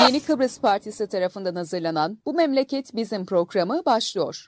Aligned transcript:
Yeni 0.00 0.22
Kıbrıs 0.22 0.60
Partisi 0.60 1.08
tarafından 1.08 1.54
hazırlanan 1.54 2.18
Bu 2.26 2.34
Memleket 2.34 2.94
Bizim 2.94 3.26
programı 3.26 3.82
başlıyor. 3.86 4.46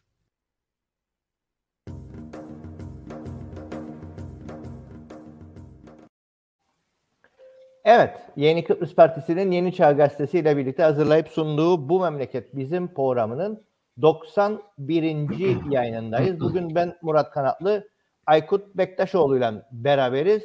Evet, 7.84 8.16
Yeni 8.36 8.64
Kıbrıs 8.64 8.94
Partisi'nin 8.94 9.50
Yeni 9.50 9.74
Çağ 9.74 9.92
Gazetesi 9.92 10.38
ile 10.38 10.56
birlikte 10.56 10.82
hazırlayıp 10.82 11.28
sunduğu 11.28 11.88
Bu 11.88 12.00
Memleket 12.00 12.56
Bizim 12.56 12.94
programının 12.94 13.64
91. 14.02 15.70
yayınındayız. 15.70 16.40
Bugün 16.40 16.74
ben 16.74 16.96
Murat 17.02 17.30
Kanatlı, 17.30 17.88
Aykut 18.26 18.74
Bektaşoğlu 18.74 19.36
ile 19.36 19.52
beraberiz. 19.72 20.42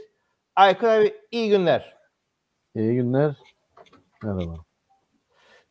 Aykut 0.55 0.83
abi 0.83 1.13
iyi 1.31 1.49
günler. 1.49 1.97
İyi 2.75 2.95
günler. 2.95 3.35
Merhaba. 4.23 4.66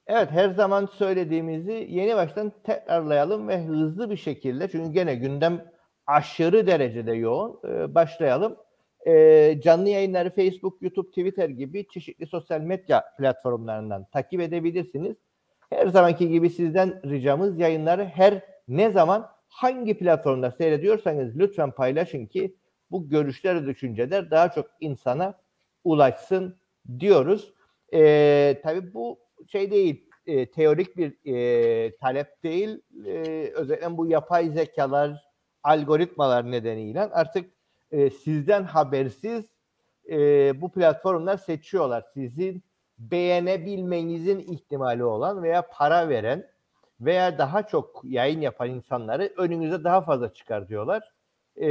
Evet 0.06 0.30
her 0.30 0.50
zaman 0.50 0.86
söylediğimizi 0.86 1.86
yeni 1.90 2.16
baştan 2.16 2.52
tekrarlayalım 2.64 3.48
ve 3.48 3.64
hızlı 3.64 4.10
bir 4.10 4.16
şekilde 4.16 4.68
çünkü 4.68 4.92
gene 4.92 5.14
gündem 5.14 5.64
aşırı 6.06 6.66
derecede 6.66 7.12
yoğun. 7.12 7.60
Ee, 7.68 7.94
başlayalım. 7.94 8.56
Ee, 9.06 9.60
canlı 9.62 9.88
yayınları 9.88 10.30
Facebook, 10.30 10.82
YouTube, 10.82 11.08
Twitter 11.08 11.48
gibi 11.48 11.88
çeşitli 11.88 12.26
sosyal 12.26 12.60
medya 12.60 13.04
platformlarından 13.18 14.06
takip 14.12 14.40
edebilirsiniz. 14.40 15.16
Her 15.70 15.86
zamanki 15.86 16.28
gibi 16.28 16.50
sizden 16.50 17.10
ricamız 17.10 17.58
yayınları 17.58 18.04
her 18.04 18.42
ne 18.68 18.90
zaman 18.90 19.26
hangi 19.48 19.98
platformda 19.98 20.50
seyrediyorsanız 20.50 21.38
lütfen 21.38 21.70
paylaşın 21.70 22.26
ki 22.26 22.56
bu 22.90 23.08
görüşler 23.08 23.66
düşünceler 23.66 24.30
daha 24.30 24.50
çok 24.50 24.66
insana 24.80 25.40
ulaşsın 25.84 26.56
diyoruz. 26.98 27.54
Ee, 27.94 28.60
tabii 28.62 28.94
bu 28.94 29.25
şey 29.48 29.70
değil, 29.70 30.10
e, 30.26 30.50
teorik 30.50 30.96
bir 30.96 31.34
e, 31.34 31.96
talep 31.96 32.42
değil. 32.42 32.80
E, 33.06 33.10
özellikle 33.54 33.96
bu 33.96 34.06
yapay 34.06 34.48
zekalar, 34.48 35.24
algoritmalar 35.62 36.50
nedeniyle 36.50 37.00
artık 37.00 37.50
e, 37.90 38.10
sizden 38.10 38.64
habersiz 38.64 39.44
e, 40.10 40.60
bu 40.60 40.72
platformlar 40.72 41.36
seçiyorlar. 41.36 42.04
Sizin 42.14 42.62
beğenebilmenizin 42.98 44.38
ihtimali 44.38 45.04
olan 45.04 45.42
veya 45.42 45.68
para 45.72 46.08
veren 46.08 46.46
veya 47.00 47.38
daha 47.38 47.66
çok 47.66 48.00
yayın 48.04 48.40
yapan 48.40 48.70
insanları 48.70 49.32
önünüze 49.36 49.84
daha 49.84 50.00
fazla 50.00 50.34
çıkar 50.34 50.68
diyorlar. 50.68 51.12
Ee, 51.56 51.66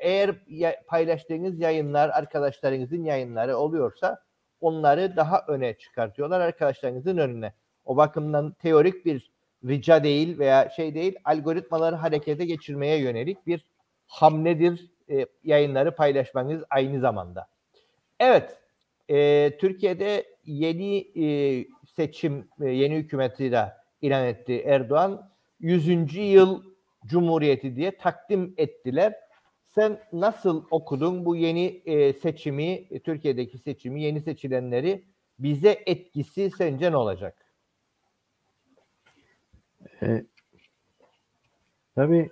eğer 0.00 0.34
ya, 0.46 0.82
paylaştığınız 0.86 1.60
yayınlar 1.60 2.08
arkadaşlarınızın 2.08 3.04
yayınları 3.04 3.56
oluyorsa 3.56 4.22
onları 4.60 5.16
daha 5.16 5.44
öne 5.48 5.74
çıkartıyorlar 5.74 6.40
arkadaşlarınızın 6.40 7.16
önüne. 7.16 7.52
O 7.84 7.96
bakımdan 7.96 8.52
teorik 8.52 9.04
bir 9.04 9.30
rica 9.64 10.04
değil 10.04 10.38
veya 10.38 10.70
şey 10.70 10.94
değil 10.94 11.16
algoritmaları 11.24 11.96
harekete 11.96 12.44
geçirmeye 12.44 12.98
yönelik 12.98 13.46
bir 13.46 13.64
hamledir 14.06 14.90
e, 15.10 15.26
yayınları 15.44 15.94
paylaşmanız 15.94 16.62
aynı 16.70 17.00
zamanda. 17.00 17.48
Evet, 18.20 18.58
e, 19.10 19.50
Türkiye'de 19.60 20.24
yeni 20.44 20.98
e, 20.98 21.64
seçim, 21.96 22.48
e, 22.60 22.70
yeni 22.70 22.96
hükümeti 22.96 23.52
de 23.52 23.72
ilan 24.02 24.26
etti 24.26 24.62
Erdoğan. 24.66 25.30
100. 25.60 26.16
yıl 26.16 26.62
Cumhuriyeti 27.06 27.76
diye 27.76 27.96
takdim 27.96 28.54
ettiler. 28.56 29.14
Sen 29.68 29.98
nasıl 30.12 30.64
okudun 30.70 31.24
bu 31.24 31.36
yeni 31.36 31.82
e, 31.86 32.12
seçimi, 32.12 32.86
e, 32.90 33.00
Türkiye'deki 33.00 33.58
seçimi, 33.58 34.02
yeni 34.02 34.20
seçilenleri? 34.20 35.04
Bize 35.38 35.82
etkisi 35.86 36.50
sence 36.50 36.92
ne 36.92 36.96
olacak? 36.96 37.44
E, 40.02 40.24
tabii 41.94 42.30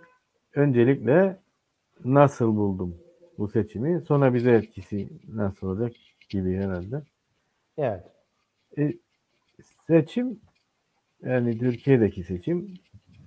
öncelikle 0.55 1.37
nasıl 2.05 2.57
buldum 2.57 2.99
bu 3.39 3.49
seçimi, 3.49 4.01
sonra 4.01 4.35
bize 4.35 4.53
etkisi 4.53 5.09
nasıl 5.29 5.67
olacak 5.67 5.93
gibi 6.29 6.57
herhalde. 6.57 7.03
Evet. 7.79 8.05
E, 8.79 8.95
seçim, 9.87 10.41
yani 11.23 11.59
Türkiye'deki 11.59 12.25
seçim 12.25 12.75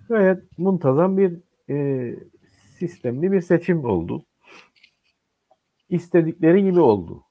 gayet 0.08 0.58
muntazam 0.58 1.18
bir 1.18 1.40
e, 1.70 2.16
sistemli 2.80 3.32
bir 3.32 3.42
seçim 3.42 3.86
oldu. 3.86 4.26
İstedikleri 5.90 6.64
gibi 6.64 6.80
oldu. 6.80 7.24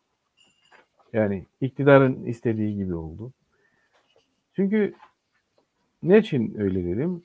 Yani 1.12 1.46
iktidarın 1.60 2.24
istediği 2.24 2.76
gibi 2.76 2.94
oldu. 2.94 3.32
Çünkü 4.56 4.94
ne 6.02 6.18
için 6.18 6.60
öyle 6.60 6.84
dedim? 6.84 7.22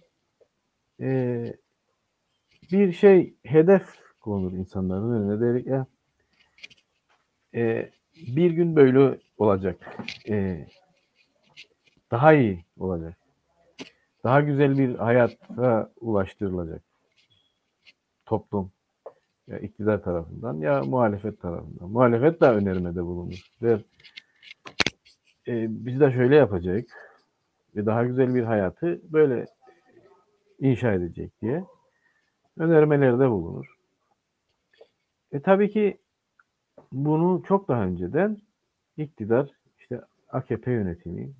Ee, 1.00 1.56
bir 2.72 2.94
şey 2.94 3.34
hedef 3.44 3.84
konur 4.20 4.54
insanların 4.54 5.12
önüne 5.12 5.42
dedik 5.42 5.68
ya 5.68 5.88
e, 7.56 7.90
bir 8.16 8.52
gün 8.52 8.76
böyle 8.76 9.20
olacak. 9.38 9.98
E, 10.30 10.68
daha 12.12 12.34
iyi 12.34 12.66
olacak. 12.78 13.18
Daha 14.24 14.42
güzel 14.42 14.78
bir 14.78 14.96
hayata 14.96 15.92
ulaştırılacak 16.02 16.93
toplum 18.26 18.72
ya 19.48 19.60
iktidar 19.60 20.04
tarafından 20.04 20.58
ya 20.58 20.82
muhalefet 20.84 21.42
tarafından. 21.42 21.90
Muhalefet 21.90 22.42
de 22.42 22.46
önermede 22.46 23.04
bulunur. 23.04 23.50
Der, 23.62 23.80
e, 25.48 25.86
biz 25.86 26.00
de 26.00 26.12
şöyle 26.12 26.36
yapacak 26.36 26.86
ve 27.76 27.86
daha 27.86 28.04
güzel 28.04 28.36
bir 28.36 28.44
hayatı 28.44 29.02
böyle 29.04 29.46
inşa 30.60 30.94
edecek 30.94 31.42
diye 31.42 31.66
önermelerde 32.58 33.30
bulunur. 33.30 33.66
E 35.32 35.42
tabii 35.42 35.70
ki 35.70 35.98
bunu 36.92 37.44
çok 37.48 37.68
daha 37.68 37.84
önceden 37.84 38.38
iktidar 38.98 39.50
işte 39.80 40.02
AKP 40.30 40.72
yönetimi 40.72 41.34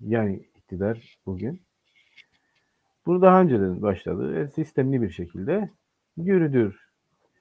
yani 0.00 0.48
iktidar 0.56 1.18
bugün 1.26 1.60
bunu 3.06 3.22
daha 3.22 3.40
önceden 3.40 3.82
başladı. 3.82 4.38
E, 4.44 4.48
sistemli 4.48 5.02
bir 5.02 5.10
şekilde 5.10 5.70
yürüdür. 6.16 6.88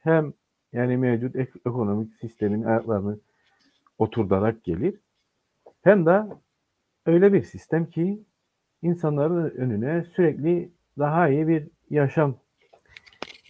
Hem 0.02 0.34
yani 0.74 0.98
mevcut 0.98 1.36
ek- 1.36 1.60
ekonomik 1.66 2.14
sistemin 2.16 2.64
ayaklarını 2.64 3.20
oturarak 3.98 4.64
gelir. 4.64 5.00
Hem 5.82 6.06
de 6.06 6.24
öyle 7.06 7.34
bir 7.34 7.44
sistem 7.44 7.86
ki 7.90 8.24
insanların 8.82 9.50
önüne 9.50 10.04
sürekli 10.16 10.72
daha 11.00 11.30
iyi 11.30 11.48
bir 11.48 11.68
yaşam 11.90 12.36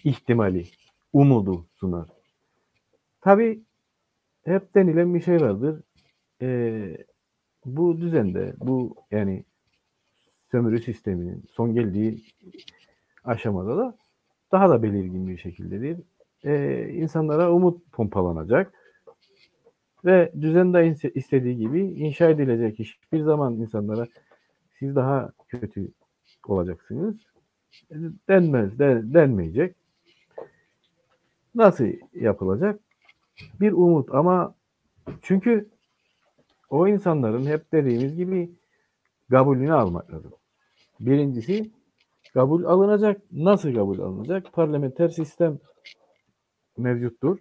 ihtimali, 0.04 0.66
umudu 1.14 1.66
sunar. 1.76 2.08
Tabi 3.22 3.64
hep 4.46 4.76
denilen 4.76 5.14
bir 5.14 5.22
şey 5.22 5.42
vardır. 5.42 5.82
Ee, 6.42 6.98
bu 7.66 8.02
düzende, 8.02 8.54
bu 8.58 8.96
yani 9.12 9.44
sömürü 10.54 10.82
sisteminin 10.82 11.44
son 11.52 11.74
geldiği 11.74 12.24
aşamada 13.24 13.78
da 13.78 13.98
daha 14.52 14.70
da 14.70 14.84
belirgin 14.84 15.28
bir 15.28 15.38
şekildedir. 15.38 15.98
Ee, 16.44 16.90
insanlara 16.94 17.52
umut 17.52 17.92
pompalanacak 17.92 18.74
ve 20.06 20.32
düzen 20.42 20.74
de 20.74 20.96
istediği 21.16 21.58
gibi 21.58 21.82
inşa 21.82 22.30
edilecek. 22.30 22.80
Hiçbir 22.80 23.22
zaman 23.22 23.54
insanlara 23.54 24.08
siz 24.80 24.96
daha 24.96 25.32
kötü 25.48 25.92
olacaksınız 26.48 27.16
denmez, 28.30 28.80
de, 28.80 29.02
denmeyecek. 29.04 29.76
Nasıl 31.56 31.86
yapılacak? 32.14 32.80
Bir 33.62 33.72
umut 33.72 34.16
ama 34.16 34.56
çünkü 35.22 35.70
o 36.70 36.88
insanların 36.88 37.46
hep 37.46 37.72
dediğimiz 37.72 38.16
gibi 38.16 38.52
kabulünü 39.30 39.74
almak 39.74 40.14
lazım. 40.14 40.32
Birincisi 41.00 41.72
kabul 42.34 42.64
alınacak. 42.64 43.22
Nasıl 43.32 43.74
kabul 43.74 44.00
alınacak? 44.00 44.54
Parlamenter 44.54 45.10
sistem 45.10 45.60
mevcuttur. 46.78 47.40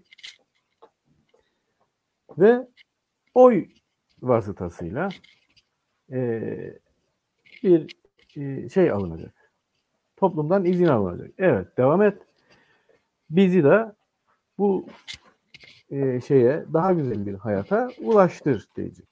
Ve 2.38 2.68
oy 3.34 3.68
vasıtasıyla 4.22 5.08
e, 6.12 6.42
bir 7.62 7.96
e, 8.36 8.68
şey 8.68 8.90
alınacak. 8.90 9.34
Toplumdan 10.16 10.64
izin 10.64 10.86
alınacak. 10.86 11.30
Evet 11.38 11.76
devam 11.76 12.02
et. 12.02 12.22
Bizi 13.30 13.64
de 13.64 13.92
bu 14.58 14.86
e, 15.90 16.20
şeye 16.20 16.64
daha 16.72 16.92
güzel 16.92 17.26
bir 17.26 17.34
hayata 17.34 17.88
ulaştır 17.98 18.68
diyecek. 18.76 19.06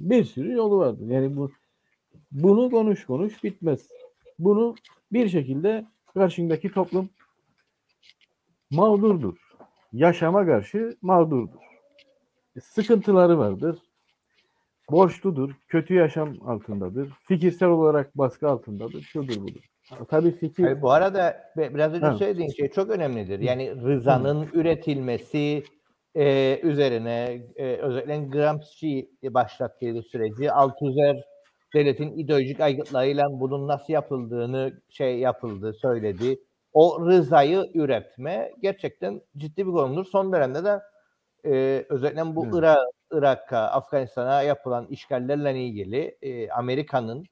Bir 0.00 0.24
sürü 0.24 0.52
yolu 0.52 0.78
vardır. 0.78 1.06
Yani 1.06 1.36
bu 1.36 1.50
bunu 2.32 2.70
konuş 2.70 3.06
konuş 3.06 3.44
bitmez. 3.44 3.88
Bunu 4.38 4.74
bir 5.12 5.28
şekilde 5.28 5.86
karşındaki 6.14 6.72
toplum 6.72 7.08
mağdurdur. 8.70 9.36
Yaşama 9.92 10.46
karşı 10.46 10.96
mağdurdur. 11.02 11.60
E, 12.56 12.60
sıkıntıları 12.60 13.38
vardır. 13.38 13.78
borçludur, 14.90 15.50
kötü 15.68 15.94
yaşam 15.94 16.36
altındadır, 16.46 17.08
fikirsel 17.22 17.68
olarak 17.68 18.18
baskı 18.18 18.48
altındadır, 18.48 19.02
şudur 19.02 19.36
budur. 19.42 19.64
Tabii 20.08 20.30
fikir... 20.30 20.62
Hayır, 20.62 20.82
bu 20.82 20.90
arada 20.90 21.52
biraz 21.56 21.92
önce 21.92 22.06
Ha. 22.06 22.18
söylediğin 22.18 22.50
şey 22.50 22.68
çok 22.68 22.90
önemlidir. 22.90 23.40
Yani 23.40 23.82
rızanın 23.82 24.48
üretilmesi 24.52 25.64
e, 26.14 26.58
üzerine 26.62 27.42
e, 27.56 27.76
özellikle 27.76 28.38
Gramsci 28.38 29.10
başlattığı 29.22 30.02
süreci 30.02 30.52
Althusser 30.52 31.24
devletin 31.74 32.18
ideolojik 32.18 32.60
aygıtlarıyla 32.60 33.26
bunun 33.30 33.68
nasıl 33.68 33.92
yapıldığını 33.92 34.72
şey 34.88 35.18
yapıldı, 35.18 35.72
söyledi. 35.72 36.40
O 36.72 37.06
rızayı 37.06 37.70
üretme 37.74 38.52
gerçekten 38.62 39.20
ciddi 39.36 39.66
bir 39.66 39.72
konumdur. 39.72 40.04
Son 40.04 40.32
dönemde 40.32 40.64
de 40.64 40.80
e, 41.44 41.84
özellikle 41.88 42.36
bu 42.36 42.44
Evet. 42.44 42.54
Irak, 42.54 42.78
Irak'a, 43.12 43.58
Afganistan'a 43.58 44.42
yapılan 44.42 44.86
işgallerle 44.86 45.60
ilgili 45.60 46.18
e, 46.22 46.50
Amerika'nın 46.50 47.24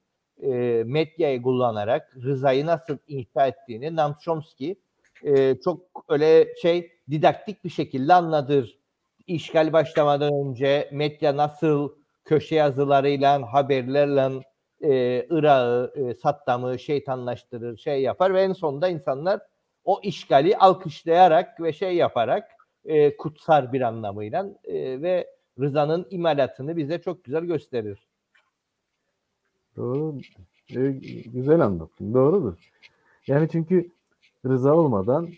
e, 0.42 0.48
medyayı 0.86 1.42
kullanarak 1.42 2.16
rızayı 2.24 2.66
nasıl 2.66 2.98
inşa 3.08 3.46
ettiğini 3.46 3.96
Noam 3.96 4.16
Chomsky 4.20 4.74
e, 5.22 5.60
çok 5.64 5.80
öyle 6.08 6.54
şey 6.62 6.92
didaktik 7.10 7.64
bir 7.64 7.70
şekilde 7.70 8.14
anlatır. 8.14 8.78
İşgal 9.26 9.72
başlamadan 9.72 10.34
önce 10.34 10.88
medya 10.92 11.36
nasıl 11.36 11.92
köşe 12.26 12.54
yazılarıyla, 12.54 13.52
haberlerle 13.52 14.42
e, 14.80 15.26
Irak'ı, 15.30 16.00
e, 16.00 16.14
Saddam'ı 16.14 16.78
şeytanlaştırır, 16.78 17.76
şey 17.76 18.02
yapar 18.02 18.34
ve 18.34 18.42
en 18.42 18.52
sonunda 18.52 18.88
insanlar 18.88 19.40
o 19.84 20.00
işgali 20.02 20.56
alkışlayarak 20.56 21.60
ve 21.60 21.72
şey 21.72 21.96
yaparak 21.96 22.50
e, 22.84 23.16
kutsar 23.16 23.72
bir 23.72 23.80
anlamıyla 23.80 24.46
e, 24.64 25.02
ve 25.02 25.26
Rıza'nın 25.60 26.06
imalatını 26.10 26.76
bize 26.76 27.00
çok 27.00 27.24
güzel 27.24 27.44
gösterir. 27.44 28.06
Doğru. 29.76 30.14
E, 30.70 30.90
güzel 31.26 31.60
anlattın. 31.60 32.14
Doğrudur. 32.14 32.54
Yani 33.26 33.48
çünkü 33.52 33.90
rıza 34.46 34.74
olmadan 34.74 35.28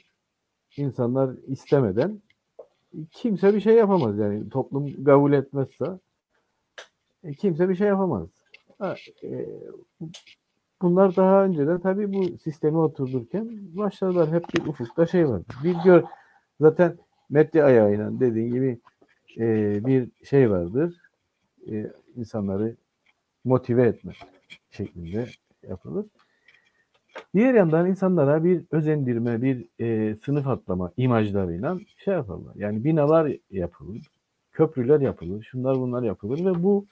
insanlar 0.77 1.31
istemeden 1.47 2.23
kimse 3.11 3.55
bir 3.55 3.61
şey 3.61 3.75
yapamaz. 3.75 4.19
Yani 4.19 4.49
toplum 4.49 5.05
kabul 5.05 5.33
etmezse 5.33 5.99
kimse 7.39 7.69
bir 7.69 7.75
şey 7.75 7.89
yapamaz. 7.89 8.29
Ha, 8.79 8.95
e, 9.23 9.47
bunlar 10.83 11.17
daha 11.17 11.45
önceden 11.45 11.81
tabii 11.81 12.13
bu 12.13 12.39
sistemi 12.39 12.79
oturdurken 12.79 13.49
başladılar. 13.77 14.31
Hep 14.31 14.45
bir 14.55 14.67
ufukta 14.67 15.07
şey 15.07 15.29
var. 15.29 15.43
Bir 15.65 15.75
gör 15.85 16.03
zaten 16.61 16.99
medya 17.31 17.65
ayağıyla 17.65 18.21
dediğin 18.21 18.53
gibi 18.53 18.79
e, 19.39 19.79
bir 19.87 20.09
şey 20.25 20.51
vardır. 20.51 20.97
E, 21.71 21.93
insanları 22.17 22.77
motive 23.45 23.87
etme 23.87 24.13
şeklinde 24.71 25.27
yapılır. 25.69 26.07
Diğer 27.35 27.55
yandan 27.55 27.87
insanlara 27.87 28.45
bir 28.45 28.65
özendirme, 28.71 29.43
bir 29.43 29.69
e, 29.81 30.17
sınıf 30.17 30.47
atlama 30.47 30.93
imajlarıyla 30.97 31.79
şey 31.97 32.15
yaparlar. 32.15 32.55
Yani 32.55 32.85
binalar 32.85 33.33
yapılır, 33.51 34.11
köprüler 34.53 35.01
yapılır, 35.01 35.43
şunlar 35.43 35.77
bunlar 35.77 36.03
yapılır 36.03 36.45
ve 36.45 36.63
bu 36.63 36.87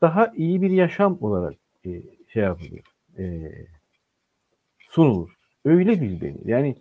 daha 0.00 0.32
iyi 0.36 0.62
bir 0.62 0.70
yaşam 0.70 1.18
olarak 1.20 1.54
e, 1.86 2.02
şey 2.28 2.42
yapılır, 2.42 2.80
e, 3.18 3.52
sunulur. 4.78 5.34
Öyle 5.64 6.00
bir 6.00 6.20
denir. 6.20 6.46
Yani 6.46 6.76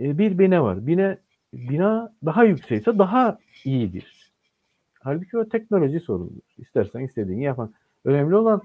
e, 0.00 0.18
bir 0.18 0.38
bina 0.38 0.64
var. 0.64 0.86
Bina, 0.86 1.18
bina 1.52 2.12
daha 2.24 2.44
yüksekse 2.44 2.98
daha 2.98 3.38
iyidir. 3.64 4.32
Halbuki 5.00 5.38
o 5.38 5.48
teknoloji 5.48 6.00
sorunudur. 6.00 6.42
İstersen 6.58 7.00
istediğini 7.00 7.42
yapan. 7.42 7.74
Önemli 8.04 8.36
olan 8.36 8.62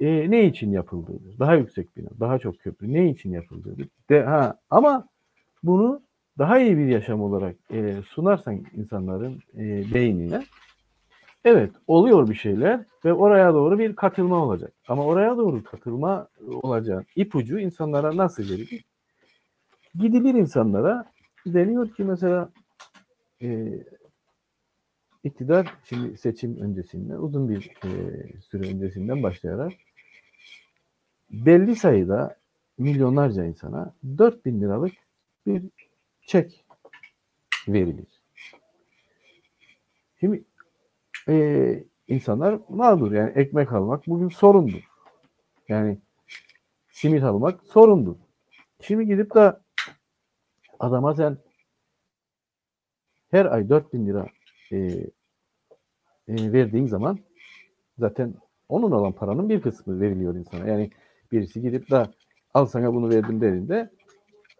e, 0.00 0.30
ne 0.30 0.44
için 0.44 0.72
yapıldığıdır. 0.72 1.38
Daha 1.38 1.54
yüksek 1.54 1.96
bina, 1.96 2.08
daha 2.20 2.38
çok 2.38 2.58
köprü 2.58 2.92
ne 2.92 3.10
için 3.10 3.32
yapıldığıdır. 3.32 3.88
De, 4.10 4.22
ha, 4.22 4.58
ama 4.70 5.08
bunu 5.62 6.02
daha 6.38 6.58
iyi 6.58 6.78
bir 6.78 6.86
yaşam 6.86 7.22
olarak 7.22 7.56
e, 7.70 7.96
sunarsan 8.08 8.64
insanların 8.76 9.42
e, 9.54 9.94
beynine 9.94 10.42
evet 11.44 11.72
oluyor 11.86 12.28
bir 12.28 12.34
şeyler 12.34 12.84
ve 13.04 13.12
oraya 13.12 13.54
doğru 13.54 13.78
bir 13.78 13.96
katılma 13.96 14.44
olacak. 14.44 14.72
Ama 14.88 15.04
oraya 15.04 15.36
doğru 15.36 15.64
katılma 15.64 16.28
olacak 16.62 17.06
ipucu 17.16 17.58
insanlara 17.58 18.16
nasıl 18.16 18.42
gelir? 18.42 18.84
Gidilir 19.94 20.34
insanlara 20.34 21.12
deniyor 21.46 21.94
ki 21.94 22.04
mesela 22.04 22.52
e, 23.42 23.78
iktidar 25.24 25.74
şimdi 25.84 26.16
seçim 26.16 26.56
öncesinden 26.56 27.16
uzun 27.16 27.48
bir 27.48 27.70
e, 27.84 27.90
süre 28.40 28.68
öncesinden 28.68 29.22
başlayarak 29.22 29.72
belli 31.30 31.76
sayıda 31.76 32.36
milyonlarca 32.78 33.44
insana 33.44 33.94
4000 34.18 34.60
liralık 34.60 34.92
bir 35.46 35.62
çek 36.26 36.64
verilir. 37.68 38.22
Şimdi 40.20 40.44
e, 41.28 41.84
insanlar 42.08 42.58
mağdur 42.68 43.12
yani 43.12 43.30
ekmek 43.34 43.72
almak 43.72 44.06
bugün 44.06 44.28
sorundur. 44.28 44.88
Yani 45.68 45.98
simit 46.90 47.22
almak 47.22 47.62
sorundur. 47.66 48.16
Şimdi 48.80 49.06
gidip 49.06 49.34
de 49.34 49.56
adama 50.78 51.14
sen 51.14 51.38
her 53.30 53.46
ay 53.46 53.68
4000 53.68 54.06
lira 54.06 54.26
e, 54.72 54.76
e, 56.28 56.52
verdiğin 56.52 56.86
zaman 56.86 57.18
zaten 57.98 58.34
onun 58.68 58.90
olan 58.90 59.12
paranın 59.12 59.48
bir 59.48 59.60
kısmı 59.60 60.00
veriliyor 60.00 60.34
insana. 60.34 60.68
Yani 60.68 60.90
birisi 61.32 61.60
gidip 61.60 61.90
de 61.90 62.06
al 62.54 62.66
sana 62.66 62.94
bunu 62.94 63.10
verdim 63.10 63.40
dediğinde 63.40 63.90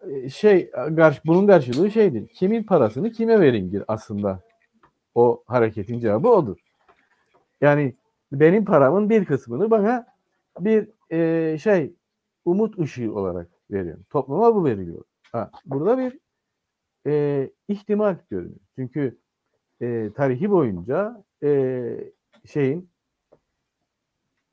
e, 0.01 0.29
şey 0.29 0.71
bunun 1.25 1.47
karşılığı 1.47 1.91
şeydir. 1.91 2.27
Kimin 2.27 2.63
parasını 2.63 3.11
kime 3.11 3.39
veringir 3.39 3.83
aslında 3.87 4.39
o 5.15 5.43
hareketin 5.47 5.99
cevabı 5.99 6.29
odur. 6.29 6.57
Yani 7.61 7.95
benim 8.31 8.65
paramın 8.65 9.09
bir 9.09 9.25
kısmını 9.25 9.71
bana 9.71 10.07
bir 10.59 10.89
e, 11.11 11.57
şey 11.57 11.93
umut 12.45 12.79
ışığı 12.79 13.13
olarak 13.13 13.47
veriyor. 13.71 13.97
Topluma 14.09 14.55
bu 14.55 14.65
veriliyor. 14.65 15.03
Ha, 15.31 15.51
burada 15.65 15.97
bir 15.97 16.19
e, 17.07 17.49
ihtimal 17.67 18.15
görünüyor. 18.29 18.59
Çünkü 18.75 19.17
e, 19.81 20.11
tarihi 20.15 20.51
boyunca 20.51 21.23
e, 21.43 22.13
şeyin 22.45 22.89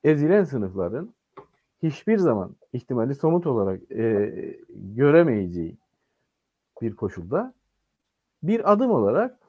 ezilen 0.03 0.43
sınıfların 0.43 1.13
hiçbir 1.83 2.17
zaman 2.17 2.55
ihtimali 2.73 3.15
somut 3.15 3.47
olarak 3.47 3.91
e, 3.91 4.31
göremeyeceği 4.69 5.77
bir 6.81 6.95
koşulda 6.95 7.53
bir 8.43 8.71
adım 8.71 8.91
olarak 8.91 9.40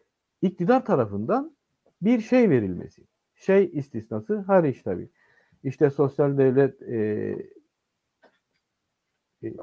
iktidar 0.42 0.84
tarafından 0.84 1.52
bir 2.02 2.20
şey 2.20 2.50
verilmesi. 2.50 3.02
Şey 3.34 3.70
istisnası 3.72 4.38
hariç 4.38 4.82
tabii. 4.82 5.08
İşte 5.64 5.90
sosyal 5.90 6.38
devlet 6.38 6.82
e, 6.82 6.96
e, 9.42 9.54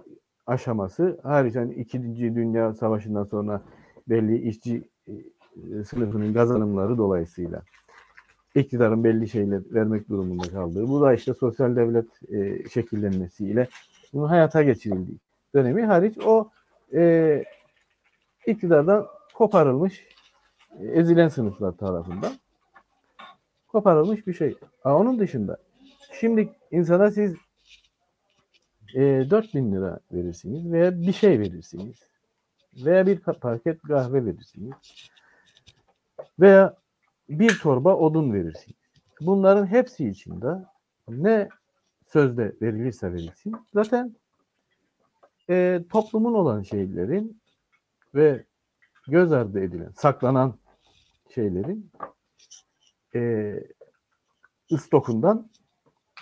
aşaması 0.47 1.19
hariç 1.23 1.55
yani 1.55 1.73
İkinci 1.73 2.35
Dünya 2.35 2.73
Savaşı'ndan 2.73 3.23
sonra 3.23 3.61
belli 4.09 4.37
işçi 4.49 4.89
e, 5.07 5.13
sınıfının 5.83 6.33
kazanımları 6.33 6.97
dolayısıyla 6.97 7.61
iktidarın 8.55 9.03
belli 9.03 9.29
şeyler 9.29 9.61
vermek 9.73 10.09
durumunda 10.09 10.49
kaldığı. 10.49 10.87
Bu 10.87 11.01
da 11.01 11.13
işte 11.13 11.33
sosyal 11.33 11.75
devlet 11.75 12.31
e, 12.31 12.69
şekillenmesiyle 12.69 13.67
bunun 14.13 14.27
hayata 14.27 14.63
geçirildiği 14.63 15.17
dönemi 15.55 15.85
hariç 15.85 16.17
o 16.25 16.49
e, 16.93 17.43
iktidardan 18.47 19.07
koparılmış 19.33 20.07
ezilen 20.79 21.27
sınıflar 21.27 21.71
tarafından 21.71 22.33
koparılmış 23.67 24.27
bir 24.27 24.33
şey. 24.33 24.55
Ha, 24.83 24.97
onun 24.97 25.19
dışında 25.19 25.57
şimdi 26.19 26.49
insana 26.71 27.11
siz 27.11 27.35
e, 28.95 29.01
4000 29.29 29.71
lira 29.71 29.99
verirsiniz 30.11 30.71
veya 30.71 31.01
bir 31.01 31.13
şey 31.13 31.39
verirsiniz 31.39 31.95
veya 32.85 33.07
bir 33.07 33.19
paket 33.19 33.81
kahve 33.81 34.25
verirsiniz 34.25 34.73
veya 36.39 36.77
bir 37.29 37.59
torba 37.59 37.95
odun 37.95 38.33
verirsiniz. 38.33 38.79
Bunların 39.21 39.65
hepsi 39.65 40.09
içinde 40.09 40.65
ne 41.07 41.49
sözde 42.05 42.55
verilirse 42.61 43.13
verilsin 43.13 43.55
zaten 43.73 44.15
e, 45.49 45.81
toplumun 45.89 46.33
olan 46.33 46.61
şeylerin 46.61 47.41
ve 48.15 48.45
göz 49.09 49.31
ardı 49.31 49.59
edilen, 49.59 49.91
saklanan 49.95 50.55
şeylerin 51.35 51.91
e, 53.15 53.53
ıstokundan 54.71 55.49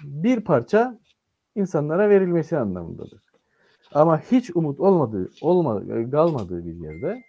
bir 0.04 0.42
parça 0.42 1.00
insanlara 1.56 2.10
verilmesi 2.10 2.58
anlamındadır. 2.58 3.22
Ama 3.94 4.20
hiç 4.20 4.56
umut 4.56 4.80
olmadığı, 4.80 5.30
olmadığı, 5.42 6.12
kalmadığı 6.12 6.66
bir 6.66 6.76
yerde 6.76 7.24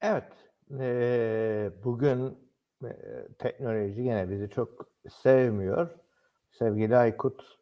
Evet, 0.00 0.32
e, 0.80 1.70
bugün 1.84 2.45
teknoloji 3.38 4.02
gene 4.02 4.30
bizi 4.30 4.50
çok 4.50 4.88
sevmiyor. 5.08 5.88
Sevgili 6.50 6.96
Aykut 6.96 7.58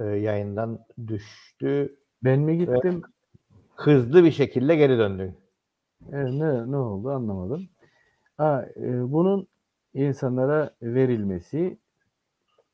e, 0.00 0.04
yayından 0.04 0.86
düştü. 1.06 1.96
Ben 2.24 2.40
mi 2.40 2.58
gittim? 2.58 3.02
Hızlı 3.74 4.24
bir 4.24 4.30
şekilde 4.30 4.76
geri 4.76 4.98
döndün. 4.98 5.34
Evet, 6.12 6.32
ne, 6.32 6.70
ne 6.70 6.76
oldu 6.76 7.10
anlamadım. 7.10 7.68
Ha, 8.36 8.68
e, 8.76 9.12
bunun 9.12 9.48
insanlara 9.94 10.76
verilmesi, 10.82 11.78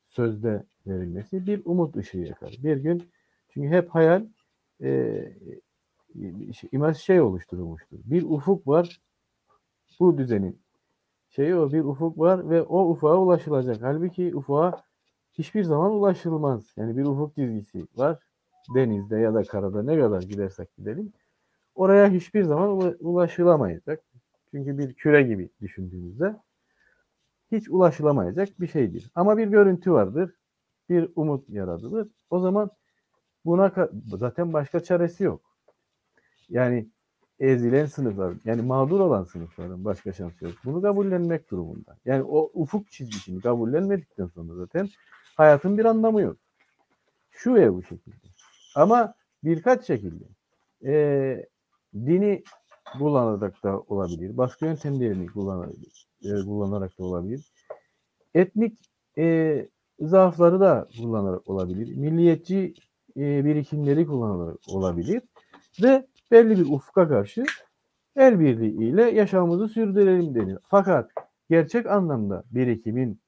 sözde 0.07 0.65
verilmesi 0.87 1.47
bir 1.47 1.63
umut 1.65 1.97
ışığı 1.97 2.19
yakar. 2.19 2.57
Bir 2.63 2.77
gün 2.77 3.11
çünkü 3.49 3.69
hep 3.69 3.89
hayal 3.89 4.27
e, 4.83 5.25
şey- 6.53 6.71
imaj 6.73 6.97
şey 6.97 7.21
oluşturulmuştur. 7.21 7.99
Bir 8.05 8.23
ufuk 8.23 8.67
var 8.67 9.01
bu 10.01 10.19
düzenin 10.19 10.64
şeyi 11.37 11.55
o 11.55 11.73
bir 11.73 11.81
ufuk 11.81 12.19
var 12.19 12.51
ve 12.51 12.63
o 12.63 12.91
ufuğa 12.91 13.17
ulaşılacak. 13.17 13.77
Halbuki 13.83 14.37
ufuğa 14.37 14.83
hiçbir 15.33 15.65
zaman 15.65 15.93
ulaşılmaz. 15.93 16.73
Yani 16.77 16.97
bir 16.97 17.05
ufuk 17.07 17.35
çizgisi 17.35 17.87
var. 17.97 18.19
Denizde 18.75 19.19
ya 19.19 19.35
da 19.35 19.43
karada 19.43 19.83
ne 19.83 19.99
kadar 20.01 20.23
gidersek 20.23 20.77
gidelim. 20.77 21.13
Oraya 21.75 22.11
hiçbir 22.11 22.45
zaman 22.45 22.69
ula- 22.69 22.99
ulaşılamayacak. 22.99 24.05
Çünkü 24.51 24.79
bir 24.79 24.95
küre 24.95 25.23
gibi 25.23 25.51
düşündüğümüzde 25.61 26.37
hiç 27.53 27.69
ulaşılamayacak 27.69 28.61
bir 28.61 28.67
şeydir. 28.67 29.11
Ama 29.15 29.37
bir 29.37 29.47
görüntü 29.47 29.93
vardır. 29.93 30.35
Bir 30.89 31.11
umut 31.17 31.49
yaratılır. 31.51 32.09
O 32.31 32.41
zaman 32.41 32.71
buna 33.45 33.73
zaten 34.07 34.53
başka 34.53 34.81
çaresi 34.81 35.25
yok. 35.25 35.43
Yani 36.49 36.89
ezilen 37.41 37.87
sınıfların, 37.87 38.41
yani 38.45 38.63
mağdur 38.63 39.01
olan 39.01 39.25
sınıfların 39.25 39.85
başka 39.85 40.13
şansı 40.13 40.45
yok. 40.45 40.55
Bunu 40.65 40.83
kabullenmek 40.83 41.51
durumunda. 41.51 41.97
Yani 42.05 42.23
o 42.23 42.51
ufuk 42.55 42.91
çizgisini 42.91 43.41
kabullenmedikten 43.41 44.27
sonra 44.27 44.55
zaten 44.55 44.89
hayatın 45.37 45.79
bir 45.79 45.85
anlamı 45.85 46.21
yok. 46.21 46.37
Şu 47.31 47.55
ve 47.55 47.75
bu 47.75 47.83
şekilde. 47.83 48.17
Ama 48.75 49.15
birkaç 49.45 49.87
şekilde. 49.87 50.25
Ee, 50.85 51.47
dini 51.95 52.43
kullanarak 52.99 53.63
da 53.63 53.81
olabilir. 53.81 54.37
Başka 54.37 54.67
yöntemlerini 54.67 55.27
kullanarak, 55.27 55.75
e, 56.23 56.29
kullanarak 56.29 56.99
da 56.99 57.05
olabilir. 57.05 57.53
Etnik 58.35 58.79
e, 59.19 59.69
zaafları 60.01 60.61
da 60.61 60.89
kullanarak 60.97 61.51
olabilir. 61.51 61.97
Milliyetçi 61.97 62.75
e, 63.17 63.45
birikimleri 63.45 64.07
kullanarak 64.07 64.59
olabilir. 64.69 65.23
Ve 65.83 66.07
belli 66.31 66.59
bir 66.59 66.67
ufka 66.71 67.09
karşı 67.09 67.45
el 68.17 68.41
birliğiyle 68.41 69.03
yaşamımızı 69.03 69.69
sürdürelim 69.69 70.35
denir. 70.35 70.59
Fakat 70.69 71.11
gerçek 71.51 71.87
anlamda 71.87 72.45
birikimin, 72.51 73.21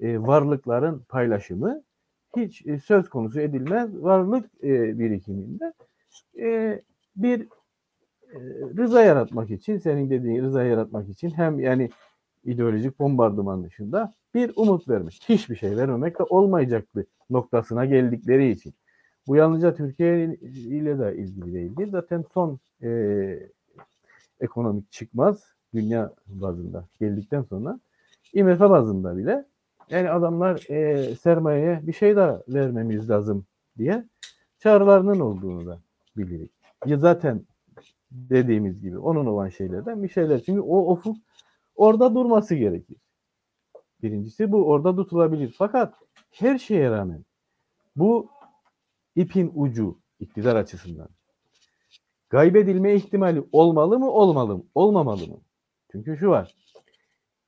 e, 0.00 0.18
varlıkların 0.18 1.04
paylaşımı 1.08 1.82
hiç 2.36 2.66
e, 2.66 2.78
söz 2.78 3.08
konusu 3.08 3.40
edilmez. 3.40 4.02
Varlık 4.02 4.50
e, 4.62 4.98
birikiminde 4.98 5.72
e, 6.38 6.82
bir 7.16 7.40
e, 8.32 8.38
rıza 8.76 9.02
yaratmak 9.02 9.50
için, 9.50 9.78
senin 9.78 10.10
dediğin 10.10 10.42
rıza 10.42 10.62
yaratmak 10.62 11.08
için 11.08 11.30
hem 11.30 11.60
yani 11.60 11.90
ideolojik 12.44 12.98
bombardıman 12.98 13.64
dışında 13.64 14.12
bir 14.34 14.52
umut 14.56 14.88
vermek. 14.88 15.20
Hiçbir 15.28 15.56
şey 15.56 15.76
vermemek 15.76 16.18
de 16.18 16.22
olmayacaktı 16.22 17.06
noktasına 17.30 17.84
geldikleri 17.84 18.50
için. 18.50 18.74
Bu 19.28 19.36
yalnızca 19.36 19.74
Türkiye 19.74 20.38
ile 20.52 20.98
de 20.98 21.16
ilgili 21.16 21.54
değildir. 21.54 21.88
Zaten 21.88 22.24
son 22.34 22.58
e, 22.82 23.50
ekonomik 24.40 24.92
çıkmaz 24.92 25.44
dünya 25.74 26.12
bazında 26.26 26.84
geldikten 27.00 27.42
sonra 27.42 27.80
IMF 28.32 28.60
bazında 28.60 29.16
bile 29.16 29.44
yani 29.90 30.10
adamlar 30.10 30.70
e, 30.70 31.14
sermayeye 31.14 31.80
bir 31.82 31.92
şey 31.92 32.16
daha 32.16 32.42
vermemiz 32.48 33.10
lazım 33.10 33.44
diye 33.78 34.04
çağrılarının 34.58 35.20
olduğunu 35.20 35.66
da 35.66 35.80
biliriz. 36.16 36.48
Ya 36.86 36.98
zaten 36.98 37.42
dediğimiz 38.10 38.80
gibi 38.80 38.98
onun 38.98 39.26
olan 39.26 39.48
şeylerden 39.48 40.02
bir 40.02 40.08
şeyler. 40.08 40.42
Çünkü 40.42 40.60
o 40.60 40.92
ufuk 40.92 41.16
orada 41.76 42.14
durması 42.14 42.54
gerekir. 42.54 42.96
Birincisi 44.02 44.52
bu 44.52 44.66
orada 44.68 44.96
tutulabilir. 44.96 45.54
Fakat 45.58 45.94
her 46.30 46.58
şeye 46.58 46.90
rağmen 46.90 47.24
bu 47.96 48.37
ipin 49.16 49.52
ucu 49.54 49.98
iktidar 50.20 50.56
açısından 50.56 51.08
kaybedilme 52.28 52.94
ihtimali 52.94 53.44
olmalı 53.52 53.98
mı 53.98 54.10
olmalı 54.10 54.56
mı 54.56 54.64
olmamalı 54.74 55.26
mı? 55.26 55.40
Çünkü 55.92 56.16
şu 56.16 56.28
var. 56.28 56.54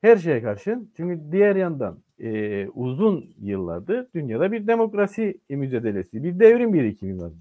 Her 0.00 0.16
şeye 0.16 0.42
karşın 0.42 0.92
çünkü 0.96 1.32
diğer 1.32 1.56
yandan 1.56 2.02
e, 2.18 2.68
uzun 2.68 3.34
yıllardır 3.38 4.06
dünyada 4.14 4.52
bir 4.52 4.66
demokrasi 4.66 5.40
mücadelesi, 5.48 6.24
bir 6.24 6.40
devrim 6.40 6.74
birikimi 6.74 7.22
var. 7.22 7.32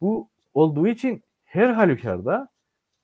Bu 0.00 0.28
olduğu 0.54 0.88
için 0.88 1.22
her 1.44 1.68
halükarda 1.68 2.48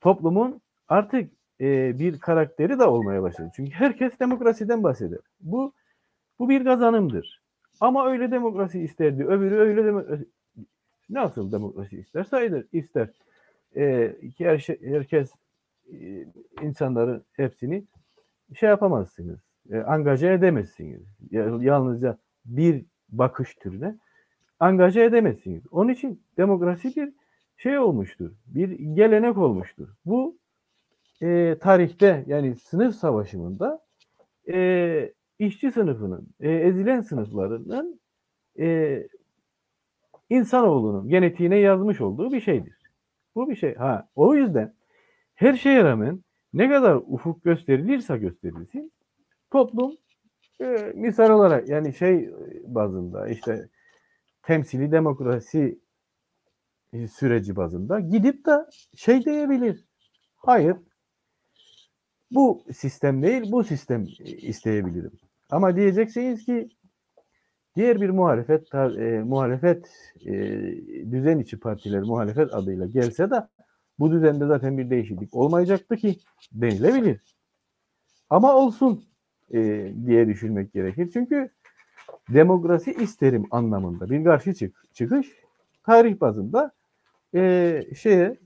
toplumun 0.01 0.61
artık 0.89 1.33
e, 1.61 1.99
bir 1.99 2.19
karakteri 2.19 2.79
de 2.79 2.85
olmaya 2.85 3.23
başladı. 3.23 3.51
Çünkü 3.57 3.71
herkes 3.71 4.21
demokrasiden 4.21 4.83
bahseder. 4.83 5.19
Bu 5.41 5.73
bu 6.39 6.49
bir 6.49 6.65
kazanımdır. 6.65 7.40
Ama 7.81 8.11
öyle 8.11 8.31
demokrasi 8.31 8.81
isterdi. 8.81 9.25
Öbürü 9.25 9.55
öyle 9.55 9.85
demokrasi 9.85 10.27
nasıl 11.11 11.53
demokrasi 11.53 11.99
isterse 11.99 12.65
ister. 12.73 13.09
E, 13.77 14.15
ki 14.37 14.45
her 14.47 14.59
şey, 14.59 14.81
herkes 14.83 15.33
e, 15.93 16.27
insanların 16.63 17.25
hepsini 17.33 17.85
şey 18.55 18.69
yapamazsınız. 18.69 19.39
E, 19.71 19.79
angaje 19.79 20.33
edemezsiniz. 20.33 21.03
Ya- 21.31 21.59
Yalnızca 21.61 22.19
bir 22.45 22.85
bakış 23.09 23.55
türüne 23.55 23.99
angaje 24.61 25.05
edemezsiniz. 25.05 25.63
Onun 25.71 25.89
için 25.93 26.23
demokrasi 26.37 26.97
bir 26.97 27.13
şey 27.57 27.79
olmuştur. 27.79 28.33
Bir 28.47 28.69
gelenek 28.95 29.39
olmuştur. 29.39 29.89
Bu 30.05 30.39
e, 31.23 31.57
tarihte 31.61 32.25
yani 32.27 32.57
sınıf 32.57 32.95
savaşımında 32.95 33.81
e, 34.53 35.13
işçi 35.41 35.71
sınıfının, 35.71 36.29
e, 36.41 36.51
ezilen 36.51 37.01
sınıflarının 37.01 38.01
e, 38.59 39.03
insanoğlunun 40.31 41.09
genetiğine 41.09 41.59
yazmış 41.59 42.01
olduğu 42.01 42.33
bir 42.33 42.41
şeydir. 42.41 42.77
Bu 43.35 43.51
bir 43.51 43.57
şey. 43.57 43.75
Ha, 43.75 44.09
o 44.17 44.35
yüzden 44.35 44.75
her 45.35 45.55
şeye 45.55 45.85
rağmen 45.85 46.21
ne 46.53 46.69
kadar 46.69 46.95
ufuk 47.07 47.45
gösterilirse 47.45 48.19
gösterilsin 48.19 48.93
toplum 49.51 49.97
e, 50.61 50.93
misal 50.95 51.31
olarak 51.31 51.69
yani 51.69 51.95
şey 51.95 52.31
bazında 52.65 53.29
işte 53.29 53.69
temsili 54.43 54.93
demokrasi 54.93 55.79
e, 56.93 57.09
süreci 57.09 57.57
bazında 57.57 58.01
gidip 58.01 58.47
de 58.47 58.67
şey 58.97 59.25
diyebilir. 59.25 59.85
Hayır. 60.37 60.77
Bu 62.31 62.65
sistem 62.73 63.23
değil, 63.23 63.53
bu 63.53 63.65
sistem 63.65 64.07
e, 64.21 64.25
isteyebilirim. 64.25 65.13
Ama 65.51 65.77
diyeceksiniz 65.77 66.45
ki 66.45 66.69
diğer 67.77 68.01
bir 68.01 68.11
muhalefet 68.11 68.75
e, 68.75 69.23
muhalefet 69.25 69.91
e, 70.27 70.33
düzen 71.13 71.39
içi 71.39 71.61
partiler 71.61 72.03
muhalefet 72.03 72.55
adıyla 72.55 72.87
gelse 72.87 73.31
de 73.31 73.49
bu 73.99 74.13
düzende 74.13 74.47
zaten 74.47 74.79
bir 74.79 74.91
değişiklik 74.91 75.35
olmayacaktı 75.35 75.97
ki 75.97 76.17
denilebilir. 76.53 77.21
Ama 78.31 78.55
olsun 78.55 79.05
e, 79.55 79.93
diye 80.07 80.29
düşünmek 80.29 80.73
gerekir. 80.73 81.11
Çünkü 81.13 81.51
demokrasi 82.29 82.93
isterim 82.93 83.47
anlamında 83.51 84.11
bir 84.11 84.25
karşı 84.25 84.55
çık 84.55 84.85
çıkış 84.93 85.27
tarih 85.87 86.21
bazında 86.21 86.73
e, 87.35 87.83
şeye 87.97 88.37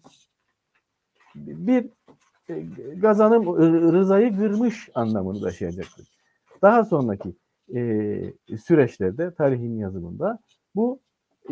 bir 1.34 1.90
e, 2.48 2.66
kazanım 3.00 3.48
ı- 3.48 3.92
rızayı 3.92 4.36
kırmış 4.36 4.88
anlamını 4.94 5.40
taşıyacaktır. 5.40 6.13
Daha 6.64 6.84
sonraki 6.84 7.34
e, 7.74 8.56
süreçlerde 8.56 9.34
tarihin 9.34 9.76
yazımında 9.76 10.38
bu 10.74 11.00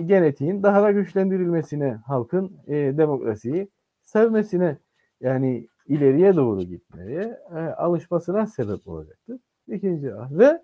genetiğin 0.04 0.62
daha 0.62 0.82
da 0.82 0.92
güçlendirilmesine, 0.92 1.92
halkın 2.06 2.52
e, 2.66 2.74
demokrasiyi 2.74 3.68
sevmesine 4.02 4.78
yani 5.20 5.66
ileriye 5.86 6.36
doğru 6.36 6.62
gitmeye 6.62 7.38
e, 7.50 7.58
alışmasına 7.58 8.46
sebep 8.46 8.88
olacaktır. 8.88 9.40
İkinci 9.68 10.12
ve 10.30 10.62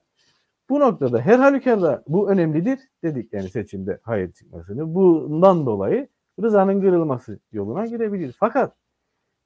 bu 0.69 0.81
noktada 0.81 1.21
her 1.21 1.39
halükarda 1.39 2.03
bu 2.09 2.31
önemlidir 2.31 2.79
dedik 3.05 3.33
yani 3.33 3.49
seçimde 3.49 4.01
hayır 4.03 4.33
çıkmasını. 4.33 4.95
Bundan 4.95 5.67
dolayı 5.67 6.09
rızanın 6.43 6.81
kırılması 6.81 7.39
yoluna 7.53 7.87
girebilir. 7.87 8.37
Fakat 8.41 8.77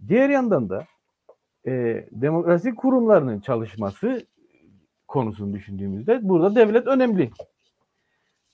diğer 0.09 0.29
yandan 0.29 0.71
da 0.71 0.85
e, 1.67 2.05
demokrasi 2.13 2.75
kurumlarının 2.75 3.41
çalışması 3.41 4.27
konusunu 5.13 5.55
düşündüğümüzde 5.55 6.21
burada 6.23 6.55
devlet 6.55 6.87
önemli. 6.87 7.31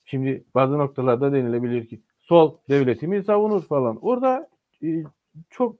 Şimdi 0.04 0.44
bazı 0.54 0.78
noktalarda 0.78 1.32
denilebilir 1.32 1.86
ki 1.86 2.00
sol 2.18 2.56
devletimi 2.68 3.24
savunur 3.24 3.62
falan. 3.62 3.98
Orada 4.02 4.48
e, 4.82 5.04
çok 5.50 5.76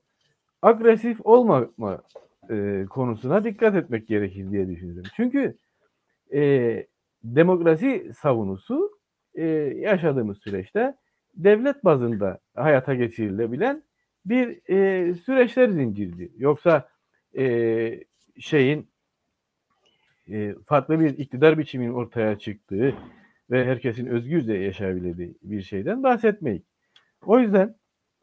agresif 0.62 1.26
olmama 1.26 2.02
e, 2.50 2.87
konusuna 2.90 3.44
dikkat 3.44 3.75
etmek 3.75 4.08
gerekir 4.08 4.50
diye 4.50 4.68
düşünüyorum. 4.68 5.11
Çünkü 5.16 5.56
e, 6.32 6.87
demokrasi 7.25 8.12
savunusu 8.20 8.99
e, 9.35 9.44
yaşadığımız 9.76 10.38
süreçte 10.38 10.94
devlet 11.35 11.85
bazında 11.85 12.38
hayata 12.54 12.94
geçirilebilen 12.94 13.82
bir 14.25 14.70
e, 14.70 15.14
süreçler 15.14 15.68
zinciridir. 15.68 16.30
Yoksa 16.38 16.88
e, 17.38 18.04
şeyin 18.38 18.88
e, 20.30 20.54
farklı 20.66 21.00
bir 21.00 21.18
iktidar 21.18 21.58
biçiminin 21.58 21.94
ortaya 21.94 22.38
çıktığı 22.38 22.94
ve 23.50 23.64
herkesin 23.64 24.06
özgürce 24.06 24.52
yaşayabildiği 24.52 25.35
bir 25.42 25.62
şeyden 25.62 26.02
bahsetmeyiz. 26.02 26.62
O 27.26 27.38
yüzden 27.38 27.75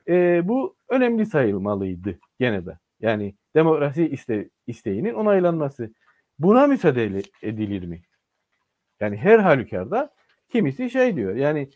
e, 0.08 0.48
bu 0.48 0.76
önemli 0.90 1.26
sayılmalıydı 1.26 2.20
gene 2.40 2.66
de. 2.66 2.78
Yani 3.00 3.36
demokrasi 3.56 4.08
iste, 4.08 4.50
isteğinin 4.68 5.14
onaylanması. 5.14 5.94
Buna 6.40 6.68
müsaade 6.68 7.22
edilir 7.42 7.86
mi? 7.86 8.02
Yani 9.00 9.18
her 9.18 9.40
halükarda 9.40 10.14
kimisi 10.50 10.90
şey 10.90 11.16
diyor. 11.16 11.36
Yani 11.36 11.70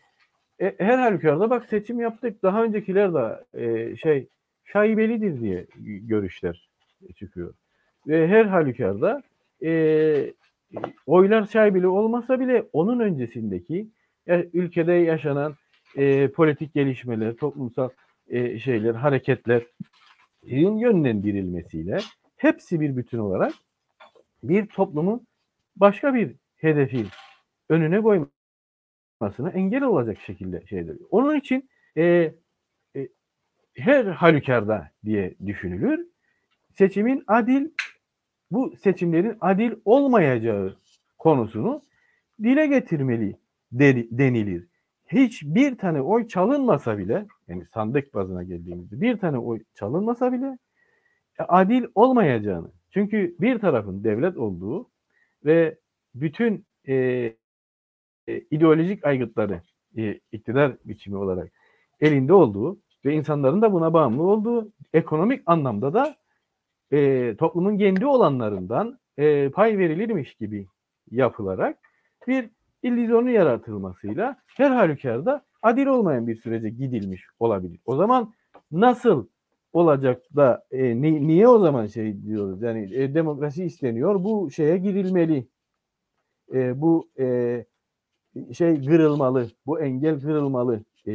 e, 0.58 0.74
her 0.78 0.98
halükarda 0.98 1.50
bak 1.50 1.66
seçim 1.66 2.00
yaptık. 2.00 2.42
Daha 2.42 2.64
öncekiler 2.64 3.14
de 3.14 3.44
e, 3.54 3.96
şey 3.96 4.28
şaibelidir 4.64 5.40
diye 5.40 5.66
görüşler 5.84 6.70
çıkıyor. 7.16 7.54
Ve 8.06 8.28
her 8.28 8.44
halükarda 8.44 9.22
e, 9.64 10.34
oylar 11.06 11.46
şaibeli 11.46 11.86
olmasa 11.86 12.40
bile 12.40 12.64
onun 12.72 13.00
öncesindeki 13.00 13.88
ya, 14.26 14.44
ülkede 14.52 14.92
yaşanan 14.92 15.54
e, 15.96 16.28
politik 16.28 16.74
gelişmeler, 16.74 17.36
toplumsal 17.36 17.88
e, 18.28 18.58
şeyler, 18.58 18.94
hareketler 18.94 19.62
yönlendirilmesiyle 20.42 21.98
hepsi 22.36 22.80
bir 22.80 22.96
bütün 22.96 23.18
olarak 23.18 23.52
bir 24.42 24.66
toplumun 24.66 25.26
başka 25.76 26.14
bir 26.14 26.36
hedefi 26.56 27.06
önüne 27.68 28.00
koymasına 28.02 29.50
engel 29.50 29.82
olacak 29.82 30.18
şekilde 30.26 30.66
şeydir. 30.66 30.98
Onun 31.10 31.36
için 31.36 31.70
e, 31.96 32.34
e, 32.96 33.08
her 33.76 34.04
halükarda 34.04 34.90
diye 35.04 35.34
düşünülür. 35.46 36.06
Seçimin 36.72 37.24
adil 37.26 37.68
bu 38.50 38.76
seçimlerin 38.76 39.36
adil 39.40 39.72
olmayacağı 39.84 40.76
konusunu 41.18 41.82
dile 42.42 42.66
getirmeli 42.66 43.36
denilir. 43.72 44.66
Hiçbir 45.06 45.78
tane 45.78 46.00
oy 46.00 46.28
çalınmasa 46.28 46.98
bile 46.98 47.26
yani 47.48 47.66
sandık 47.74 48.14
bazına 48.14 48.42
geldiğimizde 48.42 49.00
bir 49.00 49.18
tane 49.18 49.38
oy 49.38 49.60
çalınmasa 49.74 50.32
bile 50.32 50.58
e, 51.38 51.42
adil 51.42 51.84
olmayacağını 51.94 52.70
çünkü 52.90 53.36
bir 53.40 53.58
tarafın 53.58 54.04
devlet 54.04 54.36
olduğu 54.36 54.90
ve 55.44 55.78
bütün 56.14 56.66
e, 56.88 56.94
e, 58.26 58.40
ideolojik 58.50 59.04
aygıtları 59.04 59.62
e, 59.96 60.20
iktidar 60.32 60.76
biçimi 60.84 61.16
olarak 61.16 61.52
elinde 62.00 62.32
olduğu 62.32 62.78
ve 63.04 63.14
insanların 63.14 63.62
da 63.62 63.72
buna 63.72 63.92
bağımlı 63.92 64.22
olduğu 64.22 64.72
ekonomik 64.92 65.42
anlamda 65.46 65.94
da 65.94 66.16
e, 66.92 67.34
toplumun 67.36 67.78
kendi 67.78 68.06
olanlarından 68.06 68.98
e, 69.18 69.50
pay 69.50 69.78
verilirmiş 69.78 70.34
gibi 70.34 70.66
yapılarak 71.10 71.78
bir 72.26 72.50
illüzyonu 72.82 73.30
yaratılmasıyla 73.30 74.36
her 74.46 74.70
halükarda 74.70 75.44
adil 75.62 75.86
olmayan 75.86 76.26
bir 76.26 76.36
sürece 76.36 76.70
gidilmiş 76.70 77.26
olabilir. 77.38 77.80
O 77.84 77.96
zaman 77.96 78.34
nasıl 78.70 79.26
olacak 79.72 80.22
da 80.36 80.64
e, 80.70 81.02
ni, 81.02 81.26
niye 81.28 81.48
o 81.48 81.58
zaman 81.58 81.86
şey 81.86 82.22
diyoruz 82.22 82.62
yani 82.62 82.94
e, 82.94 83.14
demokrasi 83.14 83.64
isteniyor 83.64 84.24
bu 84.24 84.50
şeye 84.50 84.78
girilmeli 84.78 85.48
e, 86.54 86.80
bu 86.80 87.10
e, 87.18 87.64
şey 88.52 88.84
kırılmalı 88.84 89.48
bu 89.66 89.80
engel 89.80 90.20
kırılmalı 90.20 90.84
e, 91.06 91.12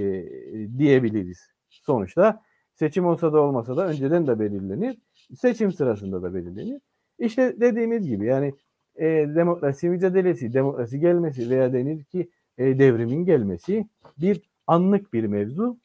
diyebiliriz. 0.77 1.39
Sonuçta 1.69 2.41
seçim 2.73 3.05
olsa 3.05 3.33
da 3.33 3.41
olmasa 3.41 3.77
da 3.77 3.87
önceden 3.87 4.27
de 4.27 4.39
belirlenir 4.39 4.97
seçim 5.37 5.71
sırasında 5.71 6.23
da 6.23 6.33
belirlenir. 6.33 6.81
İşte 7.19 7.55
dediğimiz 7.59 8.07
gibi 8.07 8.25
yani 8.25 8.53
e, 8.95 9.05
demokrasi 9.35 9.89
mücadelesi, 9.89 10.53
demokrasi 10.53 10.99
gelmesi 10.99 11.49
veya 11.49 11.73
denir 11.73 12.03
ki 12.03 12.29
e, 12.57 12.79
devrimin 12.79 13.25
gelmesi 13.25 13.87
bir 14.17 14.41
anlık 14.67 15.13
bir 15.13 15.23
mevzu 15.23 15.77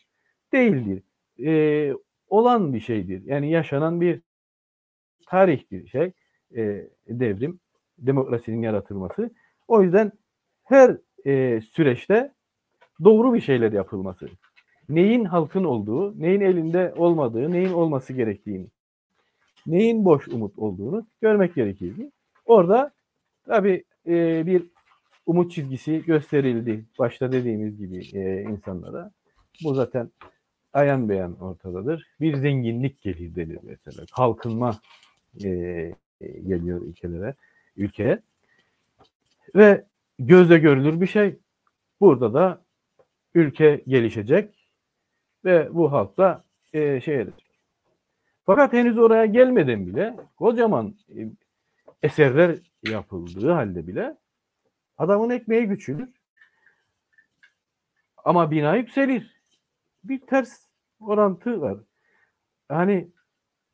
değildir. 0.52 1.02
E, 1.44 1.94
olan 2.28 2.74
bir 2.74 2.80
şeydir. 2.80 3.22
Yani 3.24 3.50
yaşanan 3.50 4.00
bir 4.00 4.20
tarihtir 5.26 5.88
şey 5.88 6.12
e, 6.56 6.88
devrim, 7.08 7.60
demokrasinin 7.98 8.62
yaratılması. 8.62 9.30
O 9.68 9.82
yüzden 9.82 10.12
her 10.64 10.96
e, 11.26 11.60
süreçte 11.60 12.32
doğru 13.04 13.34
bir 13.34 13.40
şeyler 13.40 13.72
yapılması. 13.72 14.28
Neyin 14.88 15.24
halkın 15.24 15.64
olduğu, 15.64 16.20
neyin 16.20 16.40
elinde 16.40 16.94
olmadığı, 16.96 17.52
neyin 17.52 17.72
olması 17.72 18.12
gerektiğini 18.12 18.66
neyin 19.70 20.04
boş 20.04 20.28
umut 20.28 20.58
olduğunu 20.58 21.06
görmek 21.20 21.54
gerekirdi. 21.54 22.10
Orada 22.46 22.92
tabii 23.46 23.84
e, 24.06 24.46
bir 24.46 24.66
umut 25.26 25.52
çizgisi 25.52 26.04
gösterildi. 26.04 26.84
Başta 26.98 27.32
dediğimiz 27.32 27.78
gibi 27.78 28.18
e, 28.18 28.42
insanlara. 28.42 29.10
Bu 29.64 29.74
zaten 29.74 30.10
ayan 30.72 31.08
beyan 31.08 31.40
ortadadır. 31.40 32.06
Bir 32.20 32.36
zenginlik 32.36 33.02
gelir 33.02 33.34
denir 33.34 33.58
mesela. 33.62 34.04
Kalkınma 34.16 34.80
e, 35.44 35.94
geliyor 36.20 36.82
ülkelere, 36.82 37.34
ülkeye. 37.76 38.22
Ve 39.54 39.84
gözle 40.18 40.58
görülür 40.58 41.00
bir 41.00 41.06
şey. 41.06 41.36
Burada 42.00 42.34
da 42.34 42.62
ülke 43.34 43.82
gelişecek 43.86 44.68
ve 45.44 45.74
bu 45.74 45.92
halk 45.92 46.16
da 46.16 46.44
e, 46.72 47.00
şey 47.00 47.20
edecek. 47.20 47.49
Fakat 48.46 48.72
henüz 48.72 48.98
oraya 48.98 49.26
gelmeden 49.26 49.86
bile 49.86 50.16
kocaman 50.36 50.94
e, 51.08 51.28
eserler 52.02 52.58
yapıldığı 52.82 53.50
halde 53.50 53.86
bile 53.86 54.16
adamın 54.98 55.30
ekmeği 55.30 55.68
küçülür. 55.68 56.08
Ama 58.24 58.50
bina 58.50 58.76
yükselir. 58.76 59.40
Bir 60.04 60.20
ters 60.20 60.66
orantı 61.00 61.60
var. 61.60 61.78
Hani 62.68 63.08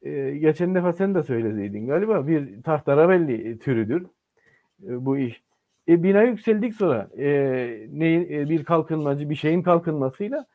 e, 0.02 0.36
geçen 0.36 0.74
defa 0.74 0.92
sen 0.92 1.14
de 1.14 1.22
söylediydin 1.22 1.86
galiba 1.86 2.26
bir 2.26 2.62
tahtaravelli 2.62 3.58
türüdür 3.58 4.02
e, 4.82 5.04
bu 5.04 5.18
iş. 5.18 5.42
E, 5.88 6.02
bina 6.02 6.22
yükseldik 6.22 6.74
sonra 6.74 7.10
e, 7.18 7.26
neyin, 7.90 8.32
e, 8.32 8.50
bir 8.50 8.64
kalkınmacı 8.64 9.30
bir 9.30 9.34
şeyin 9.34 9.62
kalkınmasıyla 9.62 10.46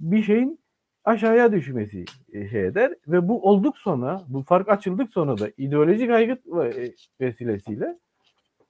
bir 0.00 0.22
şeyin 0.22 0.63
aşağıya 1.04 1.52
düşmesi 1.52 2.04
e, 2.32 2.48
şey 2.48 2.66
eder 2.66 2.94
ve 3.08 3.28
bu 3.28 3.42
olduk 3.42 3.78
sonra 3.78 4.22
bu 4.28 4.42
fark 4.42 4.68
açıldık 4.68 5.12
sonra 5.12 5.38
da 5.38 5.50
ideolojik 5.58 6.10
aygıt 6.10 6.46
e, 6.46 6.94
vesilesiyle 7.20 7.98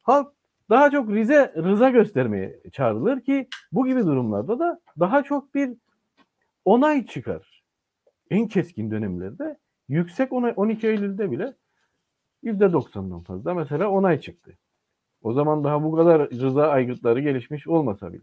halk 0.02 0.32
daha 0.70 0.90
çok 0.90 1.10
rize 1.10 1.52
rıza 1.56 1.90
göstermeye 1.90 2.60
çağrılır 2.72 3.20
ki 3.20 3.48
bu 3.72 3.86
gibi 3.86 4.06
durumlarda 4.06 4.58
da 4.58 4.80
daha 5.00 5.22
çok 5.22 5.54
bir 5.54 5.70
onay 6.64 7.06
çıkar. 7.06 7.62
En 8.30 8.48
keskin 8.48 8.90
dönemlerde 8.90 9.58
yüksek 9.88 10.32
onay 10.32 10.52
12 10.56 10.88
Eylül'de 10.88 11.30
bile 11.30 11.54
%90'dan 12.44 13.20
fazla 13.20 13.54
mesela 13.54 13.88
onay 13.88 14.20
çıktı. 14.20 14.58
O 15.22 15.32
zaman 15.32 15.64
daha 15.64 15.82
bu 15.82 15.96
kadar 15.96 16.30
rıza 16.30 16.68
aygıtları 16.68 17.20
gelişmiş 17.20 17.66
olmasa 17.66 18.12
bile. 18.12 18.22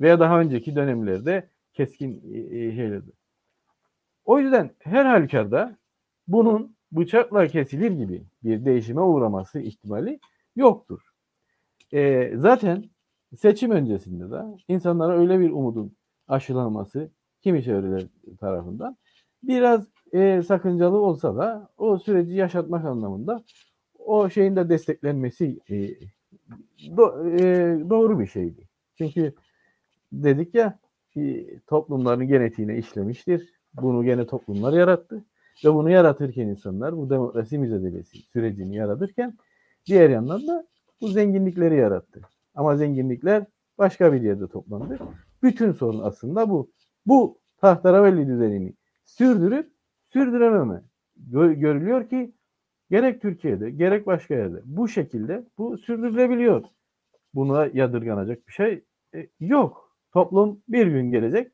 Veya 0.00 0.20
daha 0.20 0.40
önceki 0.40 0.76
dönemlerde 0.76 1.48
keskin 1.80 2.22
e, 2.32 2.38
e, 2.38 2.72
şeylerdi. 2.74 3.12
O 4.24 4.38
yüzden 4.38 4.70
her 4.78 5.04
halükarda 5.04 5.76
bunun 6.28 6.76
bıçakla 6.92 7.46
kesilir 7.46 7.90
gibi 7.90 8.26
bir 8.44 8.64
değişime 8.64 9.00
uğraması 9.00 9.60
ihtimali 9.60 10.20
yoktur. 10.56 11.00
E, 11.92 12.32
zaten 12.36 12.84
seçim 13.36 13.70
öncesinde 13.70 14.30
de 14.30 14.42
insanlara 14.68 15.18
öyle 15.18 15.40
bir 15.40 15.50
umudun 15.50 15.96
aşılanması 16.28 17.10
kimi 17.42 17.64
çevreler 17.64 18.06
tarafından 18.40 18.96
biraz 19.42 19.86
e, 20.12 20.42
sakıncalı 20.42 20.98
olsa 20.98 21.36
da 21.36 21.68
o 21.78 21.98
süreci 21.98 22.34
yaşatmak 22.34 22.84
anlamında 22.84 23.44
o 23.98 24.30
şeyin 24.30 24.56
de 24.56 24.68
desteklenmesi 24.68 25.58
e, 25.70 25.88
do, 26.96 27.28
e, 27.28 27.44
doğru 27.90 28.20
bir 28.20 28.26
şeydi. 28.26 28.68
Çünkü 28.98 29.34
dedik 30.12 30.54
ya 30.54 30.78
toplumların 31.66 32.26
genetiğine 32.26 32.78
işlemiştir. 32.78 33.52
Bunu 33.74 34.04
gene 34.04 34.26
toplumlar 34.26 34.72
yarattı. 34.72 35.24
Ve 35.64 35.74
bunu 35.74 35.90
yaratırken 35.90 36.48
insanlar 36.48 36.96
bu 36.96 37.10
demokrasi 37.10 37.58
mücadelesi 37.58 38.18
sürecini 38.18 38.76
yaratırken 38.76 39.34
diğer 39.86 40.10
yandan 40.10 40.46
da 40.46 40.66
bu 41.00 41.08
zenginlikleri 41.08 41.76
yarattı. 41.76 42.20
Ama 42.54 42.76
zenginlikler 42.76 43.44
başka 43.78 44.12
bir 44.12 44.22
yerde 44.22 44.48
toplandı. 44.48 44.98
Bütün 45.42 45.72
sorun 45.72 46.00
aslında 46.00 46.50
bu. 46.50 46.70
Bu 47.06 47.38
tahtaravelli 47.60 48.28
düzenini 48.28 48.74
sürdürüp 49.04 49.70
sürdürememe 50.12 50.82
gö- 51.30 51.54
görülüyor 51.54 52.08
ki 52.08 52.32
gerek 52.90 53.22
Türkiye'de 53.22 53.70
gerek 53.70 54.06
başka 54.06 54.34
yerde 54.34 54.60
bu 54.64 54.88
şekilde 54.88 55.44
bu 55.58 55.78
sürdürülebiliyor. 55.78 56.64
Buna 57.34 57.66
yadırganacak 57.66 58.48
bir 58.48 58.52
şey 58.52 58.84
e, 59.14 59.28
yok. 59.40 59.89
Toplum 60.12 60.62
bir 60.68 60.86
gün 60.86 61.10
gelecek 61.10 61.52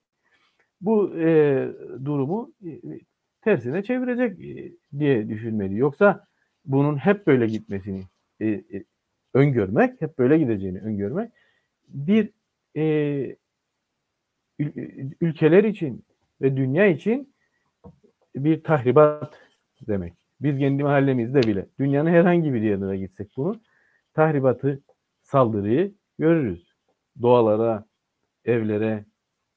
bu 0.80 1.18
e, 1.18 1.68
durumu 2.04 2.52
e, 2.66 2.80
tersine 3.40 3.82
çevirecek 3.82 4.40
e, 4.40 4.72
diye 4.98 5.28
düşünmeli. 5.28 5.78
Yoksa 5.78 6.26
bunun 6.64 6.96
hep 6.96 7.26
böyle 7.26 7.46
gitmesini 7.46 8.02
e, 8.40 8.46
e, 8.46 8.84
öngörmek, 9.34 10.00
hep 10.00 10.18
böyle 10.18 10.38
gideceğini 10.38 10.80
öngörmek 10.80 11.32
bir 11.88 12.30
e, 12.76 12.82
ül- 14.60 15.14
ülkeler 15.20 15.64
için 15.64 16.04
ve 16.40 16.56
dünya 16.56 16.86
için 16.86 17.34
bir 18.36 18.62
tahribat 18.64 19.40
demek. 19.88 20.14
Biz 20.40 20.58
kendi 20.58 20.82
mahallemizde 20.82 21.42
bile 21.42 21.66
dünyanın 21.78 22.10
herhangi 22.10 22.54
bir 22.54 22.62
yerine 22.62 22.96
gitsek 22.96 23.30
bunu 23.36 23.60
tahribatı, 24.14 24.82
saldırıyı 25.22 25.94
görürüz. 26.18 26.74
Doğalara, 27.22 27.84
evlere, 28.46 29.04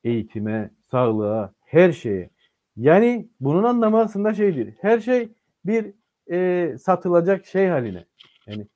eğitime, 0.04 0.71
sağlığa, 0.91 1.54
her 1.65 1.91
şeye. 1.91 2.30
Yani 2.78 3.30
bunun 3.39 3.63
anlamı 3.63 3.99
aslında 3.99 4.34
şeydir. 4.34 4.73
Her 4.82 4.99
şey 4.99 5.30
bir 5.65 5.93
e, 6.32 6.78
satılacak 6.78 7.45
şey 7.45 7.67
haline. 7.67 8.06
Yani 8.47 8.67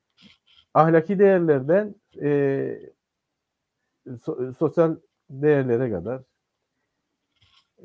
ahlaki 0.74 1.20
değerlerden 1.20 1.96
e, 2.22 2.30
so- 4.08 4.54
sosyal 4.54 4.96
değerlere 5.30 5.92
kadar 5.92 6.22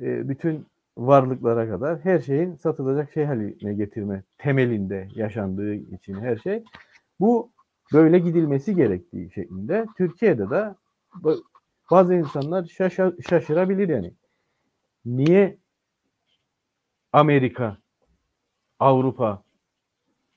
e, 0.01 0.29
bütün 0.29 0.67
varlıklara 0.97 1.69
kadar 1.69 1.99
her 1.99 2.21
şeyin 2.21 2.55
satılacak 2.55 3.12
şey 3.12 3.25
haline 3.25 3.75
getirme 3.75 4.23
temelinde 4.38 5.09
yaşandığı 5.14 5.75
için 5.75 6.14
her 6.14 6.37
şey 6.37 6.64
bu 7.21 7.51
böyle 7.93 8.19
gidilmesi 8.19 8.75
gerektiği 8.75 9.31
şeklinde 9.31 9.87
Türkiye'de 9.97 10.51
de 10.51 10.75
bazı 11.90 12.14
insanlar 12.14 12.64
şaşa- 12.64 13.29
şaşırabilir 13.31 13.88
yani. 13.88 14.12
Niye 15.05 15.59
Amerika, 17.12 17.77
Avrupa, 18.81 19.42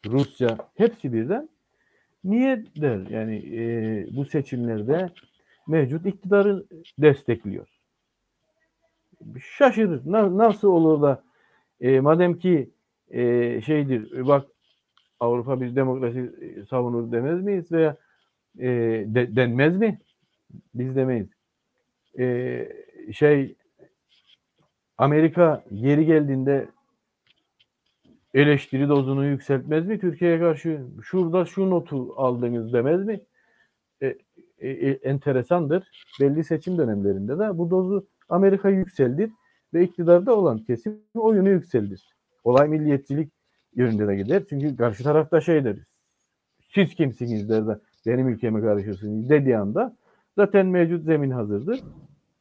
Rusya 0.05 0.57
hepsi 0.75 1.13
birden 1.13 1.49
niye 2.23 2.65
der 2.75 3.07
yani 3.09 3.35
e, 3.55 3.61
bu 4.15 4.25
seçimlerde 4.25 5.09
mevcut 5.67 6.05
iktidarı 6.05 6.65
destekliyor. 6.97 7.67
Şaşırır. 9.57 10.01
Na- 10.05 10.37
nasıl 10.37 10.67
olur 10.67 11.01
da 11.01 11.23
e, 11.81 11.99
madem 11.99 12.39
ki 12.39 12.69
e, 13.09 13.61
şeydir 13.61 14.27
bak 14.27 14.47
Avrupa 15.19 15.61
biz 15.61 15.75
demokrasi 15.75 16.19
e, 16.41 16.65
savunur 16.65 17.11
demez 17.11 17.43
miyiz 17.43 17.71
veya 17.71 17.97
e, 18.59 18.67
de- 19.07 19.35
denmez 19.35 19.77
mi? 19.77 19.99
Biz 20.75 20.95
demeyiz. 20.95 21.27
E, 22.19 22.67
şey 23.13 23.55
Amerika 24.97 25.63
geri 25.73 26.05
geldiğinde 26.05 26.67
eleştiri 28.33 28.89
dozunu 28.89 29.25
yükseltmez 29.25 29.85
mi 29.87 29.99
Türkiye'ye 29.99 30.39
karşı? 30.39 30.81
Şurada 31.03 31.45
şu 31.45 31.69
notu 31.69 32.13
aldınız 32.17 32.73
demez 32.73 33.05
mi? 33.05 33.21
E, 34.01 34.07
e, 34.59 34.69
e, 34.69 34.89
enteresandır. 34.91 35.87
Belli 36.19 36.43
seçim 36.43 36.77
dönemlerinde 36.77 37.39
de 37.39 37.57
bu 37.57 37.69
dozu 37.71 38.07
Amerika 38.29 38.69
yükseldir 38.69 39.31
ve 39.73 39.83
iktidarda 39.83 40.35
olan 40.35 40.57
kesim 40.57 41.01
oyunu 41.15 41.49
yükseldir. 41.49 42.15
Olay 42.43 42.67
milliyetçilik 42.67 43.33
yönünde 43.75 44.07
de 44.07 44.15
gider. 44.15 44.43
Çünkü 44.49 44.75
karşı 44.75 45.03
tarafta 45.03 45.41
şey 45.41 45.63
deriz. 45.63 45.83
Siz 46.73 46.95
kimsiniz 46.95 47.49
der 47.49 47.67
de 47.67 47.79
benim 48.05 48.27
ülkeme 48.27 48.61
karışıyorsunuz 48.61 49.29
dediği 49.29 49.57
anda 49.57 49.95
zaten 50.35 50.67
mevcut 50.67 51.05
zemin 51.05 51.31
hazırdır. 51.31 51.79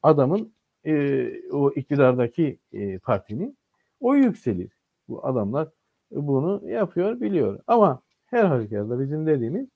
Adamın 0.03 0.53
e, 0.87 1.27
o 1.51 1.71
iktidardaki 1.71 2.59
e, 2.73 2.99
partinin 2.99 3.57
o 4.01 4.15
yükselir. 4.15 4.71
Bu 5.09 5.27
adamlar 5.27 5.69
bunu 6.11 6.71
yapıyor, 6.71 7.21
biliyor. 7.21 7.61
Ama 7.67 8.03
her 8.27 8.45
halükarda 8.45 9.01
bizim 9.01 9.27
dediğimiz 9.27 9.69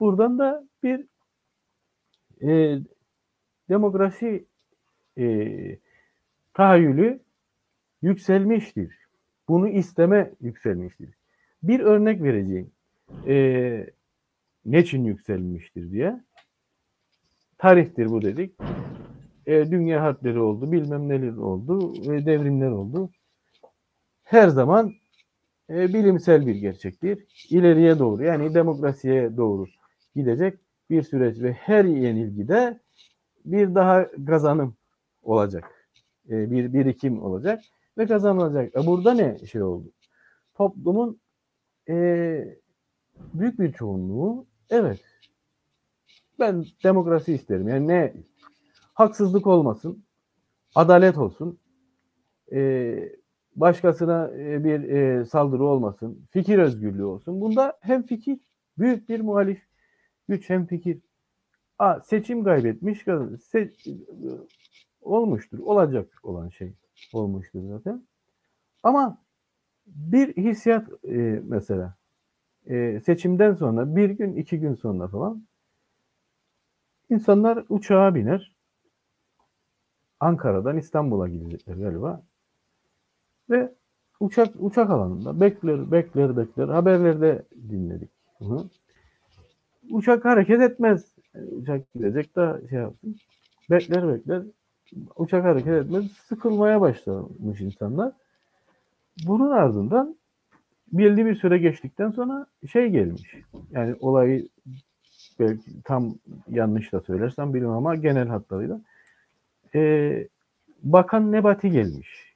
buradan 0.00 0.38
da 0.38 0.64
bir 0.82 1.06
e, 2.42 2.78
demokrasi 3.68 4.46
e, 5.18 5.78
tahayyülü 6.54 7.20
yükselmiştir. 8.02 8.98
Bunu 9.48 9.68
isteme 9.68 10.32
yükselmiştir. 10.40 11.10
Bir 11.62 11.80
örnek 11.80 12.22
vereceğim. 12.22 12.70
E, 13.26 13.86
niçin 14.64 15.04
yükselmiştir 15.04 15.90
diye. 15.90 16.20
Tarihtir 17.58 18.10
bu 18.10 18.22
dedik. 18.22 18.56
E, 19.46 19.70
dünya 19.70 20.02
harpleri 20.02 20.40
oldu, 20.40 20.72
bilmem 20.72 21.08
neler 21.08 21.36
oldu, 21.36 21.94
e, 22.12 22.26
devrimler 22.26 22.70
oldu. 22.70 23.10
Her 24.24 24.48
zaman 24.48 24.92
e, 25.70 25.88
bilimsel 25.88 26.46
bir 26.46 26.54
gerçektir. 26.54 27.46
İleriye 27.50 27.98
doğru 27.98 28.24
yani 28.24 28.54
demokrasiye 28.54 29.36
doğru 29.36 29.66
gidecek 30.16 30.58
bir 30.90 31.02
süreç 31.02 31.40
ve 31.40 31.52
her 31.52 31.84
yenilgide 31.84 32.80
bir 33.44 33.74
daha 33.74 34.06
kazanım 34.26 34.76
olacak. 35.22 35.90
E, 36.30 36.50
bir 36.50 36.72
birikim 36.72 37.22
olacak 37.22 37.62
ve 37.98 38.06
kazanılacak. 38.06 38.76
E, 38.76 38.86
burada 38.86 39.14
ne 39.14 39.38
şey 39.38 39.62
oldu? 39.62 39.92
Toplumun 40.54 41.20
e, 41.88 41.94
büyük 43.34 43.58
bir 43.60 43.72
çoğunluğu 43.72 44.46
evet 44.70 45.00
ben 46.38 46.64
demokrasi 46.84 47.32
isterim. 47.32 47.68
Yani 47.68 47.88
ne 47.88 48.14
haksızlık 48.94 49.46
olmasın, 49.46 50.04
adalet 50.74 51.18
olsun, 51.18 51.58
e, 52.52 52.98
başkasına 53.56 54.30
e, 54.30 54.64
bir 54.64 54.80
e, 54.80 55.24
saldırı 55.24 55.64
olmasın, 55.64 56.26
fikir 56.30 56.58
özgürlüğü 56.58 57.04
olsun. 57.04 57.40
Bunda 57.40 57.78
hem 57.80 58.02
fikir, 58.02 58.38
büyük 58.78 59.08
bir 59.08 59.20
muhalif 59.20 59.62
güç 60.28 60.50
hem 60.50 60.66
fikir. 60.66 61.00
Aa, 61.78 62.00
seçim 62.00 62.44
kaybetmiş, 62.44 63.04
se, 63.40 63.72
olmuştur, 65.00 65.58
olacak 65.58 66.08
olan 66.22 66.48
şey 66.48 66.72
olmuştur 67.12 67.60
zaten. 67.68 68.06
Ama 68.82 69.22
bir 69.86 70.36
hissiyat 70.36 70.88
e, 71.04 71.42
mesela 71.44 71.96
e, 72.66 73.00
seçimden 73.00 73.54
sonra 73.54 73.96
bir 73.96 74.10
gün, 74.10 74.36
iki 74.36 74.60
gün 74.60 74.74
sonra 74.74 75.08
falan 75.08 75.46
insanlar 77.10 77.64
uçağa 77.68 78.14
biner. 78.14 78.56
Ankara'dan 80.20 80.78
İstanbul'a 80.78 81.28
gidecekler 81.28 81.74
galiba. 81.74 82.22
Ve 83.50 83.74
uçak 84.20 84.48
uçak 84.58 84.90
alanında 84.90 85.40
bekler 85.40 85.90
bekler 85.92 86.36
bekler 86.36 86.68
haberlerde 86.68 87.42
dinledik. 87.52 88.10
Hı. 88.38 88.68
Uçak 89.90 90.24
hareket 90.24 90.60
etmez. 90.60 91.14
Uçak 91.50 91.92
gidecek 91.94 92.36
de 92.36 92.68
şey 92.70 92.78
yapsın. 92.78 93.16
Bekler 93.70 94.08
bekler. 94.08 94.42
Uçak 95.16 95.44
hareket 95.44 95.72
etmez. 95.72 96.12
Sıkılmaya 96.12 96.80
başlamış 96.80 97.60
insanlar. 97.60 98.12
Bunun 99.26 99.50
ardından 99.50 100.16
belli 100.92 101.26
bir 101.26 101.34
süre 101.34 101.58
geçtikten 101.58 102.10
sonra 102.10 102.46
şey 102.72 102.88
gelmiş. 102.88 103.34
Yani 103.70 103.96
olayı 104.00 104.48
belki 105.40 105.82
tam 105.84 106.14
yanlış 106.50 106.92
da 106.92 107.00
söylersem 107.00 107.54
bilmem 107.54 107.70
ama 107.70 107.94
genel 107.94 108.28
hatlarıyla 108.28 108.80
e, 109.74 110.28
Bakan 110.82 111.32
Nebati 111.32 111.70
gelmiş. 111.70 112.34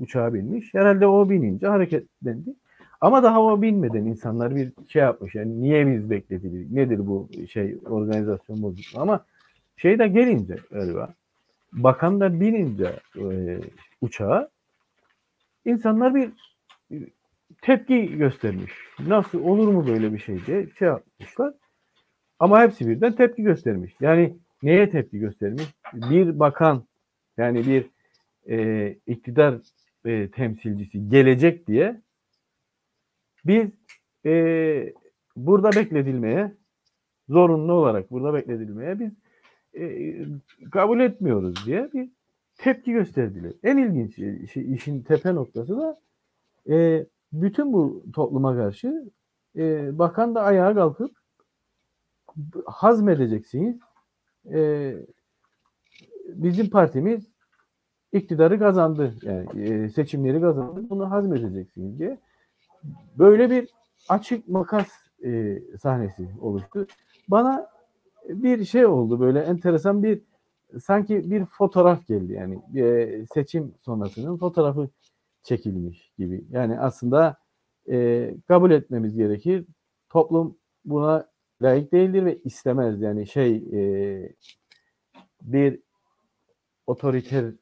Uçağa 0.00 0.34
binmiş. 0.34 0.74
Herhalde 0.74 1.06
o 1.06 1.30
binince 1.30 1.66
hareketlendi. 1.66 2.54
Ama 3.00 3.22
daha 3.22 3.42
o 3.42 3.62
binmeden 3.62 4.04
insanlar 4.04 4.56
bir 4.56 4.72
şey 4.88 5.02
yapmış. 5.02 5.34
Yani 5.34 5.62
niye 5.62 5.86
biz 5.86 6.10
bekledik? 6.10 6.70
Nedir 6.70 7.06
bu 7.06 7.28
şey 7.52 7.76
organizasyon 7.84 8.62
bozukluğu? 8.62 9.00
Ama 9.00 9.24
şey 9.76 9.98
de 9.98 10.08
gelince 10.08 10.56
galiba 10.70 11.14
bakan 11.72 12.20
da 12.20 12.40
binince 12.40 13.00
e, 13.16 13.58
uçağa 14.00 14.48
insanlar 15.64 16.14
bir 16.14 16.30
tepki 17.62 18.16
göstermiş. 18.16 18.72
Nasıl 19.06 19.44
olur 19.44 19.68
mu 19.68 19.86
böyle 19.86 20.12
bir 20.12 20.18
şey 20.18 20.46
diye 20.46 20.66
şey 20.78 20.88
yapmışlar. 20.88 21.54
Ama 22.38 22.62
hepsi 22.62 22.88
birden 22.88 23.12
tepki 23.12 23.42
göstermiş. 23.42 23.94
Yani 24.00 24.36
neye 24.62 24.90
tepki 24.90 25.18
göstermiş? 25.18 25.64
Bir 25.92 26.38
bakan 26.38 26.84
yani 27.36 27.66
bir 27.66 27.90
e, 28.48 28.96
iktidar 29.06 29.54
e, 30.04 30.30
temsilcisi 30.30 31.08
gelecek 31.08 31.66
diye 31.66 32.00
biz 33.44 33.70
e, 34.26 34.94
burada 35.36 35.70
bekledilmeye 35.70 36.52
zorunlu 37.28 37.72
olarak 37.72 38.10
burada 38.10 38.34
bekledilmeye 38.34 38.98
biz 39.00 39.12
e, 39.74 40.16
kabul 40.70 41.00
etmiyoruz 41.00 41.66
diye 41.66 41.90
bir 41.92 42.08
tepki 42.56 42.92
gösterdiler. 42.92 43.52
En 43.62 43.76
ilginç 43.76 44.14
şey, 44.52 44.74
işin 44.74 45.02
tepe 45.02 45.34
noktası 45.34 45.76
da 45.76 46.00
e, 46.68 47.06
bütün 47.32 47.72
bu 47.72 48.04
topluma 48.14 48.56
karşı 48.56 49.10
e, 49.56 49.98
bakan 49.98 50.34
da 50.34 50.42
ayağa 50.42 50.74
kalkıp 50.74 51.10
hazmedeceksiniz. 52.66 53.76
E, 54.52 54.92
bizim 56.28 56.70
partimiz 56.70 57.26
iktidarı 58.12 58.58
kazandı. 58.58 59.14
Yani 59.22 59.62
e, 59.62 59.88
seçimleri 59.88 60.40
kazandı. 60.40 60.90
Bunu 60.90 61.10
hazmedeceksiniz 61.10 61.98
diye. 61.98 62.18
Böyle 63.18 63.50
bir 63.50 63.68
açık 64.08 64.48
makas 64.48 64.88
e, 65.24 65.62
sahnesi 65.82 66.28
oluştu. 66.40 66.86
Bana 67.28 67.68
bir 68.28 68.64
şey 68.64 68.86
oldu 68.86 69.20
böyle 69.20 69.40
enteresan 69.40 70.02
bir 70.02 70.22
sanki 70.80 71.30
bir 71.30 71.44
fotoğraf 71.44 72.06
geldi 72.06 72.32
yani 72.32 72.80
e, 72.80 73.26
seçim 73.34 73.74
sonrasının 73.80 74.36
fotoğrafı 74.36 74.88
çekilmiş 75.42 76.12
gibi. 76.18 76.44
Yani 76.50 76.80
aslında 76.80 77.36
e, 77.90 78.34
kabul 78.48 78.70
etmemiz 78.70 79.16
gerekir. 79.16 79.64
Toplum 80.08 80.56
buna 80.84 81.28
layık 81.62 81.92
değildir 81.92 82.24
ve 82.24 82.38
istemez. 82.44 83.00
Yani 83.00 83.26
şey 83.26 83.56
e, 83.56 84.32
bir 85.42 85.80
otoriter 86.86 87.52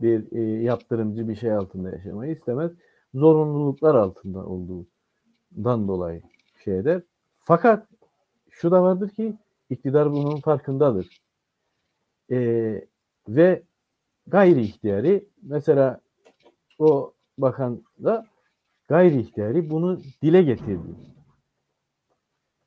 bir 0.00 0.32
e, 0.32 0.62
yaptırımcı 0.62 1.28
bir 1.28 1.36
şey 1.36 1.52
altında 1.52 1.90
yaşamayı 1.90 2.32
istemez. 2.32 2.72
Zorunluluklar 3.14 3.94
altında 3.94 4.46
olduğundan 4.46 5.88
dolayı 5.88 6.22
şey 6.64 6.78
eder. 6.78 7.02
Fakat 7.38 7.88
şu 8.50 8.70
da 8.70 8.82
vardır 8.82 9.10
ki 9.10 9.34
iktidar 9.70 10.12
bunun 10.12 10.36
farkındadır. 10.36 11.20
E, 12.30 12.38
ve 13.28 13.62
gayri 14.26 14.60
ihtiyari 14.62 15.28
mesela 15.42 16.00
o 16.78 17.14
bakan 17.38 17.82
da 18.04 18.26
gayri 18.88 19.20
ihtiyari 19.20 19.70
bunu 19.70 20.00
dile 20.22 20.42
getirdi. 20.42 20.88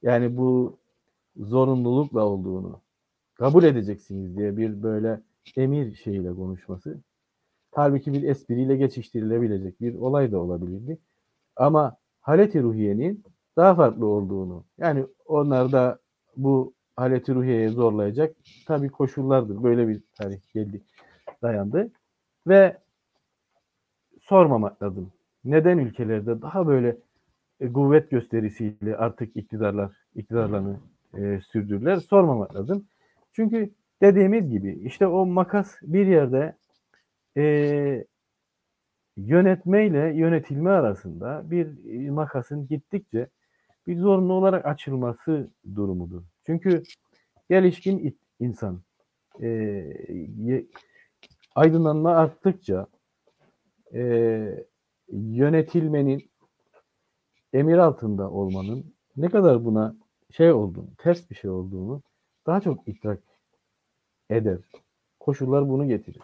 Yani 0.06 0.38
bu 0.38 0.80
zorunlulukla 1.38 2.26
olduğunu 2.26 2.82
kabul 3.34 3.64
edeceksiniz 3.64 4.38
diye 4.38 4.58
bir 4.58 4.84
böyle 4.84 5.22
emir 5.58 5.96
şeyiyle 5.96 6.34
konuşması. 6.34 7.02
Halbuki 7.72 8.14
bir 8.14 8.24
espriyle 8.24 8.76
geçiştirilebilecek 8.76 9.82
bir 9.82 9.96
olay 9.96 10.32
da 10.32 10.40
olabilirdi. 10.40 10.98
Ama 11.56 11.98
haleti 12.22 12.64
ruhiyenin 12.64 13.24
daha 13.58 13.76
farklı 13.76 14.06
olduğunu 14.06 14.66
yani 14.78 15.06
onlar 15.26 15.72
da 15.72 16.00
bu 16.38 16.74
haleti 16.96 17.36
ruhiyeye 17.36 17.70
zorlayacak 17.70 18.36
tabii 18.68 18.90
koşullardır. 18.90 19.64
Böyle 19.64 19.88
bir 19.88 20.04
tarih 20.14 20.54
geldi 20.54 20.82
dayandı. 21.42 21.92
Ve 22.48 22.78
sormamak 24.22 24.84
lazım. 24.84 25.12
Neden 25.46 25.78
ülkelerde 25.78 26.42
daha 26.42 26.68
böyle 26.68 26.98
e, 27.60 27.74
kuvvet 27.74 28.12
gösterisiyle 28.12 28.98
artık 28.98 29.36
iktidarlar 29.38 29.92
iktidarlarını 30.16 30.80
e, 31.18 31.40
sürdürürler 31.42 31.98
sormamak 31.98 32.56
lazım. 32.56 32.88
Çünkü 33.34 33.74
dediğimiz 34.02 34.50
gibi 34.50 34.80
işte 34.84 35.08
o 35.08 35.26
makas 35.26 35.76
bir 35.82 36.08
yerde 36.08 36.58
e, 37.38 38.06
yönetmeyle 39.18 40.14
yönetilme 40.16 40.70
arasında 40.70 41.52
bir 41.52 41.68
e, 42.08 42.12
makasın 42.12 42.68
gittikçe 42.68 43.28
bir 43.88 43.98
zorunlu 43.98 44.34
olarak 44.34 44.66
açılması 44.66 45.50
durumudur. 45.76 46.24
Çünkü 46.46 46.84
gelişkin 47.50 48.18
insan 48.40 48.82
e, 49.42 49.86
aydınlanma 51.56 52.16
arttıkça 52.16 52.88
e, 53.94 54.66
yönetilmenin 55.12 56.30
emir 57.56 57.78
altında 57.78 58.32
olmanın 58.32 58.94
ne 59.18 59.30
kadar 59.30 59.66
buna 59.66 59.96
şey 60.32 60.52
olduğunu, 60.52 60.90
ters 60.98 61.30
bir 61.30 61.36
şey 61.36 61.50
olduğunu 61.50 62.02
daha 62.46 62.62
çok 62.62 62.88
idrak 62.88 63.20
eder. 64.30 64.58
Koşullar 65.20 65.70
bunu 65.70 65.88
getirir. 65.88 66.22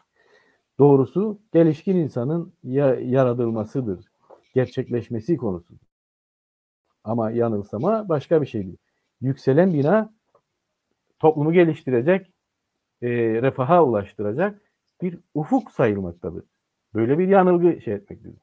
Doğrusu 0.80 1.40
gelişkin 1.54 1.96
insanın 1.96 2.54
ya, 2.64 2.96
yaratılmasıdır. 2.96 4.06
Gerçekleşmesi 4.54 5.38
konusu. 5.38 5.74
Ama 7.04 7.32
yanılsama 7.32 8.10
başka 8.10 8.42
bir 8.42 8.48
şeydir. 8.48 8.78
Yükselen 9.22 9.74
bina 9.74 10.14
toplumu 11.20 11.54
geliştirecek, 11.54 12.32
e, 13.02 13.10
refaha 13.42 13.84
ulaştıracak 13.84 14.62
bir 15.02 15.20
ufuk 15.34 15.72
sayılmaktadır. 15.72 16.44
Böyle 16.94 17.20
bir 17.20 17.28
yanılgı 17.28 17.82
şey 17.82 17.94
etmektedir. 17.94 18.42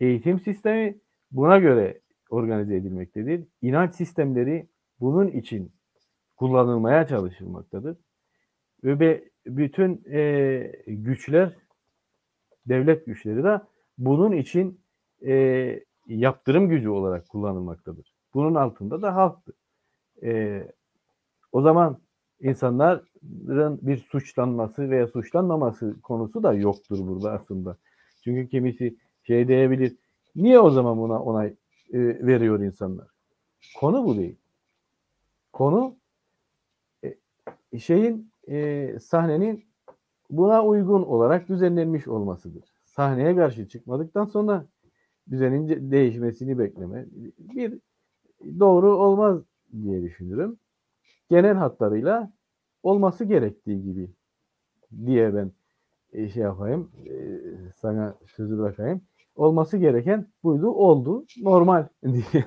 Eğitim 0.00 0.40
sistemi 0.40 0.98
buna 1.30 1.58
göre 1.58 2.00
organize 2.28 2.76
edilmektedir. 2.76 3.44
İnanç 3.62 3.94
sistemleri 3.94 4.66
bunun 5.00 5.26
için 5.28 5.72
kullanılmaya 6.36 7.06
çalışılmaktadır. 7.06 7.96
Ve 8.84 9.24
bütün 9.46 10.04
e, 10.10 10.72
güçler, 10.86 11.56
devlet 12.66 13.06
güçleri 13.06 13.44
de 13.44 13.60
bunun 13.98 14.32
için 14.32 14.80
e, 15.26 15.34
yaptırım 16.06 16.68
gücü 16.68 16.88
olarak 16.88 17.28
kullanılmaktadır. 17.28 18.12
Bunun 18.34 18.54
altında 18.54 19.02
da 19.02 19.14
halktır. 19.14 19.54
E, 20.22 20.62
o 21.52 21.62
zaman 21.62 21.98
insanların 22.40 23.78
bir 23.82 23.96
suçlanması 23.96 24.90
veya 24.90 25.06
suçlanmaması 25.06 26.00
konusu 26.02 26.42
da 26.42 26.54
yoktur 26.54 26.98
burada 27.06 27.32
aslında. 27.32 27.76
Çünkü 28.24 28.48
kimisi 28.48 28.96
şey 29.22 29.48
diyebilir. 29.48 29.96
Niye 30.36 30.60
o 30.60 30.70
zaman 30.70 30.98
buna 30.98 31.22
onay 31.22 31.54
e, 31.92 32.26
veriyor 32.26 32.60
insanlar? 32.60 33.08
Konu 33.80 34.04
bu 34.04 34.16
değil. 34.16 34.36
Konu 35.52 35.96
e, 37.72 37.78
şeyin 37.78 38.32
e, 38.48 38.98
sahnenin 38.98 39.64
buna 40.30 40.64
uygun 40.64 41.02
olarak 41.02 41.48
düzenlenmiş 41.48 42.08
olmasıdır. 42.08 42.64
Sahneye 42.84 43.36
karşı 43.36 43.68
çıkmadıktan 43.68 44.24
sonra 44.24 44.66
düzenin 45.30 45.90
değişmesini 45.90 46.58
bekleme 46.58 47.06
bir 47.38 47.78
doğru 48.60 48.96
olmaz 48.96 49.42
diye 49.82 50.02
düşünürüm. 50.02 50.58
Genel 51.30 51.54
hatlarıyla 51.54 52.32
olması 52.82 53.24
gerektiği 53.24 53.82
gibi 53.82 54.10
diye 55.06 55.34
ben 55.34 55.52
e, 56.12 56.28
şey 56.28 56.42
yapayım, 56.42 56.90
e, 57.06 57.14
sana 57.76 58.14
sözü 58.26 58.58
bırakayım. 58.58 59.00
Olması 59.38 59.76
gereken 59.76 60.26
buydu, 60.42 60.70
oldu, 60.70 61.24
normal 61.42 61.86
diye 62.04 62.44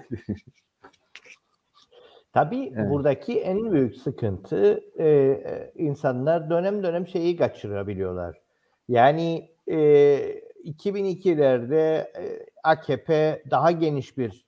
Tabii 2.34 2.74
evet. 2.76 2.90
buradaki 2.90 3.40
en 3.42 3.72
büyük 3.72 3.96
sıkıntı 3.96 4.84
e, 4.98 5.08
e, 5.08 5.72
insanlar 5.76 6.50
dönem 6.50 6.84
dönem 6.84 7.08
şeyi 7.08 7.38
kaçırabiliyorlar. 7.38 8.42
Yani 8.88 9.52
e, 9.68 9.78
2002'lerde 10.66 11.98
e, 12.00 12.46
AKP 12.64 13.44
daha 13.52 13.72
geniş 13.72 14.18
bir 14.18 14.46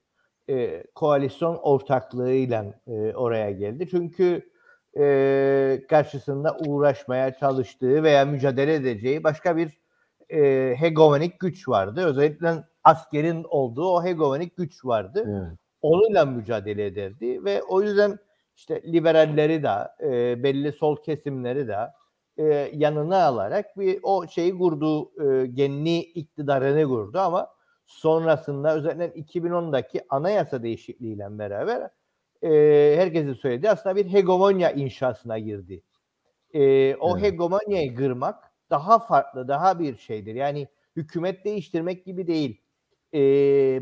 e, 0.49 0.83
koalisyon 0.95 1.55
ortaklığıyla 1.55 2.65
e, 2.87 3.13
oraya 3.13 3.51
geldi. 3.51 3.87
Çünkü 3.91 4.49
e, 4.99 5.83
karşısında 5.89 6.57
uğraşmaya 6.67 7.33
çalıştığı 7.33 8.03
veya 8.03 8.25
mücadele 8.25 8.73
edeceği 8.73 9.23
başka 9.23 9.57
bir 9.57 9.82
e, 10.33 10.75
hegemonik 10.77 11.39
güç 11.39 11.67
vardı. 11.67 12.05
Özellikle 12.05 12.63
askerin 12.83 13.45
olduğu 13.49 13.87
o 13.87 14.03
hegemonik 14.03 14.57
güç 14.57 14.85
vardı. 14.85 15.23
Evet. 15.27 15.57
Onunla 15.81 16.25
mücadele 16.25 16.85
ederdi 16.85 17.45
ve 17.45 17.63
o 17.63 17.81
yüzden 17.81 18.19
işte 18.55 18.81
liberalleri 18.93 19.63
de 19.63 19.69
e, 20.01 20.43
belli 20.43 20.71
sol 20.71 20.95
kesimleri 21.03 21.67
de 21.67 21.77
e, 22.37 22.71
yanına 22.73 23.23
alarak 23.23 23.77
bir 23.77 23.99
o 24.03 24.27
şeyi 24.27 24.57
kurdu, 24.57 25.11
e, 25.21 25.47
genli 25.47 25.97
iktidarını 25.99 26.87
kurdu 26.87 27.19
ama 27.19 27.49
sonrasında 27.85 28.75
özellikle 28.75 29.21
2010'daki 29.21 30.01
anayasa 30.09 30.63
değişikliğiyle 30.63 31.39
beraber 31.39 31.89
e, 32.41 32.49
herkesin 32.97 33.33
söylediği 33.33 33.71
aslında 33.71 33.95
bir 33.95 34.05
hegemonya 34.05 34.71
inşasına 34.71 35.39
girdi. 35.39 35.83
E, 36.53 36.95
o 36.95 37.17
evet. 37.17 37.23
hegemonyayı 37.23 37.95
kırmak 37.95 38.52
daha 38.73 38.99
farklı, 38.99 39.47
daha 39.47 39.79
bir 39.79 39.97
şeydir. 39.97 40.35
Yani 40.35 40.67
hükümet 40.95 41.45
değiştirmek 41.45 42.05
gibi 42.05 42.27
değil. 42.27 42.61
E, 43.13 43.19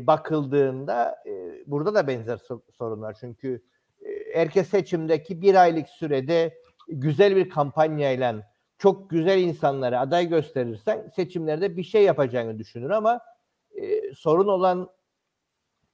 bakıldığında 0.06 1.22
e, 1.26 1.62
burada 1.66 1.94
da 1.94 2.06
benzer 2.06 2.38
sorunlar. 2.78 3.16
Çünkü 3.20 3.62
e, 4.06 4.08
herkes 4.34 4.68
seçimdeki 4.68 5.42
bir 5.42 5.54
aylık 5.54 5.88
sürede 5.88 6.58
güzel 6.88 7.36
bir 7.36 7.50
kampanyayla 7.50 8.52
çok 8.78 9.10
güzel 9.10 9.38
insanlara 9.38 10.00
aday 10.00 10.28
gösterirsen 10.28 11.10
seçimlerde 11.16 11.76
bir 11.76 11.84
şey 11.84 12.02
yapacağını 12.02 12.58
düşünür 12.58 12.90
ama 12.90 13.20
e, 13.74 14.14
sorun 14.14 14.48
olan 14.48 14.90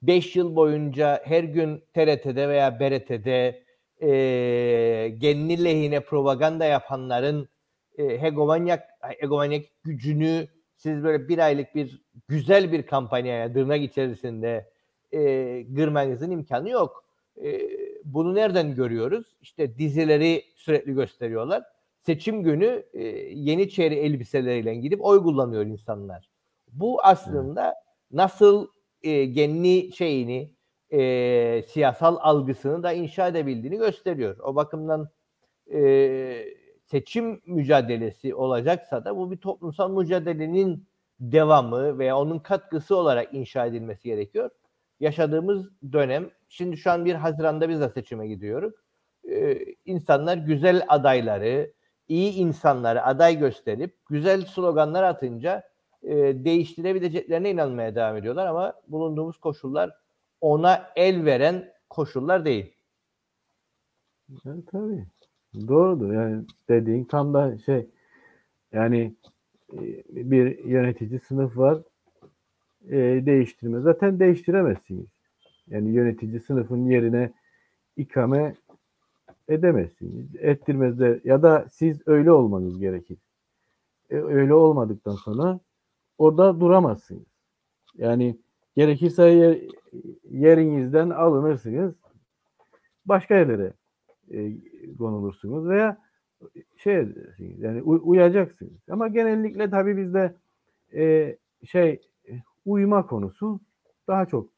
5 0.03 0.37
yıl 0.37 0.57
boyunca 0.57 1.23
her 1.25 1.45
gün 1.45 1.85
TRT'de 1.95 2.49
veya 2.49 2.81
BRT'de 2.81 3.63
e, 4.03 4.09
genli 5.19 5.65
lehine 5.65 6.01
propaganda 6.01 6.65
yapanların 6.65 7.49
e, 7.99 8.23
hegemonyak, 8.23 8.89
hegemonyak 9.01 9.65
gücünü 9.85 10.49
siz 10.77 11.05
böyle 11.05 11.29
bir 11.29 11.39
aylık 11.39 11.75
bir 11.75 12.03
güzel 12.29 12.73
bir 12.73 12.83
kampanyaya 12.83 13.53
tırnak 13.53 13.83
içerisinde 13.83 14.71
e, 15.13 15.21
girmenizin 15.63 16.31
imkanı 16.31 16.71
yok. 16.71 17.05
E, 17.45 17.61
bunu 18.05 18.35
nereden 18.35 18.75
görüyoruz? 18.75 19.37
İşte 19.41 19.79
dizileri 19.79 20.45
sürekli 20.57 20.95
gösteriyorlar. 20.95 21.63
Seçim 22.01 22.43
günü 22.43 22.85
e, 22.93 23.05
Yeniçeri 23.35 23.95
elbiseleriyle 23.95 24.75
gidip 24.75 25.05
oy 25.05 25.23
kullanıyor 25.23 25.67
insanlar. 25.67 26.29
Bu 26.73 27.01
aslında 27.05 27.75
nasıl 28.13 28.69
e, 29.03 29.25
genli 29.25 29.93
şeyini, 29.93 30.53
e, 30.93 31.63
siyasal 31.69 32.17
algısını 32.21 32.83
da 32.83 32.93
inşa 32.93 33.29
edebildiğini 33.29 33.77
gösteriyor. 33.77 34.39
O 34.39 34.55
bakımdan 34.55 35.09
e, 35.73 35.79
seçim 36.90 37.40
mücadelesi 37.46 38.35
olacaksa 38.35 39.05
da 39.05 39.16
bu 39.16 39.31
bir 39.31 39.37
toplumsal 39.37 39.90
mücadelenin 39.90 40.88
devamı 41.20 41.98
veya 41.98 42.18
onun 42.18 42.38
katkısı 42.38 42.96
olarak 42.96 43.35
inşa 43.35 43.66
edilmesi 43.66 44.09
gerekiyor. 44.09 44.51
Yaşadığımız 45.01 45.70
dönem, 45.92 46.31
şimdi 46.48 46.77
şu 46.77 46.90
an 46.90 47.05
bir 47.05 47.14
Haziran'da 47.14 47.68
biz 47.68 47.81
de 47.81 47.88
seçime 47.88 48.29
gidiyoruz. 48.29 48.74
Ee, 49.31 49.59
insanlar 49.85 50.37
güzel 50.37 50.83
adayları, 50.88 51.72
iyi 52.09 52.33
insanları 52.33 53.05
aday 53.05 53.38
gösterip 53.38 53.96
güzel 54.09 54.44
sloganlar 54.44 55.03
atınca 55.03 55.62
e, 56.03 56.14
değiştirebileceklerine 56.44 57.51
inanmaya 57.51 57.94
devam 57.94 58.16
ediyorlar 58.16 58.46
ama 58.46 58.74
bulunduğumuz 58.88 59.38
koşullar 59.38 59.90
ona 60.40 60.92
el 60.96 61.24
veren 61.24 61.72
koşullar 61.90 62.44
değil. 62.44 62.74
Evet, 64.46 64.64
tabii. 64.72 65.07
Doğrudur. 65.55 66.13
Yani 66.13 66.45
dediğin 66.69 67.05
tam 67.05 67.35
da 67.35 67.59
şey 67.59 67.87
yani 68.73 69.15
e, 69.73 69.81
bir 70.31 70.65
yönetici 70.65 71.21
sınıf 71.21 71.57
var 71.59 71.83
e, 72.89 72.97
değiştirme. 73.27 73.81
Zaten 73.81 74.21
değiştiremezsiniz. 74.21 75.07
Yani 75.69 75.91
yönetici 75.91 76.41
sınıfın 76.41 76.87
yerine 76.87 77.33
ikame 77.97 78.55
edemezsiniz. 79.49 80.37
Ettirmezler 80.39 81.21
ya 81.25 81.43
da 81.43 81.67
siz 81.73 82.09
öyle 82.09 82.33
olmanız 82.33 82.79
gerekir. 82.79 83.19
E, 84.11 84.17
öyle 84.17 84.55
olmadıktan 84.55 85.15
sonra 85.15 85.61
orada 86.19 86.61
duramazsınız. 86.61 87.27
Yani 87.97 88.39
gerekirse 88.77 89.29
yer, 89.29 89.59
yerinizden 90.31 91.11
alınırsınız. 91.11 91.95
Başka 93.07 93.35
yerlere 93.35 93.73
e, 94.33 94.53
konulursunuz 94.99 95.69
veya 95.69 95.99
şey 96.77 97.09
yani 97.38 97.83
uy- 97.83 98.01
uyacaksınız. 98.03 98.88
Ama 98.91 99.09
genellikle 99.09 99.71
tabii 99.71 99.97
bizde 99.97 100.35
e, 100.95 101.37
şey 101.64 102.01
uyuma 102.67 103.07
konusu 103.07 103.61
daha 104.09 104.27
çok 104.27 104.51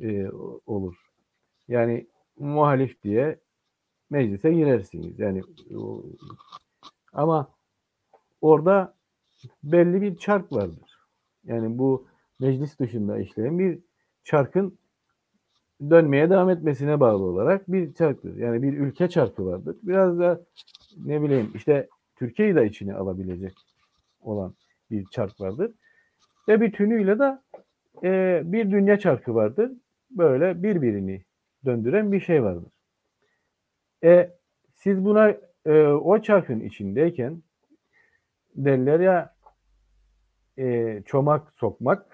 e, 0.00 0.28
olur. 0.66 0.96
Yani 1.68 2.06
muhalif 2.38 3.02
diye 3.02 3.38
meclise 4.10 4.52
girersiniz. 4.52 5.18
Yani 5.18 5.42
ama 7.12 7.48
orada 8.40 8.94
belli 9.62 10.02
bir 10.02 10.16
çark 10.16 10.52
vardır. 10.52 10.98
Yani 11.44 11.78
bu 11.78 12.06
meclis 12.40 12.78
dışında 12.78 13.18
işleyen 13.18 13.58
bir 13.58 13.78
çarkın 14.24 14.77
dönmeye 15.90 16.30
devam 16.30 16.50
etmesine 16.50 17.00
bağlı 17.00 17.24
olarak 17.24 17.72
bir 17.72 17.94
çarktır. 17.94 18.36
Yani 18.36 18.62
bir 18.62 18.78
ülke 18.78 19.08
çarkı 19.08 19.46
vardır. 19.46 19.76
Biraz 19.82 20.18
da 20.18 20.40
ne 20.96 21.22
bileyim 21.22 21.50
işte 21.54 21.88
Türkiye'yi 22.16 22.54
de 22.54 22.66
içine 22.66 22.94
alabilecek 22.94 23.54
olan 24.20 24.54
bir 24.90 25.04
çark 25.04 25.40
vardır. 25.40 25.72
Ve 26.48 26.60
bütünüyle 26.60 27.18
de 27.18 27.38
e, 28.04 28.42
bir 28.44 28.70
dünya 28.70 28.98
çarkı 28.98 29.34
vardır. 29.34 29.72
Böyle 30.10 30.62
birbirini 30.62 31.24
döndüren 31.64 32.12
bir 32.12 32.20
şey 32.20 32.42
vardır. 32.42 32.72
E, 34.04 34.30
siz 34.74 35.04
buna 35.04 35.34
e, 35.66 35.82
o 35.86 36.22
çarkın 36.22 36.60
içindeyken 36.60 37.42
derler 38.56 39.00
ya 39.00 39.34
e, 40.58 41.02
çomak 41.06 41.52
sokmak 41.56 42.06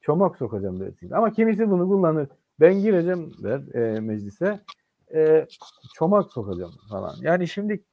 çomak 0.00 0.36
sokacağım 0.36 0.80
dersiniz. 0.80 1.12
Ama 1.12 1.32
kimisi 1.32 1.70
bunu 1.70 1.88
kullanır. 1.88 2.28
Ben 2.62 2.74
gireceğim 2.80 3.32
der 3.42 3.74
e, 3.74 4.00
meclise 4.00 4.60
e, 5.14 5.46
çomak 5.94 6.32
sokacağım 6.32 6.72
falan. 6.90 7.14
Yani 7.20 7.48
şimdi 7.48 7.84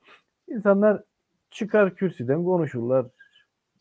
insanlar 0.48 1.04
çıkar 1.52 1.96
kürsüden 1.96 2.44
konuşurlar. 2.44 3.06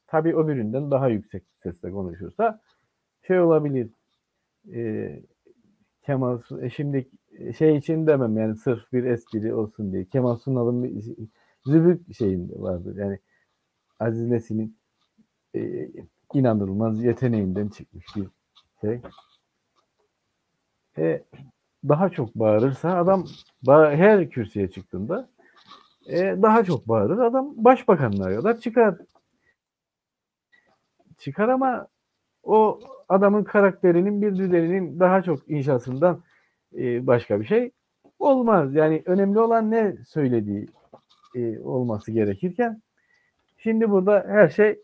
Tabii 0.07 0.37
öbüründen 0.37 0.91
daha 0.91 1.09
yüksek 1.09 1.43
sesle 1.63 1.91
konuşursa 1.91 2.61
şey 3.27 3.41
olabilir. 3.41 3.91
E, 4.75 5.23
Kemal 6.03 6.41
e, 6.61 6.71
şimdi 6.71 7.09
şey 7.59 7.77
için 7.77 8.07
demem 8.07 8.37
yani 8.37 8.57
sırf 8.57 8.93
bir 8.93 9.05
espri 9.05 9.55
olsun 9.55 9.93
diye. 9.93 10.05
Kemal 10.05 10.37
Sunal'ın 10.37 10.83
bir 10.85 11.17
zübük 11.67 12.15
şeyinde 12.15 12.53
vardır. 12.57 12.97
Yani 12.97 13.19
Aziz 14.01 14.27
Nesin'in 14.27 14.79
e, 15.55 15.91
inanılmaz 16.35 17.05
yeteneğinden 17.05 17.69
çıkmış 17.69 18.07
bir 18.17 18.27
şey. 18.81 19.01
E, 20.99 21.23
daha 21.89 22.09
çok 22.09 22.35
bağırırsa 22.35 22.97
adam 22.97 23.25
her 23.67 24.31
kürsüye 24.31 24.71
çıktığında 24.71 25.29
e, 26.09 26.19
daha 26.43 26.65
çok 26.65 26.89
bağırır. 26.89 27.19
Adam 27.19 27.55
başbakanlığa 27.57 28.37
kadar 28.37 28.61
çıkar. 28.61 28.95
Çıkar 31.19 31.49
ama 31.49 31.89
o 32.43 32.81
adamın 33.09 33.45
karakterinin 33.45 34.23
bir 34.23 34.37
düzeninin 34.37 35.01
daha 35.01 35.23
çok 35.23 35.51
inşasından 35.51 36.23
e, 36.77 37.07
başka 37.07 37.41
bir 37.41 37.45
şey 37.45 37.71
olmaz. 38.19 38.75
Yani 38.75 39.03
önemli 39.07 39.39
olan 39.41 39.71
ne 39.71 39.97
söylediği 40.09 40.67
e, 41.35 41.59
olması 41.59 42.13
gerekirken 42.13 42.83
şimdi 43.59 43.91
burada 43.91 44.25
her 44.29 44.49
şey 44.49 44.83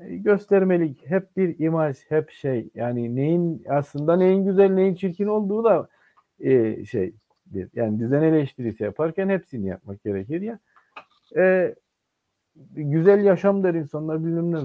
göstermelik, 0.00 1.10
hep 1.10 1.36
bir 1.36 1.58
imaj, 1.58 1.96
hep 2.08 2.30
şey 2.30 2.70
yani 2.74 3.16
neyin 3.16 3.64
aslında 3.68 4.16
neyin 4.16 4.44
güzel 4.44 4.70
neyin 4.70 4.94
çirkin 4.94 5.26
olduğu 5.26 5.64
da 5.64 5.88
e, 6.40 6.84
şey 6.84 7.14
yani 7.74 8.00
düzen 8.00 8.22
eleştirisi 8.22 8.84
yaparken 8.84 9.28
hepsini 9.28 9.68
yapmak 9.68 10.04
gerekir 10.04 10.40
ya. 10.40 10.58
E, 11.36 11.74
güzel 12.74 13.24
yaşam 13.24 13.64
der 13.64 13.74
insanlar 13.74 14.24
bilmem 14.24 14.52
ne 14.52 14.58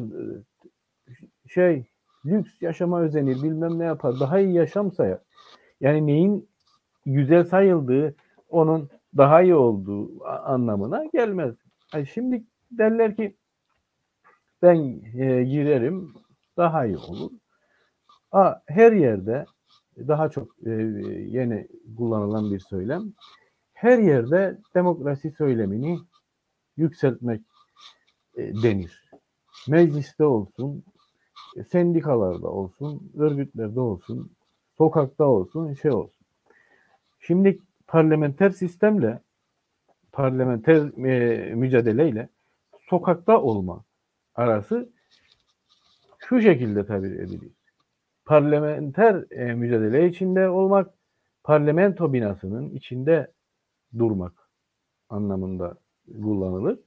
şey 1.48 1.86
lüks 2.26 2.62
yaşama 2.62 3.02
özenir 3.02 3.44
bilmem 3.44 3.80
ne 3.80 3.84
yapar 3.84 4.20
daha 4.20 4.40
iyi 4.40 4.54
yaşam 4.54 4.92
sayar. 4.92 5.20
Yani 5.82 6.08
neyin 6.08 6.50
güzel 7.06 7.44
sayıldığı 7.44 8.16
onun 8.50 8.90
daha 9.18 9.42
iyi 9.42 9.56
olduğu 9.56 10.26
anlamına 10.26 11.06
gelmez. 11.06 11.56
Yani 11.94 12.08
şimdi 12.08 12.44
derler 12.72 13.16
ki 13.16 13.36
ben 14.62 15.02
e, 15.18 15.44
girerim 15.44 16.14
daha 16.58 16.86
iyi 16.86 16.98
olur. 16.98 17.32
A, 18.32 18.56
her 18.68 18.92
yerde 18.92 19.46
daha 19.98 20.30
çok 20.30 20.48
e, 20.66 20.72
yeni 21.28 21.68
kullanılan 21.98 22.52
bir 22.52 22.60
söylem. 22.60 23.04
Her 23.74 24.00
yerde 24.00 24.58
demokrasi 24.76 25.32
söylemini 25.32 26.00
yükseltmek 26.78 27.42
e, 28.36 28.54
denir. 28.64 29.12
Mecliste 29.68 30.24
olsun, 30.26 30.84
sendikalarda 31.72 32.48
olsun, 32.48 33.12
örgütlerde 33.18 33.80
olsun, 33.80 34.32
sokakta 34.78 35.26
olsun, 35.26 35.74
şey 35.74 35.92
olsun. 35.92 36.26
Şimdi 37.20 37.60
parlamenter 37.88 38.50
sistemle, 38.50 39.20
parlamenter 40.12 41.06
e, 41.08 41.56
mücadeleyle 41.56 42.30
sokakta 42.90 43.42
olma 43.42 43.84
arası 44.42 44.90
şu 46.20 46.42
şekilde 46.42 46.86
tabir 46.86 47.12
edilir. 47.12 47.52
Parlamenter 48.26 49.26
e, 49.32 49.54
mücadele 49.54 50.08
içinde 50.08 50.50
olmak, 50.50 50.94
parlamento 51.44 52.14
binasının 52.14 52.70
içinde 52.70 53.32
durmak 53.98 54.34
anlamında 55.10 55.78
kullanılır. 56.22 56.80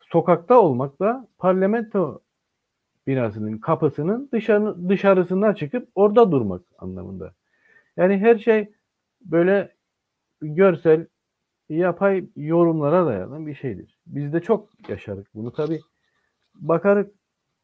Sokakta 0.00 0.60
olmak 0.60 1.00
da 1.00 1.28
parlamento 1.38 2.20
binasının 3.06 3.58
kapısının 3.58 4.28
dışarı, 4.32 4.88
dışarısına 4.88 5.54
çıkıp 5.54 5.88
orada 5.94 6.32
durmak 6.32 6.62
anlamında. 6.78 7.34
Yani 7.96 8.18
her 8.18 8.38
şey 8.38 8.72
böyle 9.20 9.74
görsel, 10.40 11.06
yapay 11.68 12.24
yorumlara 12.36 13.06
dayanan 13.06 13.46
bir 13.46 13.54
şeydir. 13.54 13.98
Biz 14.06 14.32
de 14.32 14.40
çok 14.40 14.88
yaşadık 14.88 15.28
bunu 15.34 15.52
tabi. 15.52 15.80
Bakarık 16.54 17.14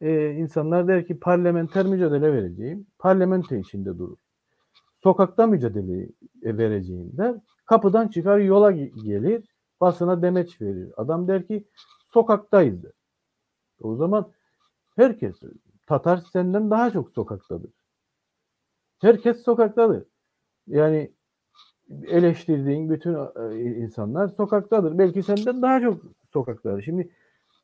e, 0.01 0.31
insanlar 0.31 0.87
der 0.87 1.07
ki 1.07 1.19
parlamenter 1.19 1.85
mücadele 1.85 2.33
vereceğim. 2.33 2.87
Parlamento 2.99 3.55
içinde 3.55 3.97
durur. 3.97 4.17
Sokakta 5.03 5.47
mücadele 5.47 6.09
vereceğim 6.43 7.11
der. 7.17 7.35
Kapıdan 7.65 8.07
çıkar 8.07 8.39
yola 8.39 8.71
gelir. 8.71 9.45
Basına 9.81 10.21
demeç 10.21 10.61
verir. 10.61 10.91
Adam 10.97 11.27
der 11.27 11.47
ki 11.47 11.67
sokaktayız 12.13 12.83
der. 12.83 12.91
O 13.81 13.95
zaman 13.95 14.31
Herkes. 14.99 15.35
Tatar 15.85 16.17
senden 16.17 16.71
daha 16.71 16.91
çok 16.91 17.11
sokaktadır. 17.11 17.71
Herkes 19.01 19.43
sokaktadır. 19.43 20.03
Yani 20.67 21.11
eleştirdiğin 22.07 22.89
bütün 22.89 23.13
e, 23.15 23.61
insanlar 23.61 24.27
sokaktadır. 24.27 24.97
Belki 24.97 25.23
senden 25.23 25.61
daha 25.61 25.81
çok 25.81 26.01
sokaktadır. 26.33 26.81
Şimdi 26.81 27.11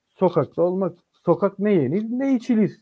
sokakta 0.09 0.61
olmak, 0.61 0.97
sokak 1.26 1.59
ne 1.59 1.73
yenir 1.73 2.03
ne 2.09 2.36
içilir. 2.36 2.82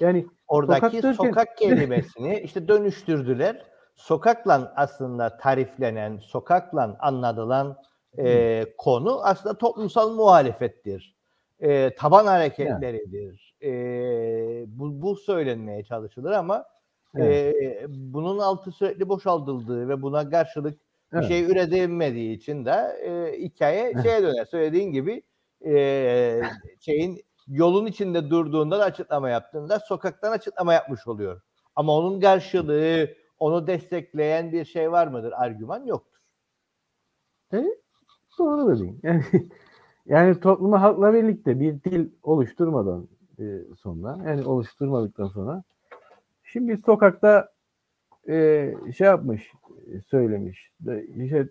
Yani 0.00 0.26
Oradaki 0.48 0.96
sokak 0.96 1.16
sokak 1.16 1.56
kelimesini 1.58 2.40
işte 2.40 2.68
dönüştürdüler. 2.68 3.66
Sokakla 3.94 4.72
aslında 4.76 5.36
tariflenen, 5.36 6.18
sokakla 6.18 6.96
anlatılan 7.00 7.76
e, 8.18 8.64
konu 8.78 9.20
aslında 9.24 9.58
toplumsal 9.58 10.14
muhalefettir. 10.14 11.16
E, 11.60 11.94
taban 11.94 12.26
hareketleridir. 12.26 13.54
E, 13.62 13.72
bu, 14.66 15.02
bu 15.02 15.16
söylenmeye 15.16 15.84
çalışılır 15.84 16.32
ama 16.32 16.64
e, 17.18 17.52
bunun 17.88 18.38
altı 18.38 18.72
sürekli 18.72 19.08
boşaltıldığı 19.08 19.88
ve 19.88 20.02
buna 20.02 20.30
karşılık 20.30 20.78
bir 21.12 21.18
Evet. 21.18 21.28
şey 21.28 21.44
üretilmediği 21.44 22.36
için 22.36 22.64
de 22.64 22.70
e, 23.04 23.38
hikaye 23.38 23.94
şeye 24.02 24.22
döner. 24.22 24.44
Söylediğin 24.44 24.92
gibi 24.92 25.22
e, 25.66 26.42
şeyin 26.80 27.20
yolun 27.48 27.86
içinde 27.86 28.30
durduğunda 28.30 28.78
da 28.78 28.84
açıklama 28.84 29.30
yaptığında 29.30 29.78
sokaktan 29.78 30.32
açıklama 30.32 30.72
yapmış 30.72 31.06
oluyor. 31.06 31.40
Ama 31.76 31.92
onun 31.92 32.20
karşılığı 32.20 33.08
onu 33.38 33.66
destekleyen 33.66 34.52
bir 34.52 34.64
şey 34.64 34.92
var 34.92 35.06
mıdır? 35.06 35.32
Argüman 35.32 35.84
yoktur. 35.84 36.20
Doğru 38.38 38.76
dedin. 38.76 39.00
Yani, 39.02 39.24
yani 40.06 40.40
topluma 40.40 40.82
halkla 40.82 41.14
birlikte 41.14 41.60
bir 41.60 41.82
dil 41.82 42.08
oluşturmadan 42.22 43.08
e, 43.38 43.44
sonra 43.78 44.18
yani 44.26 44.44
oluşturmadıktan 44.44 45.28
sonra 45.28 45.62
şimdi 46.44 46.76
sokakta 46.76 47.52
e, 48.28 48.74
şey 48.96 49.06
yapmış 49.06 49.52
söylemiş 50.06 50.70
de, 50.80 51.48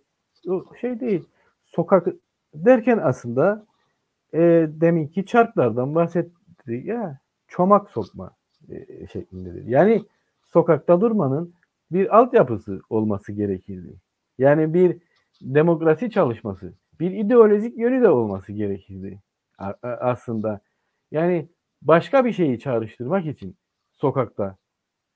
o 0.47 0.75
şey 0.81 0.99
değil 0.99 1.29
sokak 1.63 2.07
derken 2.53 2.97
aslında 2.97 3.65
e, 4.33 4.39
deminki 4.69 5.25
çarklardan 5.25 5.95
bahsetti 5.95 6.83
ya 6.85 7.19
çomak 7.47 7.89
sokma 7.89 8.31
e, 8.69 9.07
şeklindedir. 9.07 9.65
Yani 9.65 10.03
sokakta 10.43 11.01
durmanın 11.01 11.53
bir 11.91 12.17
altyapısı 12.17 12.81
olması 12.89 13.31
gerekirdi. 13.31 13.95
Yani 14.37 14.73
bir 14.73 14.97
demokrasi 15.41 16.11
çalışması, 16.11 16.73
bir 16.99 17.11
ideolojik 17.11 17.77
yönü 17.77 18.01
de 18.01 18.09
olması 18.09 18.51
gerekirdi 18.51 19.19
aslında. 19.83 20.61
Yani 21.11 21.49
başka 21.81 22.25
bir 22.25 22.33
şeyi 22.33 22.59
çağrıştırmak 22.59 23.25
için 23.25 23.55
sokakta 23.91 24.57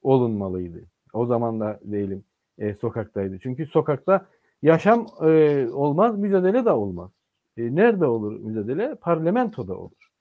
olunmalıydı. 0.01 0.79
O 1.13 1.25
zaman 1.25 1.59
da 1.59 1.79
değilim 1.83 2.23
e, 2.57 2.73
sokaktaydı. 2.73 3.39
Çünkü 3.39 3.65
sokakta 3.65 4.27
yaşam 4.61 5.07
e, 5.21 5.67
olmaz, 5.73 6.19
mücadele 6.19 6.65
de 6.65 6.71
olmaz. 6.71 7.11
E, 7.57 7.75
nerede 7.75 8.05
olur 8.05 8.39
mücadele? 8.39 8.95
Parlamentoda 8.95 9.77
olur. 9.77 10.11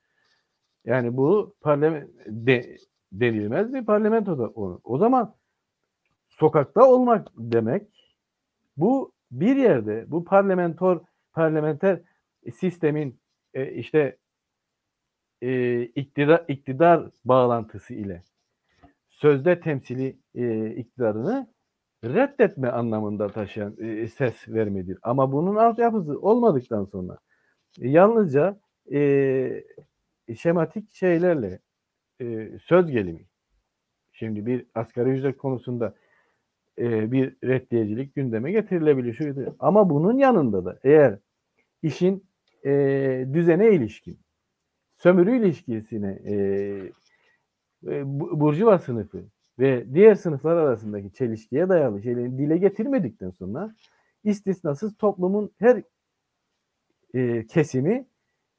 Yani 0.85 1.17
bu 1.17 1.55
parlament 1.61 2.09
de, 2.27 2.77
denilmez 3.11 3.73
bir 3.73 3.85
parlamentoda 3.85 4.49
olur. 4.49 4.79
O 4.83 4.97
zaman 4.97 5.35
sokakta 6.29 6.89
olmak 6.91 7.27
demek 7.37 7.87
bu 8.77 9.11
bir 9.31 9.55
yerde 9.55 10.05
bu 10.07 10.25
parlamentor 10.25 11.01
parlamenter 11.33 12.01
sistemin 12.53 13.19
e, 13.53 13.71
işte 13.71 14.17
e, 15.41 15.81
iktidar 15.83 16.45
iktidar 16.47 17.09
bağlantısı 17.25 17.93
ile 17.93 18.23
sözde 19.09 19.59
temsili 19.59 20.19
e, 20.35 20.69
iktidarını 20.75 21.47
reddetme 22.03 22.69
anlamında 22.69 23.27
taşıyan 23.27 23.75
e, 23.79 24.07
ses 24.07 24.49
vermedir. 24.49 24.97
Ama 25.01 25.31
bunun 25.31 25.55
altyapısı 25.55 26.19
olmadıktan 26.19 26.85
sonra 26.85 27.17
yalnızca 27.77 28.59
e, 28.91 29.63
şematik 30.35 30.93
şeylerle 30.93 31.59
e, 32.21 32.49
söz 32.59 32.91
gelimi. 32.91 33.25
Şimdi 34.11 34.45
bir 34.45 34.65
asgari 34.75 35.09
ücret 35.09 35.37
konusunda 35.37 35.95
e, 36.79 37.11
bir 37.11 37.35
reddiyecilik 37.43 38.15
gündeme 38.15 38.51
getirilebilir. 38.51 39.13
Şuydu. 39.13 39.55
Ama 39.59 39.89
bunun 39.89 40.17
yanında 40.17 40.65
da 40.65 40.79
eğer 40.83 41.19
işin 41.81 42.25
e, 42.65 42.71
düzene 43.33 43.71
ilişkin, 43.71 44.19
sömürü 44.93 45.37
ilişkisine 45.37 46.19
e, 46.25 46.35
e, 47.87 48.01
bu- 48.05 48.39
burjuva 48.39 48.79
sınıfı 48.79 49.25
ve 49.59 49.93
diğer 49.93 50.15
sınıflar 50.15 50.57
arasındaki 50.57 51.13
çelişkiye 51.13 51.69
dayalı 51.69 52.01
şeyleri 52.03 52.37
dile 52.37 52.57
getirmedikten 52.57 53.29
sonra 53.29 53.75
istisnasız 54.23 54.97
toplumun 54.97 55.51
her 55.59 55.83
e, 57.15 57.47
kesimi 57.47 58.07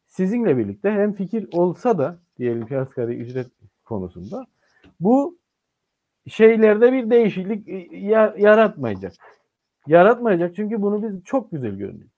sizinle 0.07 0.59
birlikte 0.59 0.91
hem 0.91 1.13
fikir 1.15 1.49
olsa 1.53 1.99
da 1.99 2.19
diyelim 2.39 2.67
ki 2.67 2.79
asgari 2.79 3.17
ücret 3.17 3.49
konusunda 3.85 4.47
bu 5.01 5.39
şeylerde 6.29 6.93
bir 6.93 7.11
değişiklik 7.11 7.69
e, 7.69 7.97
ya- 7.99 8.35
yaratmayacak. 8.39 9.13
Yaratmayacak 9.87 10.57
çünkü 10.57 10.83
bunu 10.83 11.03
biz 11.03 11.25
çok 11.25 11.53
güzel 11.53 11.71
görüyoruz. 11.71 12.11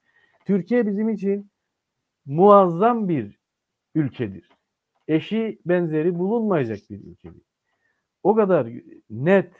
Türkiye 0.46 0.86
bizim 0.86 1.08
için 1.08 1.50
muazzam 2.26 3.08
bir 3.08 3.38
ülkedir. 3.94 4.48
Eşi 5.08 5.58
benzeri 5.66 6.18
bulunmayacak 6.18 6.78
bir 6.90 7.00
ülkedir. 7.04 7.42
O 8.22 8.34
kadar 8.34 8.68
net 9.10 9.52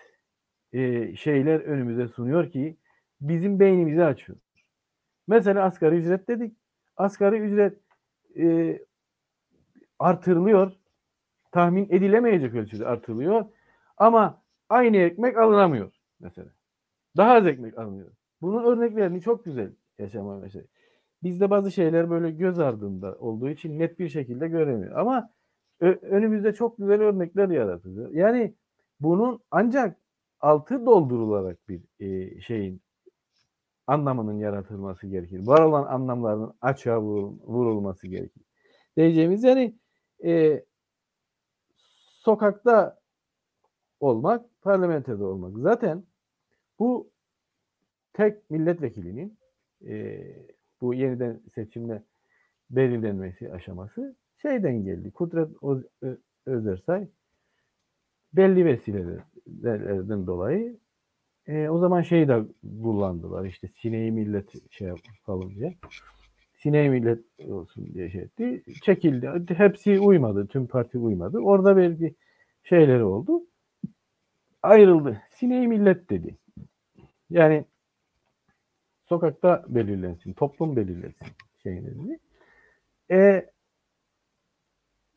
e, 0.72 1.16
şeyler 1.16 1.60
önümüze 1.60 2.08
sunuyor 2.08 2.50
ki 2.52 2.76
bizim 3.20 3.60
beynimizi 3.60 4.04
açıyor. 4.04 4.38
Mesela 5.28 5.64
asgari 5.64 5.96
ücret 5.96 6.28
dedik. 6.28 6.57
Asgari 6.98 7.36
ücret 7.36 7.78
e, 8.38 8.78
artırılıyor. 9.98 10.72
Tahmin 11.52 11.88
edilemeyecek 11.90 12.54
ölçüde 12.54 12.86
artırılıyor. 12.86 13.44
Ama 13.96 14.42
aynı 14.68 14.96
ekmek 14.96 15.38
alınamıyor 15.38 15.92
mesela. 16.20 16.48
Daha 17.16 17.32
az 17.32 17.46
ekmek 17.46 17.78
alınıyor. 17.78 18.10
Bunun 18.40 18.64
örneklerini 18.64 19.20
çok 19.20 19.44
güzel 19.44 19.70
yaşama 19.98 20.38
mesela. 20.38 20.64
Bizde 21.22 21.50
bazı 21.50 21.72
şeyler 21.72 22.10
böyle 22.10 22.30
göz 22.30 22.58
ardında 22.58 23.16
olduğu 23.18 23.48
için 23.48 23.78
net 23.78 23.98
bir 23.98 24.08
şekilde 24.08 24.48
göremiyor. 24.48 24.96
Ama 24.96 25.30
önümüzde 25.80 26.52
çok 26.52 26.78
güzel 26.78 27.00
örnekler 27.00 27.48
yaratılıyor. 27.48 28.10
Yani 28.10 28.54
bunun 29.00 29.40
ancak 29.50 29.96
altı 30.40 30.86
doldurularak 30.86 31.68
bir 31.68 31.80
e, 32.00 32.40
şeyin 32.40 32.80
anlamının 33.88 34.38
yaratılması 34.38 35.06
gerekir. 35.06 35.46
Var 35.46 35.60
olan 35.60 35.86
anlamların 35.86 36.54
açığa 36.60 36.96
vurul- 37.02 37.40
vurulması 37.42 38.06
gerekir. 38.08 38.42
Diyeceğimiz 38.96 39.44
yani 39.44 39.78
e, 40.24 40.64
sokakta 42.24 42.98
olmak, 44.00 44.46
parlamentoda 44.62 45.26
olmak. 45.26 45.58
Zaten 45.58 46.04
bu 46.78 47.10
tek 48.12 48.50
milletvekilinin 48.50 49.38
e, 49.86 50.24
bu 50.80 50.94
yeniden 50.94 51.40
seçimle 51.54 52.02
belirlenmesi 52.70 53.52
aşaması 53.52 54.16
şeyden 54.36 54.84
geldi. 54.84 55.10
Kudret 55.10 55.48
Özersay 56.46 57.08
belli 58.32 58.64
vesilelerden 58.64 60.26
dolayı 60.26 60.78
e, 61.48 61.68
o 61.68 61.78
zaman 61.78 62.02
şeyi 62.02 62.28
de 62.28 62.42
kullandılar 62.82 63.44
işte 63.44 63.68
sineği 63.68 64.12
millet 64.12 64.72
şey 64.72 64.88
yapalım 64.88 65.54
diye. 65.54 65.74
Sineği 66.56 66.90
millet 66.90 67.24
olsun 67.48 67.94
diye 67.94 68.10
şey 68.10 68.20
etti. 68.20 68.64
Çekildi. 68.82 69.54
Hepsi 69.54 70.00
uymadı. 70.00 70.46
Tüm 70.46 70.66
parti 70.66 70.98
uymadı. 70.98 71.38
Orada 71.38 71.76
belki 71.76 72.14
şeyleri 72.62 73.04
oldu. 73.04 73.42
Ayrıldı. 74.62 75.22
Sineği 75.30 75.68
millet 75.68 76.10
dedi. 76.10 76.36
Yani 77.30 77.64
sokakta 79.08 79.64
belirlensin, 79.68 80.32
toplum 80.32 80.76
belirlensin 80.76 81.26
dedi. 81.64 82.18
E, 83.10 83.50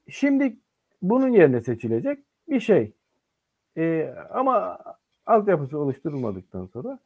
şimdi 0.10 0.58
bunun 1.02 1.30
yerine 1.30 1.62
seçilecek 1.62 2.20
bir 2.50 2.60
şey. 2.60 2.94
E, 3.78 4.14
ama 4.30 4.78
altyapısı 5.32 5.80
oluşturulmadıktan 5.80 6.66
sonra 6.66 7.00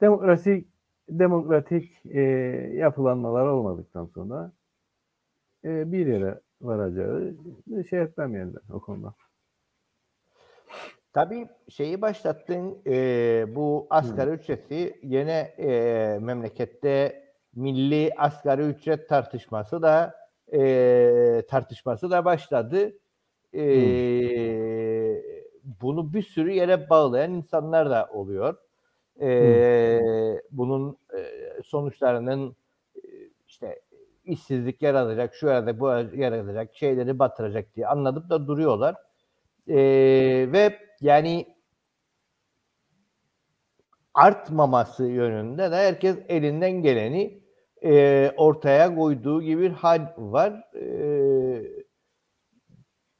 demokrasi 0.00 0.64
demokratik 1.08 2.06
e, 2.06 2.20
yapılanmalar 2.74 3.46
olmadıktan 3.46 4.06
sonra 4.06 4.52
e, 5.64 5.92
bir 5.92 6.06
yere 6.06 6.40
varacağı 6.60 7.34
şey 7.90 8.00
etmem 8.00 8.34
yani 8.34 8.52
ben 8.54 8.74
o 8.74 8.80
konuda. 8.80 9.14
Tabii 11.12 11.48
şeyi 11.68 12.00
başlattın 12.00 12.78
e, 12.86 13.46
bu 13.54 13.86
asgari 13.90 14.30
ücreti 14.30 15.00
yine 15.02 15.54
e, 15.58 16.18
memlekette 16.20 17.24
milli 17.54 18.12
asgari 18.16 18.62
ücret 18.62 19.08
tartışması 19.08 19.82
da 19.82 20.14
e, 20.52 21.42
tartışması 21.48 22.10
da 22.10 22.24
başladı. 22.24 22.92
Ee, 23.52 23.62
bunu 25.80 26.12
bir 26.12 26.22
sürü 26.22 26.52
yere 26.52 26.90
bağlayan 26.90 27.32
insanlar 27.32 27.90
da 27.90 28.08
oluyor. 28.12 28.56
Ee, 29.20 30.40
bunun 30.50 30.98
e, 31.14 31.32
sonuçlarının 31.64 32.56
e, 32.96 33.00
işte 33.46 33.80
işsizlik 34.24 34.82
yaratacak, 34.82 35.34
şu 35.34 35.46
yerde 35.46 35.80
bu 35.80 35.88
yaratacak, 36.14 36.76
şeyleri 36.76 37.18
batıracak 37.18 37.76
diye 37.76 37.86
anladıp 37.86 38.30
da 38.30 38.46
duruyorlar. 38.46 38.94
Ee, 39.68 40.48
ve 40.52 40.78
yani 41.00 41.56
artmaması 44.14 45.04
yönünde 45.04 45.70
de 45.70 45.76
herkes 45.76 46.16
elinden 46.28 46.70
geleni 46.70 47.40
e, 47.84 48.32
ortaya 48.36 48.94
koyduğu 48.94 49.42
gibi 49.42 49.62
bir 49.62 49.70
hal 49.70 50.12
var. 50.16 50.74
E, 50.74 50.86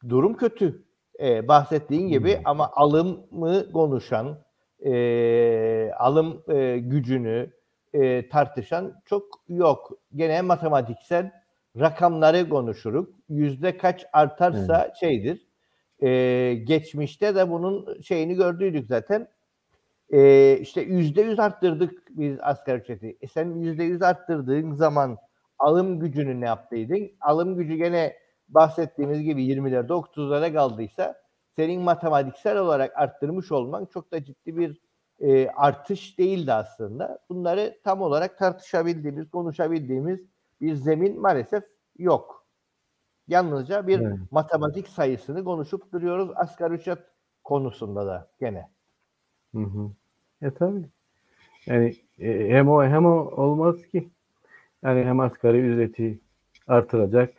durum 0.08 0.36
kötü. 0.36 0.85
E, 1.20 1.48
bahsettiğin 1.48 2.08
gibi 2.08 2.40
ama 2.44 2.70
alımı 2.74 3.72
konuşan, 3.72 4.38
e, 4.84 5.90
alım 5.98 6.42
e, 6.48 6.78
gücünü 6.78 7.50
e, 7.94 8.28
tartışan 8.28 8.94
çok 9.04 9.24
yok. 9.48 9.92
Gene 10.14 10.42
matematiksel 10.42 11.30
rakamları 11.80 12.48
konuşuruk. 12.48 13.14
Yüzde 13.28 13.76
kaç 13.76 14.06
artarsa 14.12 14.92
şeydir. 15.00 15.46
E, 16.02 16.54
geçmişte 16.64 17.34
de 17.34 17.50
bunun 17.50 18.00
şeyini 18.00 18.34
gördüydük 18.34 18.86
zaten. 18.86 19.28
E, 20.12 20.52
işte 20.60 20.80
yüzde 20.80 21.22
yüz 21.22 21.40
arttırdık 21.40 22.02
biz 22.10 22.38
asgari 22.42 22.80
ücreti. 22.80 23.16
E 23.20 23.26
sen 23.26 23.54
yüzde 23.54 23.84
yüz 23.84 24.02
arttırdığın 24.02 24.72
zaman 24.72 25.16
alım 25.58 26.00
gücünü 26.00 26.40
ne 26.40 26.46
yaptıydın? 26.46 27.10
Alım 27.20 27.56
gücü 27.56 27.74
gene 27.74 28.16
bahsettiğimiz 28.48 29.22
gibi 29.22 29.44
20'lerde 29.46 29.92
30'lara 29.92 30.52
kaldıysa 30.52 31.14
senin 31.56 31.82
matematiksel 31.82 32.58
olarak 32.58 32.96
arttırmış 32.96 33.52
olman 33.52 33.86
çok 33.86 34.12
da 34.12 34.24
ciddi 34.24 34.56
bir 34.56 34.80
e, 35.20 35.48
artış 35.48 36.18
değildi 36.18 36.52
aslında. 36.52 37.18
Bunları 37.28 37.78
tam 37.84 38.00
olarak 38.00 38.38
tartışabildiğimiz, 38.38 39.30
konuşabildiğimiz 39.30 40.20
bir 40.60 40.74
zemin 40.74 41.20
maalesef 41.20 41.64
yok. 41.98 42.46
Yalnızca 43.28 43.86
bir 43.86 44.00
Evet. 44.00 44.18
matematik 44.30 44.88
sayısını 44.88 45.44
konuşup 45.44 45.92
duruyoruz 45.92 46.30
asgari 46.34 46.74
ücret 46.74 46.98
konusunda 47.44 48.06
da 48.06 48.28
gene. 48.40 48.68
Hı 49.54 49.62
hı. 49.62 49.90
E 50.42 50.50
tabii. 50.50 50.84
Yani 51.66 51.96
e, 52.18 52.48
hem 52.48 52.68
o 52.68 52.84
hem 52.84 53.06
o 53.06 53.10
olmaz 53.36 53.86
ki. 53.86 54.08
Yani 54.82 55.04
hem 55.04 55.20
asgari 55.20 55.58
ücreti 55.58 56.20
artıracak 56.66 57.34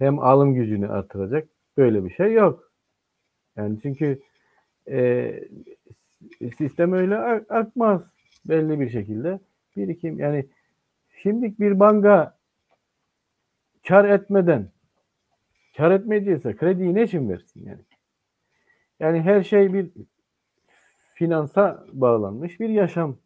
hem 0.00 0.18
alım 0.18 0.54
gücünü 0.54 0.88
artıracak. 0.88 1.48
Böyle 1.76 2.04
bir 2.04 2.10
şey 2.10 2.32
yok. 2.32 2.72
Yani 3.56 3.78
çünkü 3.82 4.22
e, 4.88 5.34
sistem 6.58 6.92
öyle 6.92 7.16
artmaz 7.48 8.02
belli 8.44 8.80
bir 8.80 8.90
şekilde. 8.90 9.40
Birikim 9.76 10.18
yani 10.18 10.46
şimdi 11.22 11.58
bir 11.58 11.80
banka 11.80 12.38
kar 13.88 14.04
etmeden 14.04 14.68
kar 15.76 15.90
etmeyecekse 15.90 16.56
krediyi 16.56 16.94
ne 16.94 17.02
için 17.02 17.28
versin 17.28 17.66
yani? 17.66 17.82
Yani 19.00 19.20
her 19.20 19.42
şey 19.42 19.72
bir 19.72 19.90
finansa 21.14 21.86
bağlanmış 21.92 22.60
bir 22.60 22.68
yaşam. 22.68 23.16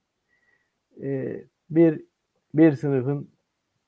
Ee, 1.03 1.45
bir 1.71 2.05
bir 2.55 2.73
sınıfın 2.73 3.31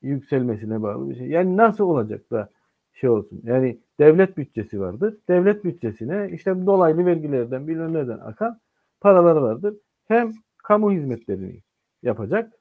yükselmesine 0.02 0.82
bağlı 0.82 1.10
bir 1.10 1.16
şey. 1.16 1.28
Yani 1.28 1.56
nasıl 1.56 1.84
olacak 1.84 2.30
da 2.30 2.50
şey 2.96 3.10
olsun? 3.10 3.40
Yani 3.44 3.80
devlet 4.00 4.36
bütçesi 4.36 4.80
vardır. 4.80 5.18
Devlet 5.28 5.64
bütçesine 5.64 6.30
işte 6.32 6.66
dolaylı 6.66 7.06
vergilerden 7.06 7.68
bilmem 7.68 7.92
nereden 7.94 8.18
akan 8.18 8.60
paralar 9.00 9.36
vardır. 9.36 9.76
Hem 10.08 10.32
kamu 10.58 10.92
hizmetlerini 10.92 11.62
yapacak 12.02 12.52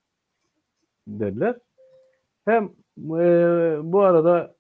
derler. 1.08 1.56
Hem 2.46 2.66
e, 3.00 3.78
bu 3.84 4.02
arada 4.02 4.56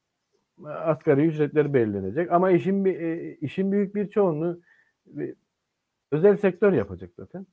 asgari 0.66 1.28
ücretler 1.28 1.74
belirlenecek. 1.74 2.32
Ama 2.32 2.52
işin 2.52 2.86
e, 2.86 3.32
işin 3.42 3.72
büyük 3.72 3.96
bir 3.96 4.10
çoğunluğu 4.10 4.62
e, 5.20 5.36
özel 6.12 6.38
sektör 6.38 6.74
yapacak 6.74 7.12
zaten. 7.18 7.48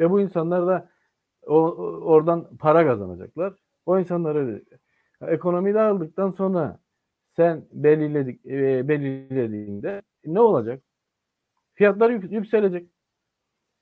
Ve 0.00 0.10
bu 0.10 0.20
insanlar 0.20 0.66
da 0.66 0.88
o- 1.46 1.76
oradan 2.04 2.48
para 2.58 2.86
kazanacaklar. 2.86 3.54
O 3.86 3.98
insanlar 3.98 4.36
öyle. 4.36 4.62
Ekonomi 5.26 5.74
dağıldıktan 5.74 6.30
sonra 6.30 6.78
sen 7.36 7.64
belirledik 7.72 8.46
e, 8.46 8.88
belirlediğinde 8.88 10.02
ne 10.26 10.40
olacak? 10.40 10.82
Fiyatlar 11.74 12.10
yük- 12.10 12.32
yükselecek. 12.32 12.88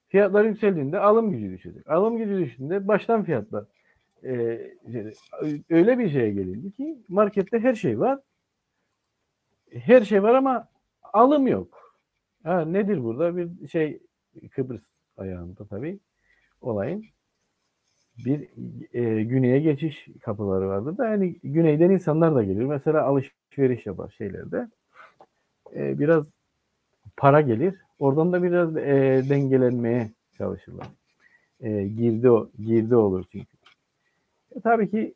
Fiyatlar 0.09 0.45
yükseldiğinde 0.45 0.99
alım 0.99 1.31
gücü 1.33 1.51
düşecek. 1.53 1.91
Alım 1.91 2.19
gücü 2.19 2.39
düştüğünde 2.39 2.89
baştan 2.89 3.25
fiyatlar 3.25 3.65
e, 4.25 4.59
şey- 4.93 5.15
öyle 5.71 5.99
bir 5.99 6.11
şeye 6.11 6.31
gelindi 6.31 6.73
ki 6.73 6.99
markette 7.09 7.59
her 7.61 7.75
şey 7.75 8.01
var. 8.01 8.21
Her 9.73 10.03
şey 10.05 10.23
var 10.23 10.35
ama 10.35 10.69
alım 11.03 11.47
yok. 11.47 11.97
Ha, 12.45 12.65
nedir 12.65 13.03
burada? 13.05 13.37
Bir 13.37 13.69
şey 13.69 14.03
Kıbrıs 14.51 14.83
ayağında 15.17 15.67
tabii 15.67 16.01
olayın 16.61 17.05
bir 18.25 18.49
e, 18.93 19.25
güneye 19.25 19.61
geçiş 19.61 20.09
kapıları 20.23 20.69
vardır 20.69 20.99
da 20.99 21.07
yani 21.07 21.37
güneyden 21.43 21.91
insanlar 21.91 22.35
da 22.35 22.45
gelir. 22.45 22.65
Mesela 22.65 23.03
alışveriş 23.03 23.87
yapar 23.87 24.15
şeylerde. 24.19 24.69
E, 25.75 25.99
biraz 25.99 26.27
para 27.17 27.41
gelir. 27.41 27.75
Oradan 27.99 28.33
da 28.33 28.43
biraz 28.43 28.77
e, 28.77 29.25
dengelenmeye 29.29 30.11
çalışırlar. 30.39 30.87
E, 31.61 31.89
girdi 31.89 32.29
girdi 32.59 32.97
olur 32.97 33.25
çünkü. 33.33 33.57
E, 34.57 34.61
tabii 34.61 34.91
ki 34.91 35.15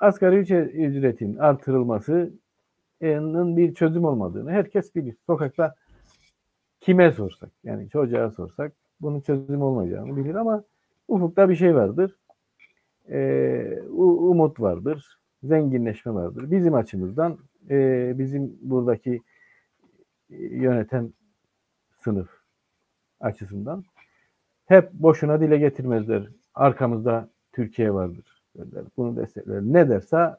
asgari 0.00 0.36
ücre- 0.36 0.70
ücretin 0.70 1.36
artırılmasının 1.36 3.56
bir 3.56 3.74
çözüm 3.74 4.04
olmadığını 4.04 4.50
herkes 4.50 4.94
bilir. 4.94 5.16
Sokakta 5.26 5.74
kime 6.80 7.12
sorsak 7.12 7.50
yani 7.64 7.88
çocuğa 7.88 8.30
sorsak 8.30 8.72
bunun 9.00 9.20
çözüm 9.20 9.62
olmayacağını 9.62 10.16
bilir 10.16 10.34
ama 10.34 10.64
ufukta 11.08 11.48
bir 11.48 11.56
şey 11.56 11.74
vardır. 11.74 12.16
U- 13.88 14.30
umut 14.30 14.60
vardır. 14.60 15.18
Zenginleşme 15.42 16.14
vardır. 16.14 16.50
Bizim 16.50 16.74
açımızdan 16.74 17.38
e, 17.70 18.12
bizim 18.18 18.58
buradaki 18.62 19.20
e, 20.30 20.36
yöneten 20.36 21.12
sınıf 21.98 22.28
açısından 23.20 23.84
hep 24.66 24.92
boşuna 24.92 25.40
dile 25.40 25.58
getirmezler. 25.58 26.28
Arkamızda 26.54 27.28
Türkiye 27.52 27.94
vardır. 27.94 28.42
Derler. 28.56 28.84
Bunu 28.96 29.16
destekler. 29.16 29.62
Ne 29.62 29.88
derse 29.88 30.36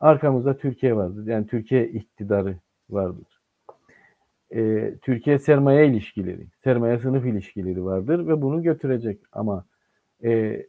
arkamızda 0.00 0.56
Türkiye 0.56 0.96
vardır. 0.96 1.26
Yani 1.26 1.46
Türkiye 1.46 1.88
iktidarı 1.88 2.56
vardır. 2.90 3.40
Ee, 4.54 4.94
Türkiye 5.02 5.38
sermaye 5.38 5.86
ilişkileri, 5.86 6.46
sermaye 6.64 6.98
sınıf 6.98 7.26
ilişkileri 7.26 7.84
vardır 7.84 8.28
ve 8.28 8.42
bunu 8.42 8.62
götürecek. 8.62 9.20
Ama 9.32 9.64
e, 10.24 10.62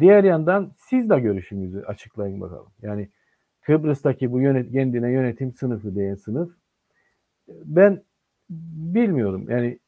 diğer 0.00 0.24
yandan 0.24 0.72
siz 0.76 1.10
de 1.10 1.20
görüşünüzü 1.20 1.82
açıklayın 1.82 2.40
bakalım. 2.40 2.72
Yani 2.82 3.08
Kıbrıs'taki 3.60 4.32
bu 4.32 4.40
yönet, 4.40 4.72
kendine 4.72 5.12
yönetim 5.12 5.52
sınıfı 5.52 5.94
diye 5.94 6.16
sınıf 6.16 6.50
ben 7.48 8.02
bilmiyorum. 8.94 9.46
Yani 9.48 9.78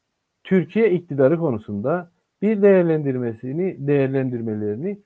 Türkiye 0.45 0.91
iktidarı 0.91 1.39
konusunda 1.39 2.11
bir 2.43 2.63
değerlendirmesini, 2.63 3.87
değerlendirmelerini 3.87 4.99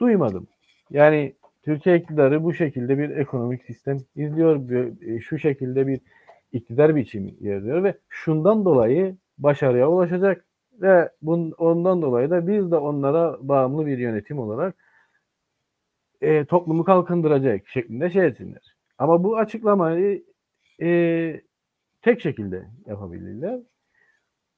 duymadım. 0.00 0.46
Yani 0.90 1.34
Türkiye 1.62 1.98
iktidarı 1.98 2.44
bu 2.44 2.54
şekilde 2.54 2.98
bir 2.98 3.10
ekonomik 3.10 3.64
sistem 3.64 3.96
izliyor, 4.16 4.70
e, 5.02 5.20
şu 5.20 5.38
şekilde 5.38 5.86
bir 5.86 6.00
iktidar 6.52 6.96
biçimi 6.96 7.30
izliyor 7.30 7.84
ve 7.84 7.94
şundan 8.08 8.64
dolayı 8.64 9.16
başarıya 9.38 9.90
ulaşacak 9.90 10.44
ve 10.80 11.10
bun, 11.22 11.52
ondan 11.58 12.02
dolayı 12.02 12.30
da 12.30 12.46
biz 12.46 12.70
de 12.70 12.76
onlara 12.76 13.38
bağımlı 13.40 13.86
bir 13.86 13.98
yönetim 13.98 14.38
olarak 14.38 14.74
e, 16.20 16.44
toplumu 16.44 16.84
kalkındıracak 16.84 17.68
şeklinde 17.68 18.10
şey 18.10 18.26
etsinler. 18.26 18.76
Ama 18.98 19.24
bu 19.24 19.36
açıklamayı 19.36 20.24
e, 20.82 21.40
tek 22.02 22.20
şekilde 22.20 22.68
yapabilirler. 22.86 23.60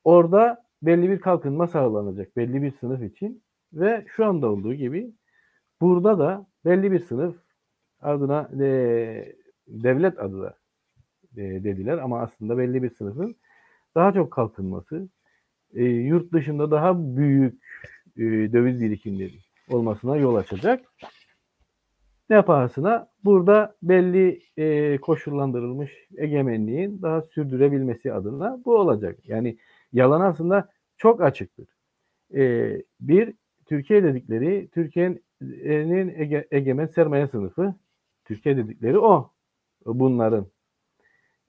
Orada 0.04 0.64
belli 0.82 1.10
bir 1.10 1.20
kalkınma 1.20 1.66
sağlanacak 1.66 2.36
belli 2.36 2.62
bir 2.62 2.72
sınıf 2.80 3.02
için 3.02 3.42
ve 3.72 4.04
şu 4.08 4.24
anda 4.26 4.50
olduğu 4.50 4.74
gibi 4.74 5.12
burada 5.80 6.18
da 6.18 6.46
belli 6.64 6.92
bir 6.92 7.00
sınıf 7.00 7.36
adına 8.00 8.50
e, 8.64 9.34
devlet 9.68 10.18
adı 10.18 10.42
da 10.42 10.58
e, 11.36 11.42
dediler 11.42 11.98
ama 11.98 12.20
aslında 12.20 12.58
belli 12.58 12.82
bir 12.82 12.90
sınıfın 12.90 13.36
daha 13.94 14.12
çok 14.12 14.30
kalkınması, 14.30 15.08
e, 15.74 15.84
yurt 15.84 16.32
dışında 16.32 16.70
daha 16.70 17.16
büyük 17.16 17.62
e, 18.16 18.22
döviz 18.22 18.80
birikimleri 18.80 19.38
olmasına 19.70 20.16
yol 20.16 20.34
açacak 20.34 20.80
ne 22.32 22.42
pahasına? 22.42 23.08
Burada 23.24 23.76
belli 23.82 24.40
e, 24.56 24.98
koşullandırılmış 24.98 25.92
egemenliğin 26.16 27.02
daha 27.02 27.22
sürdürebilmesi 27.22 28.12
adına 28.12 28.60
bu 28.64 28.76
olacak. 28.76 29.18
Yani 29.28 29.56
yalan 29.92 30.20
aslında 30.20 30.68
çok 30.96 31.22
açıktır. 31.22 31.68
E, 32.34 32.72
bir, 33.00 33.34
Türkiye 33.66 34.02
dedikleri, 34.04 34.68
Türkiye'nin 34.74 36.14
ege, 36.16 36.46
egemen 36.50 36.86
sermaye 36.86 37.28
sınıfı, 37.28 37.74
Türkiye 38.24 38.56
dedikleri 38.56 38.98
o. 38.98 39.30
Bunların 39.86 40.46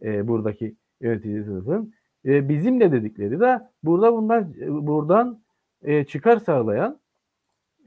e, 0.01 0.27
buradaki 0.27 0.75
yönetici 1.01 1.43
sınıfın. 1.43 1.93
E, 2.25 2.49
bizim 2.49 2.79
de 2.79 2.91
dedikleri 2.91 3.39
de 3.39 3.61
burada 3.83 4.13
bundan 4.13 4.53
buradan 4.87 5.43
e, 5.81 6.03
çıkar 6.03 6.37
sağlayan 6.37 6.99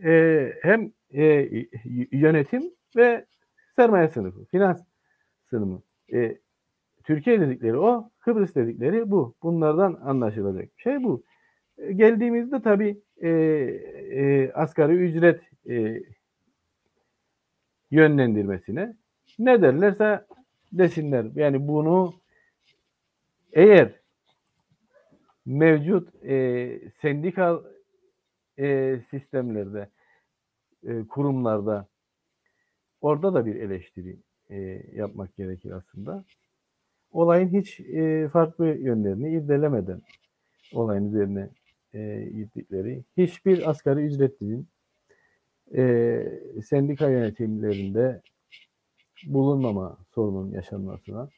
e, 0.04 0.52
hem 0.62 0.92
e, 1.10 1.48
yönetim 2.12 2.62
ve 2.96 3.26
sermaye 3.76 4.08
sınıfı, 4.08 4.44
finans 4.44 4.82
sınıfı. 5.50 5.82
E, 6.12 6.38
Türkiye 7.04 7.40
dedikleri 7.40 7.78
o, 7.78 8.10
Kıbrıs 8.20 8.54
dedikleri 8.54 9.10
bu. 9.10 9.34
Bunlardan 9.42 9.98
anlaşılacak 10.04 10.68
şey 10.76 11.02
bu. 11.02 11.24
E, 11.78 11.92
geldiğimizde 11.92 12.62
tabii 12.62 13.00
e, 13.22 13.28
e, 13.28 14.52
asgari 14.52 14.92
ücret 14.92 15.40
e, 15.68 16.02
yönlendirmesine 17.90 18.96
ne 19.38 19.62
derlerse 19.62 20.24
desinler. 20.72 21.26
Yani 21.34 21.68
bunu 21.68 22.14
eğer 23.52 23.92
mevcut 25.46 26.24
e, 26.24 26.80
sendikal 27.00 27.62
e, 28.58 28.98
sistemlerde, 29.10 29.88
e, 30.86 31.06
kurumlarda 31.06 31.86
orada 33.00 33.34
da 33.34 33.46
bir 33.46 33.54
eleştiri 33.54 34.16
e, 34.50 34.56
yapmak 34.94 35.36
gerekir 35.36 35.70
aslında. 35.70 36.24
Olayın 37.12 37.48
hiç 37.48 37.80
e, 37.80 38.28
farklı 38.28 38.66
yönlerini 38.66 39.30
irdelemeden 39.30 40.02
olayın 40.72 41.08
üzerine 41.08 41.48
e, 41.94 42.30
gittikleri 42.34 43.04
hiçbir 43.16 43.70
asgari 43.70 44.00
ücretlinin 44.00 44.68
e, 45.76 46.62
sendika 46.64 47.10
yönetimlerinde 47.10 48.22
bulunmama 49.26 49.98
sorunun 50.14 50.50
yaşanmasına 50.50 51.28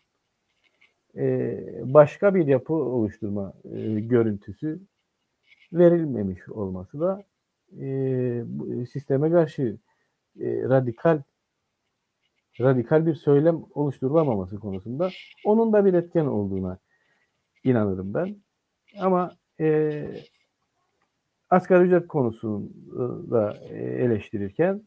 e, 1.16 1.58
başka 1.84 2.34
bir 2.34 2.46
yapı 2.46 2.74
oluşturma 2.74 3.52
e, 3.64 4.00
görüntüsü 4.00 4.80
verilmemiş 5.72 6.48
olması 6.48 7.00
da 7.00 7.24
e, 7.80 8.44
sisteme 8.92 9.30
karşı 9.30 9.78
radikal 10.40 11.22
radikal 12.60 13.06
bir 13.06 13.14
söylem 13.14 13.64
oluşturulamaması 13.74 14.56
konusunda 14.56 15.10
onun 15.44 15.72
da 15.72 15.84
bir 15.84 15.94
etken 15.94 16.26
olduğuna 16.26 16.78
inanırım 17.64 18.14
ben. 18.14 18.36
Ama 19.00 19.36
e, 19.60 20.08
asgari 21.50 21.84
ücret 21.84 22.08
konusunu 22.08 22.70
da 23.30 23.52
eleştirirken 23.70 24.82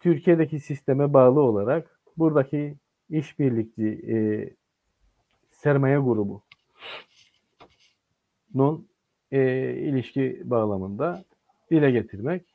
Türkiye'deki 0.00 0.60
sisteme 0.60 1.12
bağlı 1.12 1.40
olarak 1.40 2.00
buradaki 2.16 2.76
işbirlikçi 3.10 3.86
e, 4.08 4.16
sermaye 5.50 5.98
grubu 5.98 6.42
nun 8.54 8.88
e, 9.32 9.72
ilişki 9.74 10.42
bağlamında 10.44 11.24
dile 11.70 11.90
getirmek. 11.90 12.54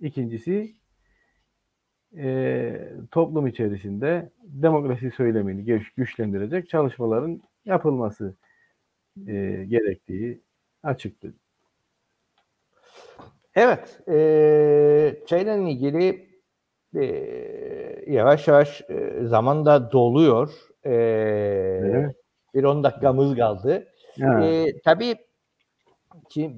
İkincisi 0.00 0.74
e, 2.16 2.92
toplum 3.10 3.46
içerisinde 3.46 4.30
demokrasi 4.42 5.10
söylemini 5.10 5.64
güç, 5.64 5.94
güçlendirecek 5.94 6.68
çalışmaların 6.68 7.42
yapılması 7.64 8.34
e, 9.26 9.64
gerektiği 9.68 10.40
açıktır. 10.82 11.34
Evet, 13.54 14.00
e, 14.08 15.22
şeyle 15.28 15.70
ilgili 15.70 16.27
e, 16.94 17.04
yavaş 18.06 18.48
yavaş 18.48 18.82
e, 18.88 19.26
zaman 19.26 19.66
da 19.66 19.92
doluyor. 19.92 20.50
E, 20.84 20.92
evet. 20.92 22.16
Bir 22.54 22.64
10 22.64 22.84
dakikamız 22.84 23.36
kaldı. 23.36 23.88
E, 24.42 24.66
tabii 24.84 25.14
ki 26.28 26.56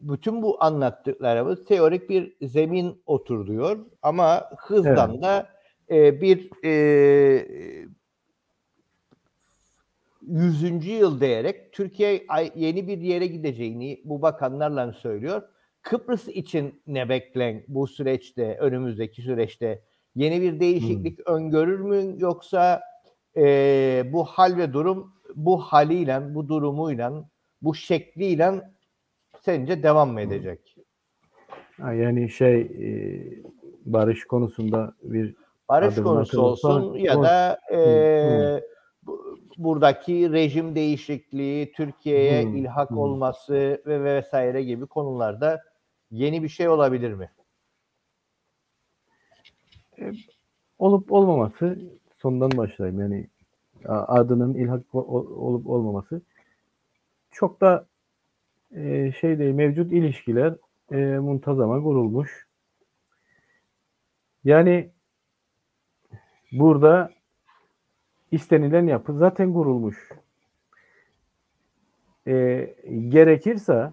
bütün 0.00 0.42
bu 0.42 0.64
anlattıklarımız 0.64 1.64
teorik 1.64 2.10
bir 2.10 2.36
zemin 2.42 3.02
oturuyor 3.06 3.78
ama 4.02 4.50
hızdan 4.58 5.10
evet. 5.10 5.22
da 5.22 5.48
e, 5.90 6.20
bir 6.20 6.50
e, 6.64 7.46
100. 10.22 10.86
yıl 10.86 11.20
diyerek 11.20 11.72
Türkiye 11.72 12.26
yeni 12.54 12.88
bir 12.88 12.98
yere 12.98 13.26
gideceğini 13.26 14.00
bu 14.04 14.22
bakanlarla 14.22 14.92
söylüyor. 14.92 15.42
Kıbrıs 15.82 16.28
için 16.28 16.82
ne 16.86 17.08
beklen 17.08 17.64
bu 17.68 17.86
süreçte, 17.86 18.56
önümüzdeki 18.60 19.22
süreçte 19.22 19.82
yeni 20.14 20.40
bir 20.40 20.60
değişiklik 20.60 21.18
hmm. 21.18 21.34
öngörür 21.34 21.80
mü 21.80 22.14
yoksa 22.18 22.80
e, 23.36 24.02
bu 24.12 24.24
hal 24.24 24.56
ve 24.56 24.72
durum 24.72 25.12
bu 25.34 25.58
haliyle, 25.58 26.34
bu 26.34 26.48
durumuyla, 26.48 27.24
bu 27.62 27.74
şekliyle 27.74 28.60
sence 29.40 29.82
devam 29.82 30.12
mı 30.12 30.20
edecek? 30.20 30.76
Yani 31.78 32.30
şey 32.30 32.60
e, 32.60 32.88
barış 33.84 34.24
konusunda 34.24 34.94
bir 35.02 35.34
barış 35.68 35.96
konusu 35.96 36.42
olsun 36.42 36.94
ya 36.94 37.22
da 37.22 37.58
e, 37.72 37.76
hmm. 37.76 38.60
bu, 39.02 39.38
buradaki 39.58 40.32
rejim 40.32 40.74
değişikliği, 40.74 41.72
Türkiye'ye 41.72 42.42
hmm. 42.42 42.56
ilhak 42.56 42.90
hmm. 42.90 42.98
olması 42.98 43.82
ve 43.86 44.04
vesaire 44.04 44.62
gibi 44.62 44.86
konularda 44.86 45.69
yeni 46.10 46.42
bir 46.42 46.48
şey 46.48 46.68
olabilir 46.68 47.12
mi? 47.12 47.30
E, 49.98 50.12
olup 50.78 51.12
olmaması 51.12 51.78
sondan 52.18 52.50
başlayayım. 52.56 53.00
Yani 53.00 53.26
adının 53.88 54.54
ilhak 54.54 54.94
olup 54.94 55.66
olmaması 55.66 56.22
çok 57.30 57.60
da 57.60 57.86
e, 58.76 59.12
şey 59.20 59.38
değil, 59.38 59.54
mevcut 59.54 59.92
ilişkiler 59.92 60.54
e, 60.92 60.96
muntazama 60.96 61.82
kurulmuş. 61.82 62.46
Yani 64.44 64.90
burada 66.52 67.10
istenilen 68.32 68.86
yapı 68.86 69.18
zaten 69.18 69.52
kurulmuş. 69.52 70.10
E, 72.26 72.34
gerekirse 73.08 73.92